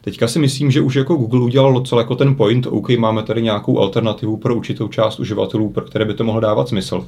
Teďka 0.10 0.28
si 0.28 0.40
myslím, 0.40 0.72
že 0.72 0.82
už 0.82 0.96
jako 0.96 1.16
Google 1.16 1.42
udělal 1.42 1.74
docela 1.74 2.02
jako 2.02 2.16
ten 2.16 2.36
point, 2.36 2.68
OK, 2.68 2.90
máme 2.90 3.24
tady 3.24 3.42
nějakou 3.42 3.80
alternativu 3.80 4.38
pro 4.38 4.56
určitou 4.56 4.88
část 4.88 5.20
uživatelů, 5.20 5.70
pro 5.70 5.86
které 5.86 6.06
by 6.06 6.14
to 6.14 6.24
mohlo 6.24 6.42
dávat 6.42 6.70
smysl. 6.70 7.06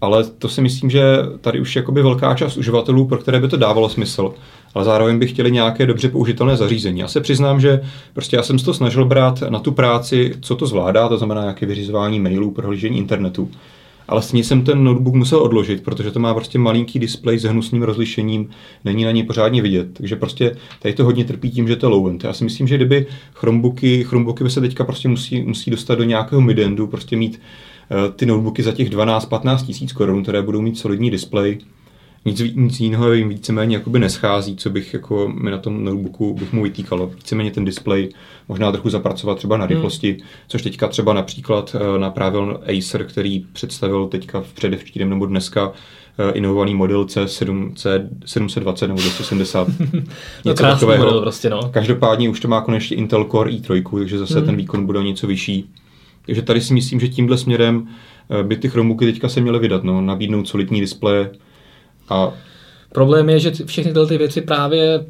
Ale 0.00 0.24
to 0.24 0.48
si 0.48 0.60
myslím, 0.60 0.90
že 0.90 1.02
tady 1.40 1.60
už 1.60 1.76
je 1.76 1.82
velká 1.82 2.34
část 2.34 2.56
uživatelů, 2.56 3.06
pro 3.06 3.18
které 3.18 3.40
by 3.40 3.48
to 3.48 3.56
dávalo 3.56 3.88
smysl, 3.88 4.34
ale 4.74 4.84
zároveň 4.84 5.18
by 5.18 5.26
chtěli 5.26 5.52
nějaké 5.52 5.86
dobře 5.86 6.08
použitelné 6.08 6.56
zařízení. 6.56 7.00
Já 7.00 7.08
se 7.08 7.20
přiznám, 7.20 7.60
že 7.60 7.80
prostě 8.12 8.36
já 8.36 8.42
jsem 8.42 8.58
se 8.58 8.64
to 8.64 8.74
snažil 8.74 9.04
brát 9.04 9.42
na 9.48 9.58
tu 9.58 9.72
práci, 9.72 10.34
co 10.40 10.56
to 10.56 10.66
zvládá, 10.66 11.08
to 11.08 11.18
znamená 11.18 11.40
nějaké 11.40 11.66
vyřizování 11.66 12.20
mailů, 12.20 12.50
prohlížení 12.50 12.98
internetu 12.98 13.50
ale 14.08 14.22
stejně 14.22 14.44
jsem 14.44 14.64
ten 14.64 14.84
notebook 14.84 15.14
musel 15.14 15.38
odložit, 15.38 15.84
protože 15.84 16.10
to 16.10 16.20
má 16.20 16.34
prostě 16.34 16.58
malinký 16.58 16.98
displej 16.98 17.38
s 17.38 17.42
hnusným 17.42 17.82
rozlišením, 17.82 18.50
není 18.84 19.04
na 19.04 19.10
něj 19.10 19.22
pořádně 19.22 19.62
vidět. 19.62 19.88
Takže 19.92 20.16
prostě 20.16 20.56
tady 20.82 20.94
to 20.94 21.04
hodně 21.04 21.24
trpí 21.24 21.50
tím, 21.50 21.68
že 21.68 21.76
to 21.76 21.86
je 21.86 21.90
low 21.90 22.08
end. 22.08 22.24
Já 22.24 22.32
si 22.32 22.44
myslím, 22.44 22.66
že 22.66 22.76
kdyby 22.76 23.06
Chromebooky, 23.34 24.04
Chromebooky 24.04 24.44
by 24.44 24.50
se 24.50 24.60
teďka 24.60 24.84
prostě 24.84 25.08
musí, 25.08 25.42
musí 25.42 25.70
dostat 25.70 25.94
do 25.94 26.04
nějakého 26.04 26.40
midendu, 26.40 26.86
prostě 26.86 27.16
mít 27.16 27.40
uh, 27.90 28.14
ty 28.14 28.26
notebooky 28.26 28.62
za 28.62 28.72
těch 28.72 28.90
12-15 28.90 29.66
tisíc 29.66 29.92
korun, 29.92 30.22
které 30.22 30.42
budou 30.42 30.60
mít 30.60 30.78
solidní 30.78 31.10
displej, 31.10 31.58
nic, 32.24 32.40
nic 32.54 32.80
jiného 32.80 33.12
jim 33.12 33.28
víceméně 33.28 33.76
jakoby 33.76 33.98
neschází, 33.98 34.56
co 34.56 34.70
bych 34.70 34.94
jako 34.94 35.32
mi 35.34 35.50
na 35.50 35.58
tom 35.58 35.84
notebooku 35.84 36.34
bych 36.34 36.52
mu 36.52 36.62
vytýkalo. 36.62 37.06
Víceméně 37.06 37.50
ten 37.50 37.64
display, 37.64 38.08
možná 38.48 38.72
trochu 38.72 38.90
zapracovat 38.90 39.38
třeba 39.38 39.56
na 39.56 39.64
hmm. 39.64 39.74
rychlosti, 39.74 40.10
hmm. 40.10 40.20
což 40.48 40.62
teďka 40.62 40.88
třeba 40.88 41.12
například 41.12 41.76
eh, 41.76 41.98
napravil 41.98 42.60
Acer, 42.78 43.04
který 43.04 43.46
představil 43.52 44.06
teďka 44.06 44.40
v 44.40 44.52
předevčírem 44.52 45.10
nebo 45.10 45.26
dneska 45.26 45.72
eh, 46.18 46.32
inovovaný 46.32 46.74
model 46.74 47.04
C7, 47.04 47.72
C720 47.72 48.88
nebo 48.88 49.00
270. 49.00 49.68
něco 50.44 50.62
no 50.62 50.70
takového. 50.70 51.04
Model 51.04 51.20
prostě, 51.20 51.50
no. 51.50 51.60
Každopádně 51.70 52.28
už 52.28 52.40
to 52.40 52.48
má 52.48 52.60
konečně 52.60 52.96
Intel 52.96 53.24
Core 53.24 53.50
i3, 53.50 53.98
takže 53.98 54.18
zase 54.18 54.38
hmm. 54.38 54.46
ten 54.46 54.56
výkon 54.56 54.86
bude 54.86 55.02
něco 55.02 55.26
vyšší. 55.26 55.70
Takže 56.26 56.42
tady 56.42 56.60
si 56.60 56.74
myslím, 56.74 57.00
že 57.00 57.08
tímhle 57.08 57.38
směrem 57.38 57.88
eh, 58.30 58.42
by 58.42 58.56
ty 58.56 58.68
Chromebooky 58.68 59.04
teďka 59.04 59.28
se 59.28 59.40
měly 59.40 59.58
vydat, 59.58 59.84
no, 59.84 60.00
nabídnout 60.00 60.48
solidní 60.48 60.80
displeje, 60.80 61.30
a 62.08 62.32
Problém 62.94 63.28
je, 63.28 63.38
že 63.38 63.52
všechny 63.64 63.92
tyhle 63.92 64.06
ty 64.06 64.18
věci 64.18 64.40
právě 64.40 65.06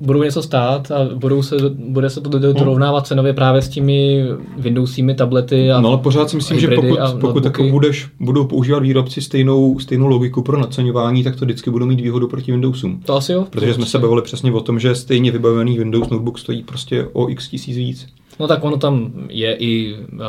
budou 0.00 0.22
něco 0.22 0.42
stát 0.42 0.90
a 0.90 1.04
budou 1.14 1.42
se, 1.42 1.56
bude 1.70 2.10
se 2.10 2.20
to 2.20 2.38
dorovnávat 2.38 2.98
hmm. 2.98 3.04
cenově 3.04 3.32
právě 3.32 3.62
s 3.62 3.68
těmi 3.68 4.24
Windowsími 4.58 5.14
tablety. 5.14 5.72
A 5.72 5.80
no 5.80 5.88
ale 5.88 5.98
pořád 5.98 6.30
si 6.30 6.36
myslím, 6.36 6.60
že 6.60 6.68
pokud, 6.68 6.98
pokud 7.20 7.44
jako 7.44 7.64
budeš, 7.64 8.08
budou 8.20 8.44
používat 8.44 8.78
výrobci 8.78 9.22
stejnou, 9.22 9.78
stejnou 9.78 10.06
logiku 10.06 10.42
pro 10.42 10.58
naceňování, 10.58 11.24
tak 11.24 11.36
to 11.36 11.44
vždycky 11.44 11.70
budou 11.70 11.86
mít 11.86 12.00
výhodu 12.00 12.28
proti 12.28 12.52
Windowsům. 12.52 13.00
To 13.04 13.16
asi 13.16 13.32
jo. 13.32 13.46
Protože 13.50 13.74
jsme 13.74 13.86
se 13.86 13.98
bavili 13.98 14.22
přesně 14.22 14.52
o 14.52 14.60
tom, 14.60 14.78
že 14.78 14.94
stejně 14.94 15.30
vybavený 15.30 15.78
Windows 15.78 16.08
notebook 16.08 16.38
stojí 16.38 16.62
prostě 16.62 17.06
o 17.12 17.28
x 17.28 17.48
tisíc 17.48 17.76
víc. 17.76 18.06
No 18.40 18.48
tak 18.48 18.64
ono 18.64 18.76
tam 18.76 19.12
je 19.28 19.56
i 19.56 19.96
uh, 20.12 20.20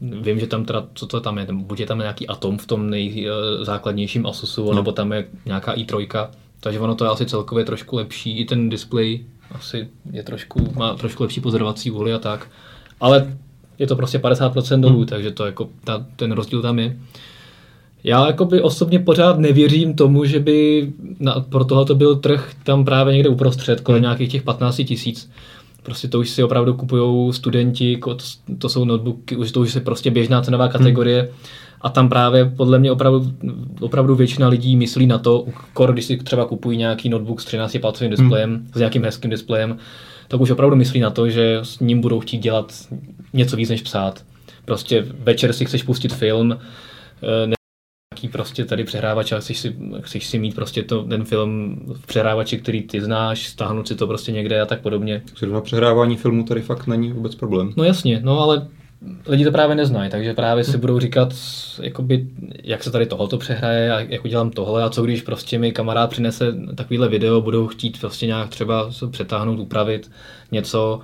Vím, 0.00 0.40
že 0.40 0.46
tam 0.46 0.64
teda, 0.64 0.86
co 0.94 1.06
to 1.06 1.20
tam 1.20 1.38
je, 1.38 1.46
buď 1.52 1.80
je 1.80 1.86
tam 1.86 1.98
nějaký 1.98 2.26
Atom 2.26 2.58
v 2.58 2.66
tom 2.66 2.90
nejzákladnějším 2.90 4.26
Asusu, 4.26 4.64
no. 4.64 4.74
nebo 4.74 4.92
tam 4.92 5.12
je 5.12 5.28
nějaká 5.46 5.74
i3, 5.74 6.28
takže 6.60 6.80
ono 6.80 6.94
to 6.94 7.04
je 7.04 7.10
asi 7.10 7.26
celkově 7.26 7.64
trošku 7.64 7.96
lepší, 7.96 8.38
i 8.38 8.44
ten 8.44 8.68
display 8.68 9.20
asi 9.52 9.88
je 10.10 10.22
trošku, 10.22 10.72
má 10.76 10.94
trošku 10.94 11.22
lepší 11.22 11.40
pozorovací 11.40 11.90
úhly 11.90 12.12
a 12.12 12.18
tak, 12.18 12.50
ale 13.00 13.36
je 13.78 13.86
to 13.86 13.96
prostě 13.96 14.18
50% 14.18 14.80
dolů, 14.80 14.96
hmm. 14.96 15.06
takže 15.06 15.30
to 15.30 15.46
jako, 15.46 15.68
ta, 15.84 16.06
ten 16.16 16.32
rozdíl 16.32 16.62
tam 16.62 16.78
je. 16.78 16.96
Já 18.04 18.26
jakoby 18.26 18.62
osobně 18.62 18.98
pořád 18.98 19.38
nevěřím 19.38 19.94
tomu, 19.94 20.24
že 20.24 20.40
by 20.40 20.88
na, 21.20 21.40
pro 21.40 21.64
tohle 21.64 21.94
byl 21.94 22.16
trh 22.16 22.52
tam 22.64 22.84
právě 22.84 23.14
někde 23.14 23.28
uprostřed, 23.28 23.80
kolem 23.80 23.98
hmm. 23.98 24.02
nějakých 24.02 24.32
těch 24.32 24.42
15 24.42 24.76
tisíc. 24.76 25.30
Prostě 25.88 26.08
to 26.08 26.20
už 26.20 26.30
si 26.30 26.42
opravdu 26.42 26.74
kupují 26.74 27.32
studenti, 27.32 28.00
to 28.58 28.68
jsou 28.68 28.84
notebooky, 28.84 29.36
už 29.36 29.52
to 29.52 29.60
už 29.60 29.74
je 29.74 29.80
prostě 29.80 30.10
běžná 30.10 30.42
cenová 30.42 30.64
hmm. 30.64 30.72
kategorie. 30.72 31.20
Hmm. 31.20 31.30
A 31.80 31.88
tam 31.88 32.08
právě 32.08 32.44
podle 32.44 32.78
mě 32.78 32.92
opravdu, 32.92 33.32
opravdu 33.80 34.14
většina 34.14 34.48
lidí 34.48 34.76
myslí 34.76 35.06
na 35.06 35.18
to, 35.18 35.44
kor, 35.72 35.92
když 35.92 36.04
si 36.04 36.16
třeba 36.16 36.44
kupují 36.44 36.78
nějaký 36.78 37.08
notebook 37.08 37.40
s 37.40 37.44
13 37.44 37.76
palcovým 37.80 38.10
displejem, 38.10 38.50
hmm. 38.50 38.68
s 38.74 38.78
nějakým 38.78 39.04
hezkým 39.04 39.30
displejem, 39.30 39.78
tak 40.28 40.40
už 40.40 40.50
opravdu 40.50 40.76
myslí 40.76 41.00
na 41.00 41.10
to, 41.10 41.30
že 41.30 41.58
s 41.62 41.80
ním 41.80 42.00
budou 42.00 42.20
chtít 42.20 42.38
dělat 42.38 42.72
něco 43.32 43.56
víc 43.56 43.70
než 43.70 43.82
psát. 43.82 44.24
Prostě 44.64 45.06
večer 45.18 45.52
si 45.52 45.64
chceš 45.64 45.82
pustit 45.82 46.12
film, 46.14 46.58
nějaký 48.14 48.28
prostě 48.28 48.64
tady 48.64 48.84
přehrávač 48.84 49.32
a 49.32 49.40
chceš 49.40 49.58
si, 49.58 49.76
chceš 50.00 50.26
si 50.26 50.38
mít 50.38 50.54
prostě 50.54 50.82
to, 50.82 51.02
ten 51.02 51.24
film 51.24 51.80
v 51.94 52.06
přehrávači, 52.06 52.58
který 52.58 52.82
ty 52.82 53.00
znáš, 53.00 53.48
stáhnout 53.48 53.88
si 53.88 53.94
to 53.94 54.06
prostě 54.06 54.32
někde 54.32 54.60
a 54.60 54.66
tak 54.66 54.80
podobně. 54.80 55.22
Zrovna 55.38 55.60
přehrávání 55.60 56.16
filmu 56.16 56.44
tady 56.44 56.62
fakt 56.62 56.86
není 56.86 57.12
vůbec 57.12 57.34
problém. 57.34 57.72
No 57.76 57.84
jasně, 57.84 58.20
no 58.24 58.40
ale 58.40 58.66
lidi 59.26 59.44
to 59.44 59.52
právě 59.52 59.76
neznají, 59.76 60.10
takže 60.10 60.34
právě 60.34 60.64
si 60.64 60.70
hmm. 60.70 60.80
budou 60.80 61.00
říkat, 61.00 61.34
jakoby, 61.82 62.26
jak 62.64 62.84
se 62.84 62.90
tady 62.90 63.06
tohoto 63.06 63.38
přehraje 63.38 63.92
a 63.92 64.00
jak 64.00 64.24
udělám 64.24 64.50
tohle 64.50 64.84
a 64.84 64.90
co 64.90 65.02
když 65.02 65.22
prostě 65.22 65.58
mi 65.58 65.72
kamarád 65.72 66.10
přinese 66.10 66.54
takovýhle 66.74 67.08
video, 67.08 67.40
budou 67.40 67.66
chtít 67.66 68.00
prostě 68.00 68.26
nějak 68.26 68.48
třeba 68.48 68.90
přetáhnout, 69.10 69.58
upravit 69.58 70.10
něco, 70.52 71.00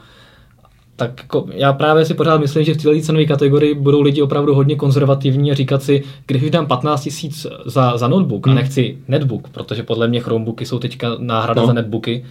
tak 0.96 1.20
jako 1.20 1.46
já 1.52 1.72
právě 1.72 2.04
si 2.04 2.14
pořád 2.14 2.40
myslím, 2.40 2.64
že 2.64 2.74
v 2.74 2.76
této 2.76 3.00
cenové 3.00 3.24
kategorii 3.24 3.74
budou 3.74 4.02
lidi 4.02 4.22
opravdu 4.22 4.54
hodně 4.54 4.76
konzervativní 4.76 5.50
a 5.50 5.54
říkat 5.54 5.82
si, 5.82 6.02
když 6.26 6.42
už 6.42 6.50
dám 6.50 6.66
15 6.66 7.02
tisíc 7.02 7.46
za, 7.66 7.96
za 7.96 8.08
notebook 8.08 8.46
hmm. 8.46 8.56
a 8.56 8.60
nechci 8.60 8.98
netbook, 9.08 9.48
protože 9.48 9.82
podle 9.82 10.08
mě 10.08 10.20
Chromebooky 10.20 10.66
jsou 10.66 10.78
teďka 10.78 11.16
náhrada 11.18 11.60
no. 11.60 11.66
za 11.66 11.72
netbooky, 11.72 12.24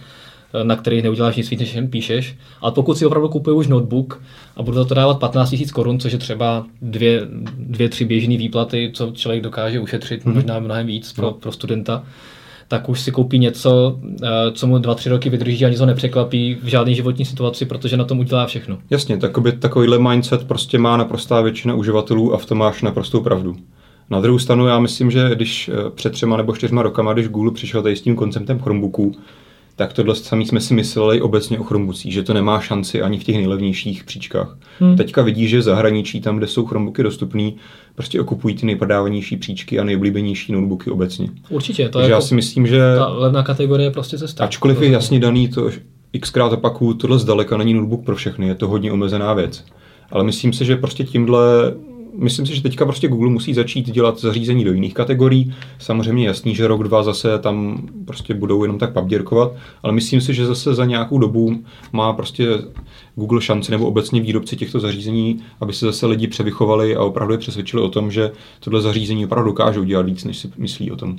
na 0.62 0.76
kterých 0.76 1.02
neuděláš 1.02 1.36
nic 1.36 1.50
víc, 1.50 1.60
než 1.60 1.74
jen 1.74 1.88
píšeš. 1.88 2.36
Ale 2.60 2.72
pokud 2.72 2.98
si 2.98 3.06
opravdu 3.06 3.28
kupuju 3.28 3.56
už 3.56 3.66
notebook 3.66 4.22
a 4.56 4.62
budu 4.62 4.76
za 4.76 4.84
to 4.84 4.94
dávat 4.94 5.18
15 5.18 5.52
000 5.52 5.64
korun, 5.72 6.00
což 6.00 6.12
je 6.12 6.18
třeba 6.18 6.66
dvě, 6.82 7.20
dvě 7.56 7.88
tři 7.88 8.04
běžné 8.04 8.36
výplaty, 8.36 8.90
co 8.94 9.12
člověk 9.14 9.42
dokáže 9.42 9.80
ušetřit, 9.80 10.24
hmm. 10.24 10.34
možná 10.34 10.58
mnohem 10.58 10.86
víc 10.86 11.12
pro, 11.12 11.26
no. 11.26 11.32
pro 11.32 11.52
studenta, 11.52 12.04
tak 12.68 12.88
už 12.88 13.00
si 13.00 13.12
koupí 13.12 13.38
něco, 13.38 13.98
eh, 14.22 14.28
co 14.52 14.66
mu 14.66 14.78
dva, 14.78 14.94
tři 14.94 15.08
roky 15.08 15.30
vydrží 15.30 15.64
a 15.64 15.68
nic 15.68 15.80
ho 15.80 15.86
nepřekvapí 15.86 16.58
v 16.62 16.66
žádné 16.66 16.94
životní 16.94 17.24
situaci, 17.24 17.66
protože 17.66 17.96
na 17.96 18.04
tom 18.04 18.18
udělá 18.18 18.46
všechno. 18.46 18.78
Jasně, 18.90 19.16
takový, 19.16 19.52
takovýhle 19.52 19.98
mindset 19.98 20.44
prostě 20.44 20.78
má 20.78 20.96
naprostá 20.96 21.40
většina 21.40 21.74
uživatelů 21.74 22.34
a 22.34 22.38
v 22.38 22.46
tom 22.46 22.58
máš 22.58 22.82
naprostou 22.82 23.20
pravdu. 23.20 23.56
Na 24.10 24.20
druhou 24.20 24.38
stranu 24.38 24.66
já 24.66 24.78
myslím, 24.78 25.10
že 25.10 25.30
když 25.34 25.68
eh, 25.68 25.90
před 25.90 26.12
třema 26.12 26.36
nebo 26.36 26.56
čtyřma 26.56 26.82
rokama, 26.82 27.12
když 27.12 27.28
Google 27.28 27.52
přišel 27.52 27.82
tady 27.82 27.96
s 27.96 28.00
tím 28.00 28.16
konceptem 28.16 28.58
Chromebooků, 28.58 29.12
tak 29.76 29.92
tohle 29.92 30.14
samý 30.14 30.46
jsme 30.46 30.60
si 30.60 30.74
mysleli 30.74 31.20
obecně 31.20 31.58
o 31.58 31.64
Chromebookích, 31.64 32.12
že 32.12 32.22
to 32.22 32.34
nemá 32.34 32.60
šanci 32.60 33.02
ani 33.02 33.18
v 33.18 33.24
těch 33.24 33.36
nejlevnějších 33.36 34.04
příčkách. 34.04 34.56
Hmm. 34.80 34.96
Teďka 34.96 35.22
vidí, 35.22 35.48
že 35.48 35.62
zahraničí, 35.62 36.20
tam, 36.20 36.36
kde 36.36 36.46
jsou 36.46 36.66
Chromebooky 36.66 37.02
dostupné, 37.02 37.50
prostě 37.94 38.20
okupují 38.20 38.54
ty 38.54 38.66
nejprodávanější 38.66 39.36
příčky 39.36 39.78
a 39.78 39.84
nejoblíbenější 39.84 40.52
notebooky 40.52 40.90
obecně. 40.90 41.28
Určitě, 41.48 41.88
to 41.88 41.98
je 41.98 42.02
jako 42.02 42.12
já 42.12 42.20
si 42.20 42.34
myslím, 42.34 42.66
že 42.66 42.80
ta 42.96 43.08
levná 43.08 43.42
kategorie 43.42 43.86
je 43.86 43.90
prostě 43.90 44.18
cesta. 44.18 44.44
Ačkoliv 44.44 44.82
je 44.82 44.90
jasně 44.90 45.20
daný 45.20 45.48
to, 45.48 45.70
xkrát 46.20 46.52
opakuju, 46.52 46.94
tohle 46.94 47.18
zdaleka 47.18 47.56
není 47.56 47.74
notebook 47.74 48.04
pro 48.04 48.16
všechny, 48.16 48.46
je 48.46 48.54
to 48.54 48.68
hodně 48.68 48.92
omezená 48.92 49.34
věc. 49.34 49.64
Ale 50.10 50.24
myslím 50.24 50.52
si, 50.52 50.64
že 50.64 50.76
prostě 50.76 51.04
tímhle 51.04 51.74
myslím 52.16 52.46
si, 52.46 52.54
že 52.54 52.62
teďka 52.62 52.84
prostě 52.84 53.08
Google 53.08 53.30
musí 53.30 53.54
začít 53.54 53.90
dělat 53.90 54.20
zařízení 54.20 54.64
do 54.64 54.72
jiných 54.72 54.94
kategorií. 54.94 55.54
Samozřejmě 55.78 56.26
jasný, 56.26 56.54
že 56.54 56.66
rok, 56.66 56.82
dva 56.82 57.02
zase 57.02 57.38
tam 57.38 57.88
prostě 58.04 58.34
budou 58.34 58.62
jenom 58.62 58.78
tak 58.78 58.92
papděrkovat, 58.92 59.52
ale 59.82 59.92
myslím 59.92 60.20
si, 60.20 60.34
že 60.34 60.46
zase 60.46 60.74
za 60.74 60.84
nějakou 60.84 61.18
dobu 61.18 61.64
má 61.92 62.12
prostě 62.12 62.48
Google 63.16 63.40
šanci 63.40 63.70
nebo 63.70 63.86
obecně 63.86 64.20
výrobci 64.20 64.56
těchto 64.56 64.80
zařízení, 64.80 65.40
aby 65.60 65.72
se 65.72 65.86
zase 65.86 66.06
lidi 66.06 66.26
převychovali 66.26 66.96
a 66.96 67.02
opravdu 67.02 67.34
je 67.34 67.38
přesvědčili 67.38 67.82
o 67.82 67.88
tom, 67.88 68.10
že 68.10 68.30
tohle 68.60 68.80
zařízení 68.80 69.24
opravdu 69.24 69.50
dokážou 69.50 69.84
dělat 69.84 70.06
víc, 70.06 70.24
než 70.24 70.38
si 70.38 70.50
myslí 70.56 70.90
o 70.90 70.96
tom. 70.96 71.16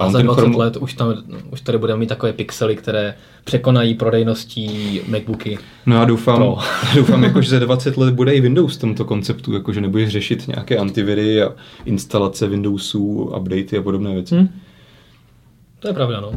A, 0.00 0.04
a 0.04 0.10
za 0.10 0.22
20 0.22 0.40
chrom... 0.40 0.56
let 0.56 0.76
už, 0.76 0.94
tam, 0.94 1.14
už 1.50 1.60
tady 1.60 1.78
budeme 1.78 2.00
mít 2.00 2.06
takové 2.06 2.32
pixely, 2.32 2.76
které 2.76 3.14
překonají 3.44 3.94
prodejností 3.94 5.00
MacBooky. 5.08 5.58
No 5.86 5.96
já 5.96 6.04
doufám, 6.04 6.36
Pro. 6.36 6.58
doufám 6.94 7.24
jako, 7.24 7.42
že 7.42 7.50
za 7.50 7.58
20 7.58 7.96
let 7.96 8.14
bude 8.14 8.34
i 8.34 8.40
Windows 8.40 8.76
v 8.76 8.80
tomto 8.80 9.04
konceptu, 9.04 9.52
jako 9.54 9.72
že 9.72 9.80
nebudeš 9.80 10.08
řešit 10.08 10.48
nějaké 10.48 10.76
antiviry 10.76 11.42
a 11.42 11.52
instalace 11.84 12.48
Windowsů, 12.48 13.32
updaty 13.36 13.78
a 13.78 13.82
podobné 13.82 14.14
věci. 14.14 14.34
Hmm. 14.36 14.48
To 15.78 15.88
je 15.88 15.94
pravda, 15.94 16.20
no. 16.20 16.32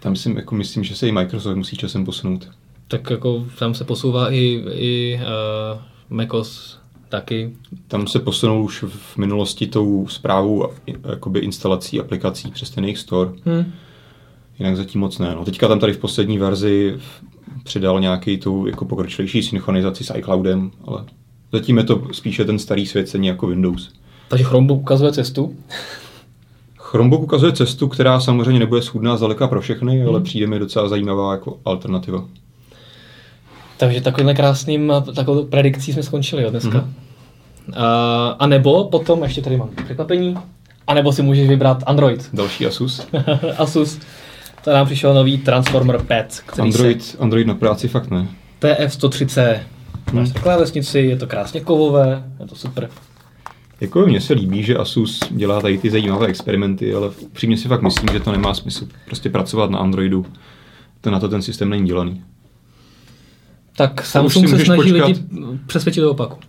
Tam 0.00 0.16
si 0.16 0.34
jako 0.36 0.54
myslím, 0.54 0.84
že 0.84 0.96
se 0.96 1.08
i 1.08 1.12
Microsoft 1.12 1.56
musí 1.56 1.76
časem 1.76 2.04
posunout. 2.04 2.48
Tak 2.88 3.10
jako 3.10 3.46
tam 3.58 3.74
se 3.74 3.84
posouvá 3.84 4.32
i, 4.32 4.64
i 4.72 5.20
uh, 5.22 5.80
macOS 6.10 6.79
taky. 7.10 7.52
Tam 7.88 8.06
se 8.06 8.18
posunul 8.18 8.62
už 8.62 8.82
v 8.82 9.16
minulosti 9.16 9.66
tou 9.66 10.06
zprávou 10.08 10.68
jakoby 11.10 11.40
instalací 11.40 12.00
aplikací 12.00 12.50
přes 12.50 12.70
ten 12.70 12.84
jejich 12.84 12.98
store. 12.98 13.30
Hmm. 13.44 13.72
jinak 14.58 14.76
zatím 14.76 15.00
moc 15.00 15.18
ne. 15.18 15.34
No, 15.34 15.44
teďka 15.44 15.68
tam 15.68 15.78
tady 15.78 15.92
v 15.92 15.98
poslední 15.98 16.38
verzi 16.38 16.98
přidal 17.64 18.00
nějaký 18.00 18.38
tu 18.38 18.66
jako 18.66 18.84
pokročilejší 18.84 19.42
synchronizaci 19.42 20.04
s 20.04 20.14
iCloudem, 20.18 20.70
ale 20.84 21.04
zatím 21.52 21.78
je 21.78 21.84
to 21.84 22.02
spíše 22.12 22.44
ten 22.44 22.58
starý 22.58 22.86
svět, 22.86 23.14
jako 23.14 23.46
Windows. 23.46 23.90
Takže 24.28 24.44
Chromebook 24.44 24.80
ukazuje 24.80 25.12
cestu? 25.12 25.56
Chromebook 26.76 27.22
ukazuje 27.22 27.52
cestu, 27.52 27.88
která 27.88 28.20
samozřejmě 28.20 28.58
nebude 28.58 28.82
schudná 28.82 29.16
zdaleka 29.16 29.48
pro 29.48 29.60
všechny, 29.60 29.98
hmm. 29.98 30.08
ale 30.08 30.20
přijde 30.20 30.46
mi 30.46 30.58
docela 30.58 30.88
zajímavá 30.88 31.32
jako 31.32 31.58
alternativa. 31.64 32.24
Takže 33.80 34.00
takovým 34.00 34.36
krásným 34.36 34.92
takovou 35.14 35.44
predikcí 35.44 35.92
jsme 35.92 36.02
skončili 36.02 36.42
jo, 36.42 36.50
dneska. 36.50 36.78
Hmm. 36.78 36.94
A, 37.76 38.28
a 38.38 38.46
nebo 38.46 38.84
potom, 38.84 39.22
ještě 39.22 39.42
tady 39.42 39.56
mám 39.56 39.68
překvapení, 39.84 40.36
a 40.86 40.94
nebo 40.94 41.12
si 41.12 41.22
můžeš 41.22 41.48
vybrat 41.48 41.82
Android. 41.86 42.30
Další 42.32 42.66
Asus. 42.66 43.06
Asus. 43.58 43.98
To 44.64 44.70
nám 44.72 44.86
přišel 44.86 45.14
nový 45.14 45.38
Transformer 45.38 46.02
5. 46.02 46.42
Který 46.46 46.68
Android, 46.68 47.02
se... 47.04 47.18
Android 47.18 47.46
na 47.46 47.54
práci 47.54 47.88
fakt 47.88 48.10
ne. 48.10 48.28
TF130. 48.60 49.58
Máš 50.12 50.24
hmm. 50.24 50.32
takové 50.32 50.58
vesnici, 50.58 50.98
je 50.98 51.16
to 51.16 51.26
krásně 51.26 51.60
kovové, 51.60 52.24
je 52.40 52.46
to 52.46 52.54
super. 52.54 52.90
Jako 53.80 54.00
mně 54.00 54.20
se 54.20 54.32
líbí, 54.32 54.62
že 54.62 54.76
Asus 54.76 55.20
dělá 55.30 55.60
tady 55.60 55.78
ty 55.78 55.90
zajímavé 55.90 56.26
experimenty, 56.26 56.94
ale 56.94 57.10
přímě 57.32 57.56
si 57.56 57.68
fakt 57.68 57.82
myslím, 57.82 58.08
že 58.12 58.20
to 58.20 58.32
nemá 58.32 58.54
smysl 58.54 58.88
prostě 59.06 59.30
pracovat 59.30 59.70
na 59.70 59.78
Androidu. 59.78 60.26
To 61.00 61.10
na 61.10 61.20
to 61.20 61.28
ten 61.28 61.42
systém 61.42 61.70
není 61.70 61.86
dělaný. 61.86 62.22
Tak 63.76 64.06
Samsung 64.06 64.48
se 64.48 64.58
snaží 64.58 64.92
počkat... 64.92 65.06
lidi 65.06 65.20
přesvědčit 65.66 66.00
do 66.00 66.10
opaku. 66.10 66.38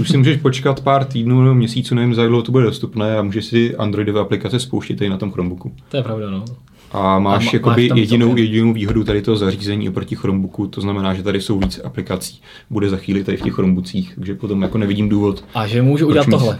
Už 0.00 0.08
si 0.08 0.16
můžeš 0.16 0.36
počkat 0.36 0.80
pár 0.80 1.04
týdnů 1.04 1.42
nebo 1.42 1.54
měsíců, 1.54 1.94
nevím, 1.94 2.14
za 2.14 2.22
to 2.44 2.52
bude 2.52 2.64
dostupné 2.64 3.18
a 3.18 3.22
můžeš 3.22 3.44
si 3.44 3.76
Androidové 3.76 4.20
aplikace 4.20 4.60
spouštět 4.60 5.02
i 5.02 5.08
na 5.08 5.16
tom 5.16 5.32
Chromebooku. 5.32 5.72
To 5.88 5.96
je 5.96 6.02
pravda, 6.02 6.30
no. 6.30 6.44
A 6.92 7.18
máš, 7.18 7.46
a 7.46 7.50
jakoby 7.52 7.88
máš 7.88 7.98
jedinou, 7.98 8.36
jedinou 8.36 8.72
výhodu 8.72 9.04
tady 9.04 9.22
toho 9.22 9.36
zařízení 9.36 9.88
oproti 9.88 10.16
Chromebooku, 10.16 10.66
to 10.66 10.80
znamená, 10.80 11.14
že 11.14 11.22
tady 11.22 11.40
jsou 11.40 11.58
víc 11.58 11.80
aplikací. 11.84 12.40
Bude 12.70 12.88
za 12.88 12.96
chvíli 12.96 13.24
tady 13.24 13.36
v 13.36 13.42
těch 13.42 13.54
Chromebookích, 13.54 14.12
takže 14.14 14.34
potom 14.34 14.62
jako 14.62 14.78
nevidím 14.78 15.08
důvod. 15.08 15.44
A 15.54 15.66
že 15.66 15.82
můžu 15.82 16.06
udělat 16.06 16.26
mít... 16.26 16.30
tohle. 16.30 16.58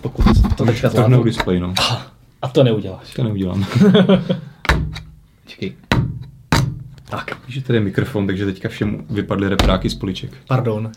Pokud 0.00 0.24
to 0.56 0.64
teďka 0.64 0.88
zvládnu. 0.88 1.24
display, 1.24 1.60
no. 1.60 1.74
A 2.42 2.48
to 2.48 2.64
neuděláš. 2.64 3.14
To 3.14 3.24
neudělám. 3.24 3.64
Tak. 7.10 7.36
Že 7.48 7.62
tady 7.62 7.76
je 7.76 7.80
mikrofon, 7.80 8.26
takže 8.26 8.46
teďka 8.46 8.68
všem 8.68 9.04
vypadly 9.10 9.48
repráky 9.48 9.90
z 9.90 9.94
poliček. 9.94 10.30
Pardon. 10.48 10.90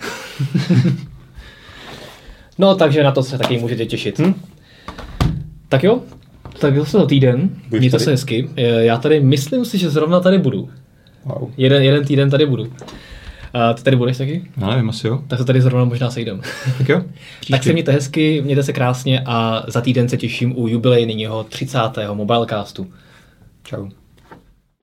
no, 2.57 2.76
takže 2.76 3.03
na 3.03 3.11
to 3.11 3.24
se 3.24 3.38
taky 3.38 3.57
můžete 3.57 3.86
těšit. 3.86 4.20
Hm? 4.20 4.34
Tak 5.70 5.84
jo, 5.84 6.01
tak 6.59 6.78
zase 6.78 6.97
za 6.97 7.05
týden. 7.05 7.49
Mějte 7.70 7.99
se 7.99 8.11
hezky. 8.11 8.49
Já 8.55 8.97
tady 8.97 9.20
myslím 9.20 9.66
si, 9.66 9.78
že 9.78 9.89
zrovna 9.89 10.20
tady 10.20 10.38
budu. 10.38 10.70
Wow. 11.26 11.51
Jeden, 11.57 11.84
jeden 11.84 12.05
týden 12.05 12.30
tady 12.30 12.45
budu. 12.45 12.74
A 13.53 13.74
ty 13.74 13.84
tady 13.84 13.95
budeš 13.95 14.18
taky? 14.18 14.45
No, 14.57 14.70
nevím, 14.70 14.89
asi 14.89 15.07
jo. 15.07 15.24
Tak 15.28 15.39
se 15.39 15.45
tady 15.45 15.61
zrovna 15.61 15.86
možná 15.86 16.11
sejdem. 16.11 16.41
Tak 16.78 16.89
jo. 16.89 17.01
tak 17.51 17.64
se 17.64 17.74
mějte 17.74 17.91
hezky, 17.91 18.41
mějte 18.41 18.64
se 18.64 18.74
krásně 18.74 19.24
a 19.26 19.64
za 19.68 19.82
týden 19.82 20.09
se 20.09 20.18
těším 20.18 20.59
u 20.59 20.68
jubilejního 20.68 21.43
30. 21.43 21.80
Mobilecastu. 22.14 22.88
Čau. 23.64 23.89